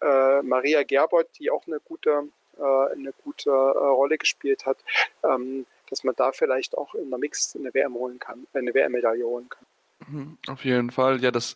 äh, 0.00 0.42
Maria 0.42 0.82
Gerbert, 0.82 1.28
die 1.38 1.50
auch 1.50 1.66
eine 1.66 1.80
gute, 1.80 2.28
äh, 2.58 2.92
eine 2.92 3.12
gute 3.24 3.50
äh, 3.50 3.52
Rolle 3.52 4.18
gespielt 4.18 4.66
hat, 4.66 4.78
ähm, 5.22 5.66
dass 5.90 6.04
man 6.04 6.14
da 6.14 6.32
vielleicht 6.32 6.76
auch 6.76 6.94
in 6.94 7.10
der 7.10 7.18
Mix 7.18 7.56
eine 7.56 7.72
WM 7.74 7.94
holen 7.94 8.18
kann, 8.18 8.46
eine 8.52 8.74
WM-Medaille 8.74 9.24
holen 9.24 9.48
kann. 9.48 9.66
Mhm, 10.06 10.38
auf 10.48 10.64
jeden 10.64 10.90
Fall. 10.90 11.22
Ja, 11.22 11.30
das 11.30 11.54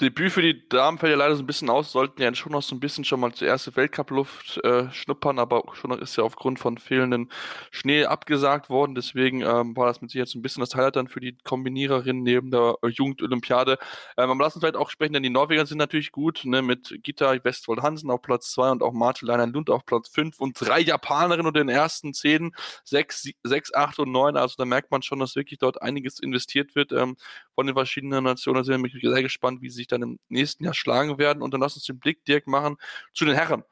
Debüt 0.00 0.32
für 0.32 0.40
die 0.42 0.66
Damen 0.68 0.96
fällt 0.98 1.10
ja 1.10 1.18
leider 1.18 1.34
so 1.36 1.42
ein 1.42 1.46
bisschen 1.46 1.68
aus, 1.68 1.92
sollten 1.92 2.22
ja 2.22 2.32
schon 2.34 2.52
noch 2.52 2.62
so 2.62 2.74
ein 2.74 2.80
bisschen 2.80 3.04
schon 3.04 3.20
mal 3.20 3.32
zur 3.34 3.48
ersten 3.48 3.76
Weltcup-Luft 3.76 4.58
äh, 4.64 4.90
schnuppern, 4.92 5.38
aber 5.38 5.64
schon 5.74 5.90
ist 5.98 6.16
ja 6.16 6.24
aufgrund 6.24 6.58
von 6.58 6.78
fehlenden 6.78 7.30
Schnee 7.70 8.06
abgesagt 8.06 8.70
worden. 8.70 8.94
Deswegen 8.94 9.42
ähm, 9.42 9.76
war 9.76 9.86
das 9.86 10.00
mit 10.00 10.10
Sicherheit 10.12 10.28
so 10.28 10.38
ein 10.38 10.42
bisschen 10.42 10.60
das 10.62 10.74
Highlight 10.74 10.96
dann 10.96 11.08
für 11.08 11.20
die 11.20 11.36
Kombiniererin 11.44 12.22
neben 12.22 12.50
der 12.50 12.76
äh, 12.82 12.88
Jugendolympiade. 12.88 13.76
Ähm, 14.16 14.30
aber 14.30 14.44
lassen 14.44 14.56
uns 14.58 14.62
vielleicht 14.62 14.76
auch 14.76 14.88
sprechen, 14.90 15.12
denn 15.12 15.22
die 15.22 15.30
Norweger 15.30 15.66
sind 15.66 15.78
natürlich 15.78 16.10
gut, 16.12 16.42
ne, 16.44 16.62
mit 16.62 16.96
Gita 17.02 17.34
Westfold 17.44 17.82
Hansen 17.82 18.10
auf 18.10 18.22
Platz 18.22 18.50
2 18.52 18.70
und 18.70 18.82
auch 18.82 18.92
Martin 18.92 19.28
Leiner 19.28 19.46
Lund 19.46 19.68
auf 19.68 19.84
Platz 19.84 20.08
5 20.08 20.40
und 20.40 20.56
drei 20.58 20.80
Japanerinnen 20.80 21.46
unter 21.46 21.60
den 21.60 21.68
ersten 21.68 22.14
10, 22.14 22.52
6, 22.84 23.30
6, 23.42 23.74
8 23.74 23.98
und 23.98 24.10
9. 24.12 24.36
Also 24.38 24.54
da 24.56 24.64
merkt 24.64 24.90
man 24.90 25.02
schon, 25.02 25.18
dass 25.18 25.36
wirklich 25.36 25.58
dort 25.58 25.82
einiges 25.82 26.18
investiert 26.20 26.74
wird 26.74 26.92
ähm, 26.92 27.16
von 27.54 27.66
den 27.66 27.76
verschiedenen 27.90 28.24
Nationen. 28.24 28.58
Da 28.58 28.64
sind 28.64 28.82
wir 28.82 29.10
sehr 29.10 29.22
gespannt, 29.22 29.62
wie 29.62 29.68
sie 29.68 29.76
sich 29.76 29.88
dann 29.88 30.02
im 30.02 30.18
nächsten 30.28 30.64
Jahr 30.64 30.74
schlagen 30.74 31.18
werden. 31.18 31.42
Und 31.42 31.52
dann 31.52 31.60
lass 31.60 31.74
uns 31.74 31.84
den 31.84 31.98
Blick 31.98 32.24
direkt 32.24 32.46
machen 32.46 32.76
zu 33.12 33.24
den 33.24 33.34
Herren. 33.34 33.64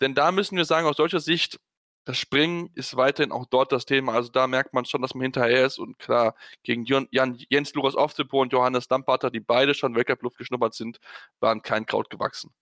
Denn 0.00 0.14
da 0.14 0.32
müssen 0.32 0.56
wir 0.56 0.64
sagen, 0.64 0.86
aus 0.86 0.96
deutscher 0.96 1.20
Sicht, 1.20 1.60
das 2.04 2.18
Springen 2.18 2.70
ist 2.74 2.96
weiterhin 2.96 3.32
auch 3.32 3.46
dort 3.46 3.72
das 3.72 3.84
Thema. 3.84 4.14
Also 4.14 4.30
da 4.30 4.46
merkt 4.46 4.72
man 4.72 4.84
schon, 4.84 5.02
dass 5.02 5.14
man 5.14 5.22
hinterher 5.22 5.66
ist. 5.66 5.78
Und 5.78 5.98
klar, 5.98 6.34
gegen 6.62 6.84
Jan, 6.84 7.08
Jens 7.10 7.74
Lukas 7.74 7.96
Oftepo 7.96 8.40
und 8.40 8.52
Johannes 8.52 8.88
Lamparter, 8.88 9.30
die 9.30 9.40
beide 9.40 9.74
schon 9.74 9.94
Weltcup-Luft 9.94 10.38
geschnuppert 10.38 10.74
sind, 10.74 10.98
waren 11.40 11.62
kein 11.62 11.84
Kraut 11.84 12.08
gewachsen. 12.08 12.52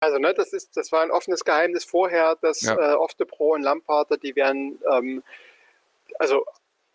Also 0.00 0.18
ne, 0.18 0.32
das 0.32 0.52
ist, 0.52 0.76
das 0.76 0.92
war 0.92 1.02
ein 1.02 1.10
offenes 1.10 1.44
Geheimnis 1.44 1.84
vorher, 1.84 2.36
dass 2.40 2.62
ja. 2.62 2.74
äh, 2.74 2.94
Oftepro 2.94 3.54
und 3.54 3.62
Lamparter, 3.62 4.16
die 4.16 4.34
werden 4.34 4.78
ähm, 4.90 5.22
also 6.18 6.44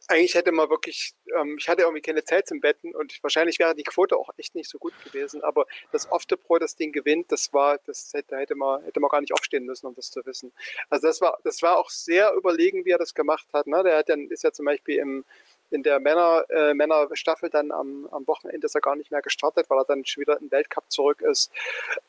eigentlich 0.07 0.35
hätte 0.35 0.51
man 0.51 0.69
wirklich, 0.69 1.13
ähm, 1.35 1.57
ich 1.59 1.67
hatte 1.67 1.81
irgendwie 1.81 2.01
keine 2.01 2.23
Zeit 2.23 2.47
zum 2.47 2.59
Betten 2.59 2.93
und 2.95 3.17
wahrscheinlich 3.23 3.59
wäre 3.59 3.75
die 3.75 3.83
Quote 3.83 4.17
auch 4.17 4.29
echt 4.37 4.55
nicht 4.55 4.69
so 4.69 4.77
gut 4.77 4.93
gewesen. 5.03 5.43
Aber 5.43 5.65
das 5.91 6.11
Ofte 6.11 6.37
Pro 6.37 6.57
das 6.57 6.75
Ding 6.75 6.91
gewinnt, 6.91 7.31
das 7.31 7.53
war, 7.53 7.79
das 7.85 8.11
hätte, 8.13 8.37
hätte 8.37 8.55
man, 8.55 8.83
hätte 8.83 8.99
man 8.99 9.09
gar 9.09 9.21
nicht 9.21 9.33
aufstehen 9.33 9.65
müssen, 9.65 9.87
um 9.87 9.95
das 9.95 10.11
zu 10.11 10.25
wissen. 10.25 10.51
Also 10.89 11.07
das 11.07 11.21
war, 11.21 11.39
das 11.43 11.61
war 11.61 11.77
auch 11.77 11.89
sehr 11.89 12.33
überlegen, 12.33 12.85
wie 12.85 12.91
er 12.91 12.97
das 12.97 13.13
gemacht 13.13 13.47
hat. 13.53 13.67
Ne? 13.67 13.83
Der 13.83 13.97
hat 13.97 14.09
dann, 14.09 14.29
ist 14.29 14.43
ja 14.43 14.51
zum 14.51 14.65
Beispiel 14.65 14.99
im, 14.99 15.25
in 15.71 15.83
der 15.83 15.99
Männer, 15.99 16.45
äh, 16.49 16.73
Männerstaffel 16.73 17.49
dann 17.49 17.71
am, 17.71 18.07
am 18.11 18.27
Wochenende 18.27 18.65
ist 18.65 18.75
er 18.75 18.81
gar 18.81 18.95
nicht 18.95 19.11
mehr 19.11 19.21
gestartet, 19.21 19.69
weil 19.69 19.79
er 19.79 19.85
dann 19.85 20.05
schon 20.05 20.21
wieder 20.21 20.39
im 20.39 20.51
Weltcup 20.51 20.91
zurück 20.91 21.21
ist. 21.21 21.51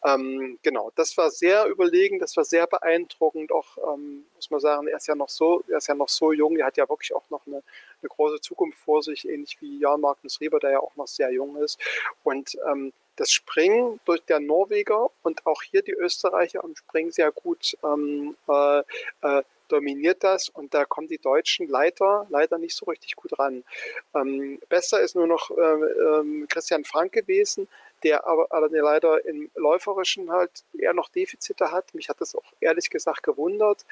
Ähm, 0.04 0.58
genau, 0.62 0.92
das 0.94 1.16
war 1.16 1.30
sehr 1.30 1.66
überlegen, 1.66 2.18
das 2.18 2.36
war 2.36 2.44
sehr 2.44 2.66
beeindruckend. 2.66 3.52
Auch 3.52 3.78
ähm, 3.94 4.26
muss 4.34 4.50
man 4.50 4.60
sagen, 4.60 4.88
er 4.88 4.98
ist 4.98 5.08
ja 5.08 5.14
noch 5.14 5.28
so, 5.28 5.64
er 5.68 5.78
ist 5.78 5.88
ja 5.88 5.94
noch 5.94 6.08
so 6.08 6.32
jung, 6.32 6.56
er 6.56 6.66
hat 6.66 6.76
ja 6.76 6.88
wirklich 6.88 7.14
auch 7.14 7.28
noch 7.30 7.46
eine, 7.46 7.62
eine 8.06 8.14
große 8.14 8.40
Zukunft 8.40 8.78
vor 8.78 9.02
sich, 9.02 9.28
ähnlich 9.28 9.56
wie 9.60 9.78
Jan 9.78 10.00
Magnus 10.00 10.40
Rieber, 10.40 10.60
der 10.60 10.70
ja 10.72 10.80
auch 10.80 10.96
noch 10.96 11.08
sehr 11.08 11.30
jung 11.32 11.56
ist. 11.56 11.78
Und 12.22 12.56
ähm, 12.68 12.92
das 13.16 13.32
Springen 13.32 13.98
durch 14.04 14.22
der 14.22 14.40
Norweger 14.40 15.10
und 15.22 15.46
auch 15.46 15.62
hier 15.62 15.82
die 15.82 15.92
Österreicher 15.92 16.62
am 16.62 16.76
Springen 16.76 17.10
sehr 17.10 17.32
gut 17.32 17.76
ähm, 17.82 18.36
äh, 18.48 18.80
äh, 19.22 19.42
dominiert 19.68 20.22
das 20.22 20.48
und 20.48 20.74
da 20.74 20.84
kommen 20.84 21.08
die 21.08 21.18
Deutschen 21.18 21.66
leider, 21.66 22.26
leider 22.28 22.58
nicht 22.58 22.76
so 22.76 22.86
richtig 22.86 23.16
gut 23.16 23.36
ran. 23.38 23.64
Ähm, 24.14 24.60
besser 24.68 25.00
ist 25.00 25.16
nur 25.16 25.26
noch 25.26 25.50
äh, 25.50 25.62
ähm, 25.62 26.46
Christian 26.48 26.84
Frank 26.84 27.12
gewesen, 27.12 27.66
der 28.04 28.26
aber, 28.26 28.46
aber 28.50 28.68
leider 28.68 29.24
im 29.24 29.50
Läuferischen 29.56 30.30
halt 30.30 30.62
eher 30.78 30.92
noch 30.92 31.08
Defizite 31.08 31.72
hat. 31.72 31.94
Mich 31.94 32.08
hat 32.08 32.20
das 32.20 32.36
auch 32.36 32.52
ehrlich 32.60 32.90
gesagt 32.90 33.22
gewundert, 33.24 33.84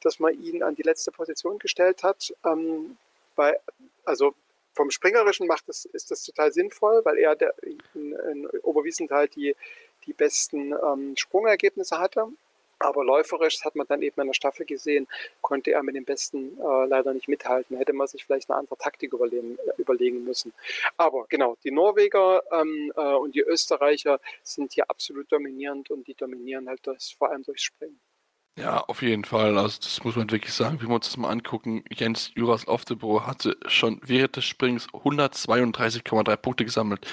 dass 0.00 0.20
man 0.20 0.34
ihn 0.42 0.62
an 0.62 0.74
die 0.74 0.82
letzte 0.82 1.10
Position 1.10 1.58
gestellt 1.58 2.02
hat. 2.02 2.34
Ähm, 2.44 2.96
bei, 3.34 3.58
also 4.04 4.34
vom 4.74 4.90
Springerischen 4.90 5.46
macht 5.46 5.68
das, 5.68 5.84
ist 5.84 6.10
das 6.10 6.24
total 6.24 6.52
sinnvoll, 6.52 7.04
weil 7.04 7.18
er 7.18 7.36
der, 7.36 7.54
in, 7.62 8.12
in 8.12 8.46
Oberwiesenthal 8.62 9.28
die, 9.28 9.54
die 10.06 10.12
besten 10.12 10.72
ähm, 10.72 11.16
Sprungergebnisse 11.16 11.98
hatte 11.98 12.26
Aber 12.80 13.04
läuferisch, 13.04 13.56
das 13.56 13.64
hat 13.64 13.76
man 13.76 13.86
dann 13.86 14.02
eben 14.02 14.20
in 14.20 14.26
der 14.26 14.34
Staffel 14.34 14.66
gesehen, 14.66 15.06
konnte 15.40 15.70
er 15.70 15.82
mit 15.82 15.94
dem 15.94 16.04
Besten 16.04 16.58
äh, 16.58 16.86
leider 16.86 17.14
nicht 17.14 17.28
mithalten. 17.28 17.76
Hätte 17.76 17.92
man 17.92 18.08
sich 18.08 18.24
vielleicht 18.24 18.50
eine 18.50 18.58
andere 18.58 18.76
Taktik 18.76 19.12
überlegen, 19.12 19.58
äh, 19.58 19.80
überlegen 19.80 20.24
müssen. 20.24 20.52
Aber 20.96 21.26
genau, 21.28 21.56
die 21.64 21.70
Norweger 21.70 22.42
ähm, 22.52 22.92
äh, 22.96 23.00
und 23.00 23.34
die 23.34 23.42
Österreicher 23.42 24.20
sind 24.42 24.72
hier 24.72 24.90
absolut 24.90 25.30
dominierend 25.30 25.90
und 25.90 26.06
die 26.06 26.14
dominieren 26.14 26.68
halt 26.68 26.80
das, 26.84 27.12
vor 27.12 27.30
allem 27.30 27.44
durchs 27.44 27.62
Springen. 27.62 28.00
Ja, 28.56 28.78
auf 28.80 29.02
jeden 29.02 29.24
Fall. 29.24 29.58
Also 29.58 29.78
das 29.82 30.04
muss 30.04 30.14
man 30.14 30.30
wirklich 30.30 30.52
sagen. 30.52 30.80
Wenn 30.80 30.88
wir 30.88 30.94
uns 30.94 31.06
das 31.06 31.16
mal 31.16 31.30
angucken, 31.30 31.82
Jens 31.90 32.30
Juras 32.36 32.68
Oftebro 32.68 33.26
hatte 33.26 33.56
schon 33.66 34.00
während 34.04 34.36
des 34.36 34.44
Springs 34.44 34.86
132,3 34.90 36.36
Punkte 36.36 36.64
gesammelt. 36.64 37.04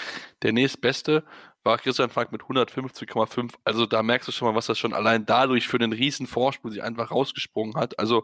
Der 0.43 0.54
nächstbeste 0.54 1.23
war 1.63 1.79
Christian 1.79 2.12
Frank 2.12 2.31
mit 2.31 2.42
150,5. 2.44 3.54
Also 3.63 3.87
da 3.87 4.04
merkst 4.04 4.27
du 4.27 4.31
schon 4.31 4.48
mal, 4.48 4.56
was 4.56 4.67
das 4.67 4.77
schon 4.77 4.94
allein 4.94 5.25
dadurch 5.25 5.67
für 5.67 5.77
einen 5.77 5.94
riesen 5.94 6.27
Vorsprung 6.27 6.71
sich 6.71 6.81
einfach 6.81 7.10
rausgesprungen 7.10 7.75
hat. 7.75 7.98
Also 7.98 8.23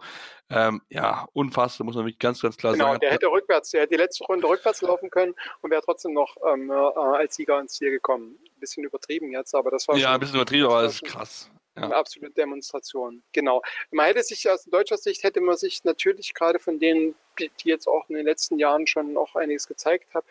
ähm, 0.50 0.82
ja, 0.90 1.28
unfassbar, 1.34 1.86
muss 1.86 1.96
man 1.96 2.06
wirklich 2.06 2.20
ganz, 2.20 2.42
ganz 2.42 2.58
klar 2.58 2.74
genau, 2.74 2.86
sagen. 2.86 3.00
Genau, 3.00 3.10
der 3.10 3.12
hätte 3.12 3.28
rückwärts, 3.28 3.72
der 3.72 3.82
hätte 3.82 3.96
die 3.96 4.02
letzte 4.02 4.26
Runde 4.26 4.48
rückwärts 4.48 4.82
laufen 4.82 5.10
können 5.10 5.34
und 5.62 5.72
wäre 5.72 5.82
trotzdem 5.84 6.14
noch 6.14 6.36
ähm, 6.52 6.70
äh, 6.70 6.74
als 6.74 7.36
Sieger 7.36 7.60
ins 7.60 7.74
Ziel 7.74 7.92
gekommen. 7.92 8.38
Ein 8.44 8.60
bisschen 8.60 8.84
übertrieben 8.84 9.32
jetzt, 9.32 9.54
aber 9.56 9.72
das 9.72 9.88
war 9.88 9.98
Ja, 9.98 10.14
ein 10.14 10.20
bisschen 10.20 10.36
übertrieben, 10.36 10.66
aber 10.66 10.84
das 10.84 10.96
ist 10.96 11.04
krass. 11.04 11.52
Ja. 11.78 11.84
Eine 11.84 11.96
absolute 11.96 12.34
Demonstration. 12.34 13.22
Genau. 13.34 13.62
Man 13.92 14.08
hätte 14.08 14.24
sich 14.24 14.50
aus 14.50 14.64
deutscher 14.66 14.98
Sicht 14.98 15.24
hätte 15.24 15.42
man 15.42 15.58
sich 15.58 15.84
natürlich 15.84 16.34
gerade 16.34 16.60
von 16.60 16.80
denen, 16.80 17.16
die, 17.40 17.52
jetzt 17.64 17.88
auch 17.88 18.10
in 18.10 18.16
den 18.16 18.26
letzten 18.26 18.58
Jahren 18.58 18.88
schon 18.88 19.14
noch 19.14 19.36
einiges 19.36 19.68
gezeigt 19.68 20.14
haben, 20.16 20.26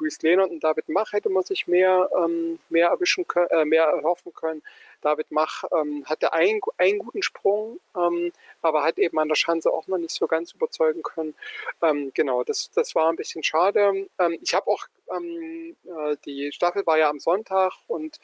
Luis 0.00 0.20
Lehnert 0.22 0.50
und 0.50 0.64
David 0.64 0.88
Mach 0.88 1.12
hätte 1.12 1.28
man 1.28 1.42
sich 1.42 1.66
mehr, 1.66 2.08
ähm, 2.16 2.58
mehr 2.70 2.88
erwischen 2.88 3.26
können, 3.26 3.48
äh, 3.50 3.64
mehr 3.64 3.84
erhoffen 3.84 4.32
können. 4.32 4.62
David 5.02 5.30
Mach 5.30 5.64
ähm, 5.72 6.04
hatte 6.06 6.32
einen, 6.32 6.60
einen 6.78 6.98
guten 6.98 7.22
Sprung, 7.22 7.80
ähm, 7.96 8.32
aber 8.62 8.82
hat 8.82 8.98
eben 8.98 9.18
an 9.18 9.28
der 9.28 9.34
Schanze 9.34 9.70
auch 9.70 9.86
noch 9.86 9.98
nicht 9.98 10.14
so 10.14 10.26
ganz 10.26 10.52
überzeugen 10.52 11.02
können. 11.02 11.34
Ähm, 11.82 12.12
genau, 12.14 12.44
das, 12.44 12.70
das 12.70 12.94
war 12.94 13.10
ein 13.10 13.16
bisschen 13.16 13.42
schade. 13.42 14.08
Ähm, 14.18 14.38
ich 14.40 14.54
habe 14.54 14.68
auch, 14.68 14.86
ähm, 15.14 15.76
äh, 15.84 16.16
die 16.24 16.50
Staffel 16.52 16.86
war 16.86 16.98
ja 16.98 17.08
am 17.08 17.20
Sonntag 17.20 17.72
und 17.86 18.18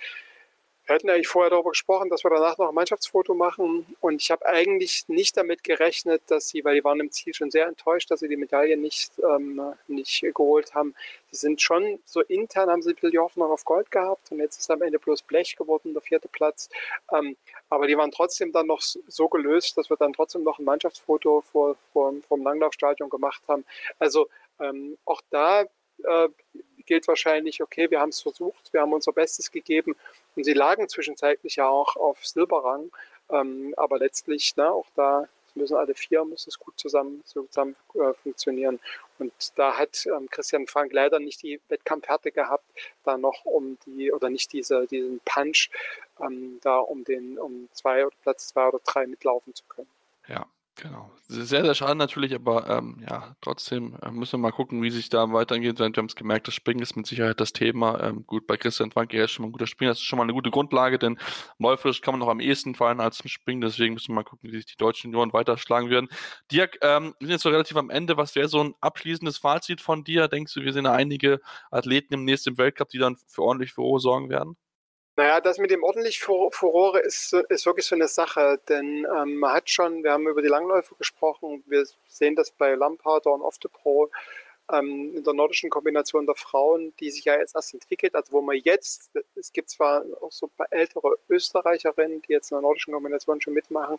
wir 0.87 0.95
hatten 0.95 1.11
eigentlich 1.11 1.27
vorher 1.27 1.51
darüber 1.51 1.71
gesprochen, 1.71 2.11
dass 2.11 2.23
wir 2.23 2.31
danach 2.31 2.59
noch 2.59 2.69
ein 2.69 2.75
Mannschaftsfoto 2.75 3.35
machen. 3.35 3.97
Und 4.01 4.23
ich 4.23 4.31
habe 4.31 4.47
eigentlich 4.47 5.05
nicht 5.09 5.37
damit 5.37 5.65
gerechnet, 5.65 6.23
dass 6.29 6.49
sie, 6.49 6.65
weil 6.65 6.77
die 6.77 6.85
waren 6.85 7.01
im 7.01 7.11
Ziel 7.11 7.35
schon 7.35 7.51
sehr 7.51 7.67
enttäuscht, 7.67 8.11
dass 8.11 8.21
sie 8.21 8.29
die 8.29 8.37
Medaille 8.37 8.77
nicht, 8.77 9.13
ähm, 9.19 9.61
nicht 9.89 10.21
geholt 10.21 10.75
haben. 10.75 10.95
Sie 11.33 11.39
sind 11.39 11.61
schon 11.61 11.99
so 12.05 12.21
intern, 12.21 12.71
haben 12.71 12.83
sie 12.83 12.91
ein 12.91 12.95
bisschen 12.95 13.11
die 13.11 13.19
Hoffnung 13.19 13.51
auf 13.51 13.65
Gold 13.65 13.91
gehabt. 13.91 14.31
Und 14.31 14.39
jetzt 14.39 14.61
ist 14.61 14.71
am 14.71 14.81
Ende 14.81 15.01
bloß 15.01 15.23
Blech 15.23 15.57
geworden, 15.57 15.93
der 15.93 16.03
vierte 16.03 16.29
Platz. 16.29 16.69
Ähm, 17.13 17.37
aber 17.69 17.89
die 17.89 17.97
waren 17.97 18.13
trotzdem 18.13 18.53
dann 18.53 18.69
noch 18.69 18.81
so 18.81 19.29
gelöst, 19.29 19.77
dass 19.77 19.91
wir 19.91 19.97
dann 19.97 20.13
trotzdem 20.13 20.45
noch 20.45 20.61
ein 20.61 20.65
Mannschaftsfoto 20.65 21.41
vor, 21.41 21.77
vor, 21.93 22.15
vom 22.29 22.45
Langlaufstadion 22.45 23.11
gemacht 23.11 23.43
haben. 23.49 23.65
Also 23.99 24.29
ähm, 24.61 24.97
auch 25.05 25.21
da 25.31 25.63
äh, 26.05 26.29
gilt 26.87 27.09
wahrscheinlich, 27.09 27.63
okay, 27.63 27.91
wir 27.91 28.01
haben 28.01 28.11
es 28.11 28.21
versucht, 28.21 28.73
wir 28.73 28.81
haben 28.81 28.93
unser 28.93 29.13
Bestes 29.13 29.51
gegeben 29.51 29.97
und 30.35 30.45
sie 30.45 30.55
lagen 30.55 30.89
zwischenzeitlich 30.89 31.57
ja 31.57 31.69
auch 31.69 31.97
auf 31.97 32.25
Silberrang, 32.25 32.91
ähm, 33.31 33.75
aber 33.77 33.99
letztlich, 33.99 34.57
ne, 34.57 34.71
auch 34.71 34.87
da 34.95 35.29
müssen 35.57 35.77
alle 35.77 35.95
vier, 35.95 36.25
muss 36.25 36.47
es 36.47 36.59
gut 36.59 36.79
zusammen, 36.79 37.23
zusammen 37.25 37.77
äh, 37.95 38.13
funktionieren. 38.23 38.79
Und 39.19 39.33
da 39.57 39.77
hat 39.77 40.07
ähm, 40.07 40.29
Christian 40.31 40.67
Frank 40.67 40.93
leider 40.93 41.19
nicht 41.19 41.43
die 41.43 41.61
Wettkampfhärte 41.69 42.31
gehabt, 42.31 42.65
da 43.05 43.17
noch 43.17 43.45
um 43.45 43.79
die, 43.87 44.13
oder 44.13 44.29
nicht 44.29 44.53
diese, 44.53 44.87
diesen 44.87 45.21
Punch, 45.25 45.71
ähm, 46.21 46.59
da 46.63 46.79
um 46.79 47.05
den, 47.05 47.39
um 47.39 47.69
zwei 47.73 48.07
oder 48.07 48.17
Platz 48.23 48.49
zwei 48.49 48.69
oder 48.69 48.81
drei 48.85 49.07
mitlaufen 49.07 49.55
zu 49.55 49.65
können. 49.69 49.89
Ja, 50.29 50.47
Genau. 50.79 51.11
Sehr, 51.27 51.65
sehr 51.65 51.75
schade 51.75 51.95
natürlich, 51.95 52.35
aber 52.35 52.69
ähm, 52.69 53.03
ja, 53.09 53.35
trotzdem 53.41 53.97
äh, 54.03 54.11
müssen 54.11 54.35
wir 54.35 54.39
mal 54.43 54.53
gucken, 54.53 54.83
wie 54.83 54.91
sich 54.91 55.09
da 55.09 55.33
weitergeht. 55.33 55.79
Wir 55.79 55.87
haben 55.87 56.05
es 56.05 56.15
gemerkt, 56.15 56.49
das 56.49 56.55
Springen 56.55 56.83
ist 56.83 56.95
mit 56.97 57.07
Sicherheit 57.07 57.41
das 57.41 57.55
Thema. 57.55 57.99
Ähm, 58.03 58.27
gut, 58.27 58.47
bei 58.47 58.59
Christian 58.59 58.91
Franke, 58.91 59.23
ist 59.23 59.31
schon 59.31 59.45
mal 59.45 59.49
ein 59.49 59.53
guter 59.53 59.67
Springer, 59.67 59.93
das 59.93 59.99
ist 59.99 60.05
schon 60.05 60.19
mal 60.19 60.25
eine 60.25 60.35
gute 60.35 60.51
Grundlage, 60.51 60.99
denn 60.99 61.19
läuferisch 61.59 62.03
kann 62.03 62.13
man 62.13 62.21
noch 62.21 62.29
am 62.29 62.41
ehesten 62.41 62.75
fallen 62.75 63.01
als 63.01 63.17
zum 63.17 63.29
Springen, 63.29 63.63
deswegen 63.63 63.95
müssen 63.95 64.09
wir 64.09 64.17
mal 64.17 64.25
gucken, 64.25 64.51
wie 64.53 64.57
sich 64.57 64.67
die 64.67 64.77
deutschen 64.77 65.11
Junioren 65.13 65.33
weiterschlagen 65.33 65.89
werden. 65.89 66.09
Dirk, 66.53 66.77
ähm, 66.83 67.15
wir 67.21 67.27
sind 67.27 67.33
jetzt 67.33 67.43
so 67.43 67.49
relativ 67.49 67.79
am 67.79 67.89
Ende. 67.89 68.19
Was 68.19 68.35
wäre 68.35 68.49
so 68.49 68.63
ein 68.63 68.75
abschließendes 68.83 69.39
Fazit 69.39 69.81
von 69.81 70.05
dir? 70.05 70.29
Denkst 70.29 70.53
du, 70.53 70.61
wir 70.61 70.75
sehen 70.75 70.87
einige 70.87 71.41
Athleten 71.71 72.13
im 72.13 72.25
nächsten 72.25 72.59
Weltcup, 72.59 72.91
die 72.91 72.99
dann 72.99 73.17
für 73.29 73.43
ordentlich 73.43 73.73
Furore 73.73 74.01
sorgen 74.01 74.29
werden? 74.29 74.57
Naja, 75.19 75.41
das 75.41 75.57
mit 75.57 75.71
dem 75.71 75.83
ordentlich 75.83 76.21
Furore 76.21 77.01
ist, 77.01 77.33
ist 77.33 77.65
wirklich 77.65 77.87
so 77.87 77.95
eine 77.95 78.07
Sache, 78.07 78.61
denn 78.69 79.07
ähm, 79.17 79.37
man 79.37 79.55
hat 79.55 79.71
schon, 79.71 80.05
wir 80.05 80.13
haben 80.13 80.29
über 80.29 80.43
die 80.43 80.49
Langläufe 80.49 80.95
gesprochen, 80.97 81.65
wir 81.67 81.87
sehen 82.07 82.37
das 82.37 82.51
bei 82.51 82.75
Lampard 82.75 83.27
und 83.27 83.41
Off 83.41 83.57
the 83.63 83.69
Pro 83.69 84.11
ähm, 84.71 85.15
in 85.17 85.25
der 85.25 85.33
nordischen 85.33 85.71
Kombination 85.71 86.27
der 86.27 86.35
Frauen, 86.35 86.93
die 87.01 87.11
sich 87.11 87.25
ja 87.25 87.39
jetzt 87.39 87.55
erst 87.55 87.73
entwickelt, 87.73 88.15
also 88.15 88.33
wo 88.33 88.43
man 88.43 88.57
jetzt, 88.57 89.11
es 89.37 89.53
gibt 89.55 89.71
zwar 89.71 90.05
auch 90.21 90.33
so 90.33 90.47
ein 90.47 90.53
paar 90.57 90.71
ältere 90.71 91.17
Österreicherinnen, 91.31 92.21
die 92.21 92.33
jetzt 92.33 92.51
in 92.51 92.57
der 92.57 92.63
nordischen 92.63 92.93
Kombination 92.93 93.41
schon 93.41 93.55
mitmachen, 93.55 93.99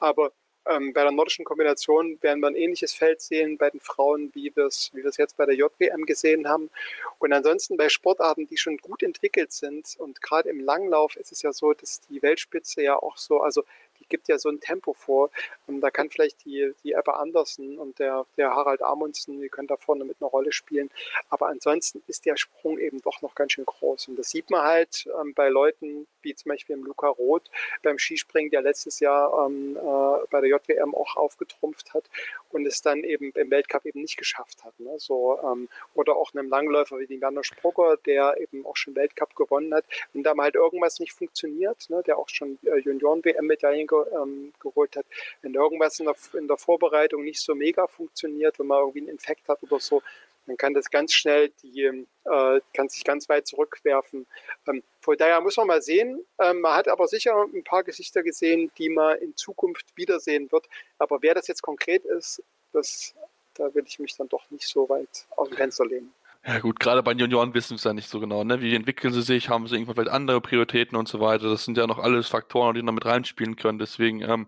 aber 0.00 0.32
ähm, 0.68 0.92
bei 0.92 1.02
der 1.02 1.12
nordischen 1.12 1.44
Kombination 1.44 2.18
werden 2.22 2.40
wir 2.40 2.48
ein 2.48 2.56
ähnliches 2.56 2.92
Feld 2.92 3.20
sehen 3.20 3.56
bei 3.58 3.70
den 3.70 3.80
Frauen, 3.80 4.30
wie 4.34 4.54
wir 4.54 4.66
es 4.66 4.90
wie 4.94 5.02
jetzt 5.16 5.36
bei 5.36 5.46
der 5.46 5.54
JWM 5.54 6.04
gesehen 6.06 6.48
haben. 6.48 6.70
Und 7.18 7.32
ansonsten 7.32 7.76
bei 7.76 7.88
Sportarten, 7.88 8.46
die 8.46 8.56
schon 8.56 8.76
gut 8.78 9.02
entwickelt 9.02 9.52
sind 9.52 9.96
und 9.98 10.20
gerade 10.22 10.48
im 10.48 10.60
Langlauf 10.60 11.16
ist 11.16 11.32
es 11.32 11.42
ja 11.42 11.52
so, 11.52 11.72
dass 11.72 12.00
die 12.08 12.22
Weltspitze 12.22 12.82
ja 12.82 12.96
auch 12.96 13.16
so, 13.16 13.40
also 13.40 13.64
die 14.00 14.06
gibt 14.08 14.28
ja 14.28 14.38
so 14.38 14.48
ein 14.48 14.60
Tempo 14.60 14.92
vor. 14.92 15.30
Und 15.66 15.80
da 15.80 15.90
kann 15.90 16.10
vielleicht 16.10 16.44
die, 16.44 16.72
die 16.82 16.92
Ebba 16.92 17.12
Andersen 17.12 17.78
und 17.78 17.98
der, 17.98 18.26
der 18.36 18.54
Harald 18.54 18.82
Amundsen, 18.82 19.40
die 19.40 19.48
können 19.48 19.68
da 19.68 19.76
vorne 19.76 20.04
mit 20.04 20.16
einer 20.20 20.30
Rolle 20.30 20.52
spielen. 20.52 20.90
Aber 21.28 21.48
ansonsten 21.48 22.02
ist 22.06 22.26
der 22.26 22.36
Sprung 22.36 22.78
eben 22.78 23.00
doch 23.02 23.22
noch 23.22 23.34
ganz 23.34 23.52
schön 23.52 23.66
groß. 23.66 24.08
Und 24.08 24.18
das 24.18 24.30
sieht 24.30 24.50
man 24.50 24.62
halt 24.62 25.08
ähm, 25.20 25.34
bei 25.34 25.48
Leuten 25.48 26.06
wie 26.26 26.34
zum 26.34 26.50
Beispiel 26.50 26.76
im 26.76 26.84
Luca 26.84 27.08
Roth 27.08 27.50
beim 27.82 27.98
Skispringen, 27.98 28.50
der 28.50 28.62
letztes 28.62 29.00
Jahr 29.00 29.46
ähm, 29.46 29.76
äh, 29.76 30.26
bei 30.30 30.40
der 30.40 30.50
JWM 30.50 30.94
auch 30.94 31.16
aufgetrumpft 31.16 31.94
hat 31.94 32.04
und 32.50 32.66
es 32.66 32.82
dann 32.82 33.04
eben 33.04 33.30
im 33.32 33.50
Weltcup 33.50 33.86
eben 33.86 34.02
nicht 34.02 34.16
geschafft 34.16 34.64
hat. 34.64 34.78
Ne? 34.80 34.94
So, 34.98 35.38
ähm, 35.42 35.68
oder 35.94 36.16
auch 36.16 36.34
einem 36.34 36.48
Langläufer 36.48 36.98
wie 36.98 37.06
den 37.06 37.20
Werner 37.20 37.44
Sprugger, 37.44 37.96
der 38.04 38.36
eben 38.40 38.66
auch 38.66 38.76
schon 38.76 38.96
Weltcup 38.96 39.34
gewonnen 39.36 39.72
hat. 39.72 39.84
Wenn 40.12 40.22
da 40.22 40.34
mal 40.34 40.44
halt 40.44 40.56
irgendwas 40.56 40.98
nicht 40.98 41.12
funktioniert, 41.12 41.88
ne? 41.88 42.02
der 42.06 42.18
auch 42.18 42.28
schon 42.28 42.58
äh, 42.64 42.78
Junioren-WM-Medaillen 42.78 43.85
ge 43.86 44.04
ähm, 44.12 44.52
geholt 44.60 44.96
hat, 44.96 45.06
wenn 45.42 45.54
irgendwas 45.54 45.98
in 45.98 46.06
der, 46.06 46.16
in 46.34 46.48
der 46.48 46.56
Vorbereitung 46.56 47.24
nicht 47.24 47.40
so 47.40 47.54
mega 47.54 47.86
funktioniert, 47.86 48.58
wenn 48.58 48.66
man 48.66 48.80
irgendwie 48.80 49.00
einen 49.00 49.10
Infekt 49.10 49.48
hat 49.48 49.62
oder 49.62 49.80
so, 49.80 50.02
dann 50.46 50.56
kann 50.56 50.74
das 50.74 50.90
ganz 50.90 51.12
schnell 51.12 51.50
die, 51.62 51.82
äh, 51.82 52.60
kann 52.72 52.88
sich 52.88 53.04
ganz 53.04 53.28
weit 53.28 53.46
zurückwerfen. 53.46 54.26
Ähm, 54.68 54.82
von 55.00 55.16
daher 55.16 55.40
muss 55.40 55.56
man 55.56 55.66
mal 55.66 55.82
sehen. 55.82 56.24
Ähm, 56.40 56.60
man 56.60 56.74
hat 56.74 56.88
aber 56.88 57.06
sicher 57.08 57.34
ein 57.42 57.64
paar 57.64 57.82
Gesichter 57.82 58.22
gesehen, 58.22 58.70
die 58.78 58.88
man 58.88 59.18
in 59.18 59.36
Zukunft 59.36 59.96
wiedersehen 59.96 60.50
wird. 60.52 60.68
Aber 60.98 61.22
wer 61.22 61.34
das 61.34 61.48
jetzt 61.48 61.62
konkret 61.62 62.04
ist, 62.04 62.42
das, 62.72 63.14
da 63.54 63.74
will 63.74 63.84
ich 63.86 63.98
mich 63.98 64.16
dann 64.16 64.28
doch 64.28 64.48
nicht 64.50 64.68
so 64.68 64.88
weit 64.88 65.26
aus 65.36 65.48
dem 65.48 65.56
Fenster 65.56 65.84
lehnen. 65.84 66.14
Ja 66.46 66.60
gut, 66.60 66.78
gerade 66.78 67.02
bei 67.02 67.12
den 67.12 67.18
Junioren 67.18 67.54
wissen 67.54 67.70
wir 67.70 67.76
es 67.76 67.84
ja 67.84 67.92
nicht 67.92 68.08
so 68.08 68.20
genau. 68.20 68.44
Ne? 68.44 68.60
Wie 68.60 68.74
entwickeln 68.76 69.12
sie 69.12 69.22
sich? 69.22 69.48
Haben 69.48 69.66
sie 69.66 69.74
irgendwann 69.74 69.96
vielleicht 69.96 70.12
andere 70.12 70.40
Prioritäten 70.40 70.96
und 70.96 71.08
so 71.08 71.18
weiter? 71.18 71.50
Das 71.50 71.64
sind 71.64 71.76
ja 71.76 71.88
noch 71.88 71.98
alles 71.98 72.28
Faktoren, 72.28 72.74
die 72.76 72.84
da 72.84 72.92
mit 72.92 73.04
reinspielen 73.04 73.56
können. 73.56 73.80
Deswegen 73.80 74.22
ähm, 74.22 74.46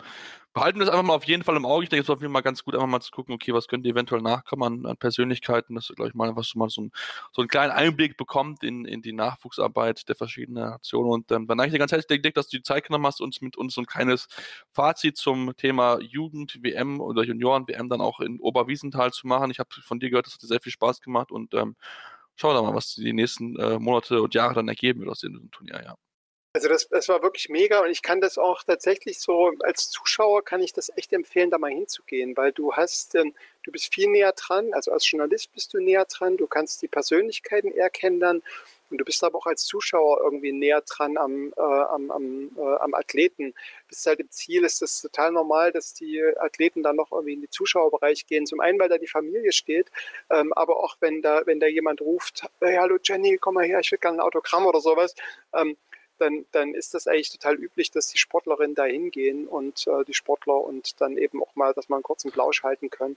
behalten 0.58 0.80
wir 0.80 0.86
das 0.86 0.92
einfach 0.92 1.06
mal 1.06 1.14
auf 1.14 1.24
jeden 1.24 1.44
Fall 1.44 1.56
im 1.56 1.64
Auge. 1.64 1.84
Ich 1.84 1.88
denke, 1.88 2.00
es 2.02 2.08
ist 2.08 2.14
auf 2.14 2.20
jeden 2.20 2.32
Fall 2.32 2.42
ganz 2.42 2.64
gut, 2.64 2.74
einfach 2.74 2.88
mal 2.88 3.00
zu 3.00 3.12
gucken, 3.12 3.32
okay, 3.32 3.52
was 3.52 3.68
könnte 3.68 3.88
eventuell 3.88 4.22
nachkommen 4.22 4.62
an, 4.84 4.86
an 4.90 4.96
Persönlichkeiten, 4.96 5.76
dass, 5.76 5.88
glaube 5.88 6.08
ich, 6.08 6.14
mal 6.14 6.28
einfach 6.28 6.42
schon 6.42 6.58
mal 6.58 6.68
so, 6.68 6.82
ein, 6.82 6.92
so 7.32 7.42
einen 7.42 7.48
kleinen 7.48 7.70
Einblick 7.70 8.16
bekommt 8.16 8.64
in, 8.64 8.84
in 8.84 9.00
die 9.00 9.12
Nachwuchsarbeit 9.12 10.08
der 10.08 10.16
verschiedenen 10.16 10.64
Nationen. 10.64 11.10
Und 11.10 11.30
ähm, 11.30 11.46
dann 11.46 11.58
danke 11.58 11.68
ich 11.68 11.72
dir 11.74 11.78
ganz 11.78 11.92
herzlich, 11.92 12.22
Dick, 12.22 12.34
dass 12.34 12.48
du 12.48 12.56
die 12.56 12.62
Zeit 12.64 12.86
genommen 12.86 13.06
hast, 13.06 13.20
uns 13.20 13.40
mit 13.40 13.56
uns 13.56 13.74
so 13.74 13.82
ein 13.82 13.86
kleines 13.86 14.26
Fazit 14.72 15.16
zum 15.16 15.56
Thema 15.56 16.00
Jugend-WM 16.00 17.00
oder 17.00 17.22
Junioren-WM 17.22 17.88
dann 17.88 18.00
auch 18.00 18.18
in 18.18 18.40
Oberwiesenthal 18.40 19.12
zu 19.12 19.28
machen. 19.28 19.52
Ich 19.52 19.60
habe 19.60 19.70
von 19.82 20.00
dir 20.00 20.10
gehört, 20.10 20.26
das 20.26 20.34
hat 20.34 20.42
dir 20.42 20.48
sehr 20.48 20.60
viel 20.60 20.72
Spaß 20.72 21.00
gemacht 21.00 21.30
und 21.30 21.54
ähm, 21.54 21.76
schauen 22.34 22.56
wir 22.56 22.62
mal, 22.62 22.74
was 22.74 22.94
die 22.94 23.12
nächsten 23.12 23.56
äh, 23.56 23.78
Monate 23.78 24.22
und 24.22 24.34
Jahre 24.34 24.54
dann 24.54 24.66
ergeben 24.66 25.00
wird 25.00 25.10
aus 25.10 25.20
dem 25.20 25.50
Turnier, 25.52 25.82
ja. 25.84 25.94
Also 26.58 26.68
das, 26.68 26.88
das 26.88 27.08
war 27.08 27.22
wirklich 27.22 27.48
mega 27.50 27.84
und 27.84 27.90
ich 27.90 28.02
kann 28.02 28.20
das 28.20 28.36
auch 28.36 28.64
tatsächlich 28.64 29.20
so, 29.20 29.52
als 29.60 29.90
Zuschauer 29.90 30.44
kann 30.44 30.60
ich 30.60 30.72
das 30.72 30.90
echt 30.96 31.12
empfehlen, 31.12 31.52
da 31.52 31.58
mal 31.58 31.70
hinzugehen, 31.70 32.36
weil 32.36 32.50
du 32.50 32.72
hast, 32.72 33.14
ähm, 33.14 33.32
du 33.62 33.70
bist 33.70 33.94
viel 33.94 34.08
näher 34.08 34.32
dran, 34.32 34.74
also 34.74 34.90
als 34.90 35.08
Journalist 35.08 35.52
bist 35.52 35.72
du 35.72 35.78
näher 35.78 36.04
dran, 36.06 36.36
du 36.36 36.48
kannst 36.48 36.82
die 36.82 36.88
Persönlichkeiten 36.88 37.70
eher 37.70 37.90
kennenlernen 37.90 38.42
und 38.90 38.98
du 38.98 39.04
bist 39.04 39.22
aber 39.22 39.38
auch 39.38 39.46
als 39.46 39.66
Zuschauer 39.66 40.20
irgendwie 40.20 40.50
näher 40.50 40.80
dran 40.80 41.16
am, 41.16 41.52
äh, 41.56 41.60
am, 41.60 42.10
am, 42.10 42.50
äh, 42.56 42.76
am 42.80 42.94
Athleten. 42.94 43.54
Bis 43.86 44.04
halt 44.06 44.18
im 44.18 44.30
Ziel 44.30 44.64
ist 44.64 44.82
es 44.82 45.02
total 45.02 45.30
normal, 45.30 45.70
dass 45.70 45.94
die 45.94 46.20
Athleten 46.38 46.82
dann 46.82 46.96
noch 46.96 47.12
irgendwie 47.12 47.34
in 47.34 47.42
den 47.42 47.50
Zuschauerbereich 47.52 48.26
gehen. 48.26 48.46
Zum 48.46 48.58
einen, 48.58 48.80
weil 48.80 48.88
da 48.88 48.98
die 48.98 49.06
Familie 49.06 49.52
steht, 49.52 49.92
ähm, 50.30 50.52
aber 50.54 50.78
auch 50.78 50.96
wenn 50.98 51.22
da, 51.22 51.42
wenn 51.44 51.60
da 51.60 51.68
jemand 51.68 52.00
ruft, 52.00 52.48
hey, 52.60 52.76
hallo 52.76 52.96
Jenny, 53.00 53.38
komm 53.38 53.54
mal 53.54 53.64
her, 53.64 53.78
ich 53.78 53.92
will 53.92 53.98
gerne 53.98 54.18
ein 54.18 54.26
Autogramm 54.26 54.66
oder 54.66 54.80
sowas. 54.80 55.14
Ähm, 55.54 55.76
dann, 56.18 56.46
dann 56.52 56.74
ist 56.74 56.94
das 56.94 57.06
eigentlich 57.06 57.30
total 57.30 57.54
üblich, 57.56 57.90
dass 57.90 58.08
die 58.08 58.18
Sportlerinnen 58.18 58.74
da 58.74 58.84
hingehen 58.84 59.46
und 59.46 59.86
äh, 59.86 60.04
die 60.04 60.14
Sportler 60.14 60.60
und 60.60 61.00
dann 61.00 61.16
eben 61.16 61.42
auch 61.42 61.54
mal, 61.54 61.72
dass 61.74 61.88
man 61.88 61.98
einen 61.98 62.02
kurzen 62.02 62.30
Plausch 62.30 62.62
halten 62.62 62.90
können. 62.90 63.16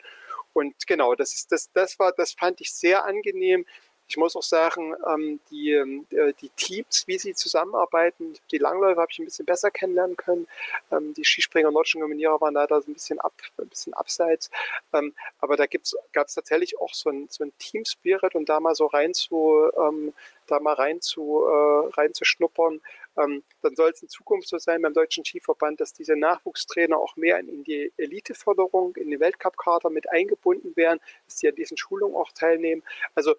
Und 0.53 0.87
genau, 0.87 1.15
das 1.15 1.33
ist 1.33 1.51
das, 1.51 1.71
das 1.73 1.99
war, 1.99 2.11
das 2.11 2.33
fand 2.33 2.61
ich 2.61 2.73
sehr 2.73 3.05
angenehm. 3.05 3.65
Ich 4.11 4.17
muss 4.17 4.35
auch 4.35 4.43
sagen, 4.43 4.93
ähm, 5.07 5.39
die, 5.49 5.71
äh, 5.71 6.33
die 6.41 6.49
Teams, 6.57 7.07
wie 7.07 7.17
sie 7.17 7.33
zusammenarbeiten, 7.33 8.33
die 8.51 8.57
Langläufer 8.57 8.99
habe 8.99 9.09
ich 9.09 9.19
ein 9.19 9.23
bisschen 9.23 9.45
besser 9.45 9.71
kennenlernen 9.71 10.17
können. 10.17 10.47
Ähm, 10.91 11.13
die 11.13 11.23
Skispringer 11.23 11.71
nordischen 11.71 12.01
Kombinierer 12.01 12.41
waren 12.41 12.55
leider 12.55 12.81
so 12.81 12.91
ein 12.91 12.93
bisschen, 12.93 13.21
ab, 13.21 13.31
ein 13.57 13.69
bisschen 13.69 13.93
abseits. 13.93 14.51
Ähm, 14.91 15.13
aber 15.39 15.55
da 15.55 15.65
gab 15.65 16.27
es 16.27 16.35
tatsächlich 16.35 16.77
auch 16.77 16.93
so 16.93 17.09
ein, 17.09 17.29
so 17.29 17.45
ein 17.45 17.53
Team-Spirit 17.57 18.35
und 18.35 18.49
da 18.49 18.59
mal 18.59 18.75
so 18.75 18.87
rein 18.87 19.13
zu, 19.13 19.71
ähm, 19.79 20.13
da 20.47 20.59
mal 20.59 20.73
rein 20.73 20.99
zu, 20.99 21.45
äh, 21.45 21.89
reinzuschnuppern. 21.95 22.81
Ähm, 23.17 23.43
dann 23.61 23.75
soll 23.75 23.91
es 23.91 24.01
in 24.01 24.09
Zukunft 24.09 24.47
so 24.47 24.57
sein 24.57 24.81
beim 24.81 24.93
Deutschen 24.93 25.23
Skiverband, 25.25 25.79
dass 25.79 25.93
diese 25.93 26.15
Nachwuchstrainer 26.15 26.97
auch 26.97 27.15
mehr 27.15 27.39
in 27.39 27.63
die 27.63 27.91
Eliteförderung, 27.97 28.95
in 28.95 29.09
den 29.09 29.19
Weltcup-Kader 29.19 29.89
mit 29.89 30.09
eingebunden 30.09 30.75
werden, 30.75 30.99
dass 31.25 31.39
sie 31.39 31.47
an 31.49 31.55
diesen 31.55 31.77
Schulungen 31.77 32.15
auch 32.15 32.31
teilnehmen. 32.31 32.83
Also 33.15 33.35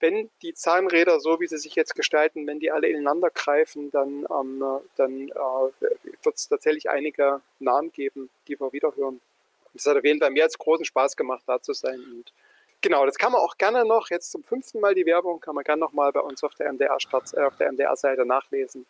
wenn 0.00 0.30
die 0.42 0.54
Zahnräder, 0.54 1.20
so 1.20 1.40
wie 1.40 1.46
sie 1.46 1.58
sich 1.58 1.74
jetzt 1.74 1.94
gestalten, 1.94 2.46
wenn 2.46 2.60
die 2.60 2.70
alle 2.70 2.88
ineinander 2.88 3.30
greifen, 3.30 3.90
dann, 3.90 4.26
ähm, 4.30 4.62
dann 4.96 5.28
äh, 5.28 5.86
wird 6.22 6.34
es 6.34 6.48
tatsächlich 6.48 6.90
einige 6.90 7.40
Namen 7.58 7.92
geben, 7.92 8.30
die 8.48 8.58
wir 8.58 8.72
wiederhören. 8.72 9.20
Es 9.74 9.86
hat 9.86 9.96
auf 9.96 10.04
jeden 10.04 10.20
Fall 10.20 10.30
mir 10.30 10.42
jetzt 10.42 10.58
großen 10.58 10.84
Spaß 10.84 11.16
gemacht, 11.16 11.42
da 11.46 11.60
zu 11.60 11.72
sein. 11.72 12.00
Und 12.00 12.32
Genau, 12.84 13.06
das 13.06 13.16
kann 13.16 13.32
man 13.32 13.40
auch 13.40 13.56
gerne 13.56 13.82
noch, 13.86 14.10
jetzt 14.10 14.30
zum 14.30 14.44
fünften 14.44 14.78
Mal 14.78 14.94
die 14.94 15.06
Werbung, 15.06 15.40
kann 15.40 15.54
man 15.54 15.64
gerne 15.64 15.80
noch 15.80 15.94
mal 15.94 16.12
bei 16.12 16.20
uns 16.20 16.44
auf 16.44 16.54
der 16.54 16.70
MDR-Seite 16.70 17.62
äh, 17.64 17.72
MDR 17.72 18.24
nachlesen. 18.26 18.84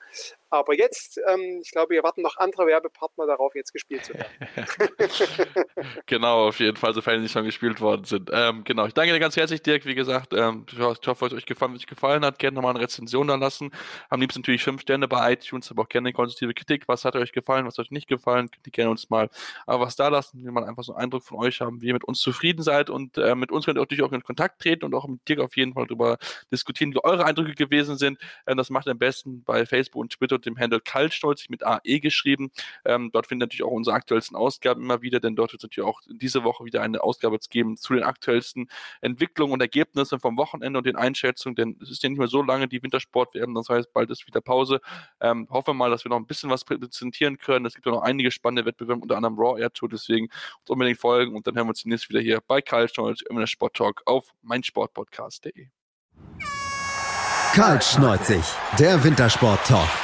Aber 0.55 0.75
jetzt, 0.75 1.21
ähm, 1.29 1.61
ich 1.63 1.71
glaube, 1.71 1.95
wir 1.95 2.03
warten 2.03 2.23
noch 2.23 2.37
andere 2.37 2.67
Werbepartner 2.67 3.27
darauf, 3.27 3.55
jetzt 3.55 3.73
gespielt 3.73 4.05
zu 4.05 4.15
werden. 4.15 4.31
genau, 6.07 6.49
auf 6.49 6.59
jeden 6.61 6.77
Fall, 6.77 6.95
sofern 6.95 7.23
sie 7.23 7.29
schon 7.29 7.45
gespielt 7.45 7.81
worden 7.81 8.05
sind. 8.05 8.31
Ähm, 8.33 8.65
genau, 8.65 8.87
ich 8.87 8.95
danke 8.95 9.13
dir 9.13 9.21
ganz 9.21 9.37
herzlich, 9.37 9.63
Dirk. 9.63 9.85
Wie 9.85 9.95
gesagt, 9.95 10.33
ähm, 10.35 10.67
ich 10.71 10.79
hoffe, 10.79 11.27
es 11.27 11.33
euch 11.33 11.47
gefallen, 11.47 11.75
euch 11.75 11.87
gefallen 11.87 12.25
hat. 12.25 12.39
Gerne 12.39 12.55
nochmal 12.55 12.75
eine 12.75 12.81
Rezension 12.81 13.29
da 13.29 13.37
lassen. 13.37 13.71
Am 14.09 14.21
liebsten 14.21 14.41
natürlich 14.41 14.65
fünf 14.65 14.83
Sterne 14.83 15.09
bei 15.09 15.33
iTunes, 15.33 15.71
aber 15.71 15.83
auch 15.83 15.89
gerne 15.89 16.09
eine 16.09 16.13
konstruktive 16.13 16.55
Kritik. 16.55 16.85
Was 16.89 17.05
hat 17.05 17.17
euch 17.17 17.33
gefallen, 17.33 17.67
was 17.67 17.79
hat 17.79 17.87
euch 17.87 17.91
nicht 17.91 18.09
gefallen? 18.09 18.51
Ihr 18.65 18.73
gerne 18.73 18.91
uns 18.91 19.11
mal 19.11 19.29
aber 19.67 19.85
was 19.85 19.97
da 19.97 20.09
lassen, 20.09 20.45
wir 20.45 20.53
mal 20.53 20.65
einfach 20.65 20.85
so 20.85 20.95
einen 20.95 21.05
Eindruck 21.05 21.25
von 21.25 21.39
euch 21.39 21.61
haben, 21.61 21.81
wie 21.81 21.89
ihr 21.89 21.93
mit 21.93 22.05
uns 22.05 22.21
zufrieden 22.21 22.63
seid 22.63 22.91
und 22.91 23.19
äh, 23.19 23.35
mit 23.35 23.51
uns 23.51 23.65
könnt 23.65 23.79
ihr 23.79 23.83
natürlich 23.83 24.03
auch 24.03 24.13
in 24.13 24.23
Kontakt 24.23 24.61
treten 24.61 24.85
und 24.85 24.95
auch 24.95 25.07
mit 25.07 25.27
Dirk 25.29 25.41
auf 25.41 25.57
jeden 25.57 25.75
Fall 25.75 25.87
darüber 25.87 26.19
diskutieren, 26.53 26.93
wie 26.95 27.03
eure 27.03 27.25
Eindrücke 27.25 27.55
gewesen 27.55 27.97
sind. 27.97 28.19
Ähm, 28.47 28.57
das 28.57 28.71
macht 28.71 28.87
ihr 28.87 28.93
am 28.93 28.99
besten 28.99 29.43
bei 29.45 29.67
Facebook 29.67 30.01
und 30.01 30.13
Twitter 30.13 30.39
dem 30.47 30.59
Handle 30.59 30.81
Kaltstolz 30.81 31.49
mit 31.49 31.65
AE 31.65 32.01
geschrieben. 32.01 32.51
Ähm, 32.85 33.11
dort 33.13 33.27
findet 33.27 33.45
ihr 33.45 33.47
natürlich 33.47 33.65
auch 33.65 33.77
unsere 33.77 33.97
aktuellsten 33.97 34.37
Ausgaben 34.37 34.83
immer 34.83 35.03
wieder, 35.03 35.21
denn 35.21 35.37
dort 35.37 35.53
wird 35.53 35.61
es 35.61 35.65
natürlich 35.65 35.89
auch 35.89 36.01
diese 36.09 36.45
Woche 36.45 36.65
wieder 36.65 36.83
eine 36.83 37.03
Ausgabe 37.03 37.39
geben 37.51 37.77
zu 37.77 37.95
den 37.95 38.03
aktuellsten 38.03 38.69
Entwicklungen 39.01 39.53
und 39.53 39.61
Ergebnissen 39.61 40.21
vom 40.21 40.37
Wochenende 40.37 40.79
und 40.79 40.87
den 40.87 40.97
Einschätzungen, 40.97 41.57
denn 41.57 41.79
es 41.83 41.91
ist 41.91 42.03
ja 42.03 42.09
nicht 42.09 42.19
mehr 42.19 42.29
so 42.29 42.43
lange 42.43 42.69
die 42.69 42.83
Wintersport 42.83 43.35
werden, 43.35 43.55
das 43.55 43.69
heißt, 43.69 43.93
bald 43.93 44.11
ist 44.11 44.27
wieder 44.27 44.41
Pause. 44.41 44.81
Ähm, 45.21 45.49
hoffe 45.51 45.75
mal, 45.75 45.91
dass 45.91 46.05
wir 46.05 46.11
noch 46.11 46.17
ein 46.17 46.27
bisschen 46.27 46.51
was 46.51 46.65
präsentieren 46.65 47.39
können. 47.39 47.67
Es 47.67 47.75
gibt 47.75 47.87
ja 47.87 47.93
noch 47.93 48.03
einige 48.03 48.31
spannende 48.31 48.65
Wettbewerbe, 48.65 49.03
unter 49.03 49.17
anderem 49.17 49.39
Raw 49.39 49.61
Air 49.61 49.73
Tour, 49.73 49.89
deswegen 49.89 50.29
uns 50.61 50.71
unbedingt 50.71 50.99
folgen 50.99 51.35
und 51.35 51.47
dann 51.47 51.57
hören 51.57 51.67
wir 51.67 51.71
uns 51.71 51.83
demnächst 51.83 52.09
wieder 52.09 52.21
hier 52.21 52.41
bei 52.47 52.61
Kaltstolz 52.61 53.23
im 53.23 53.45
Sport 53.47 53.75
Talk 53.77 54.03
auf 54.07 54.33
meinsportpodcast.de. 54.43 55.69
Kaltschneuzig, 57.53 58.43
der 58.79 59.05
Wintersport 59.05 59.65
Talk 59.67 60.04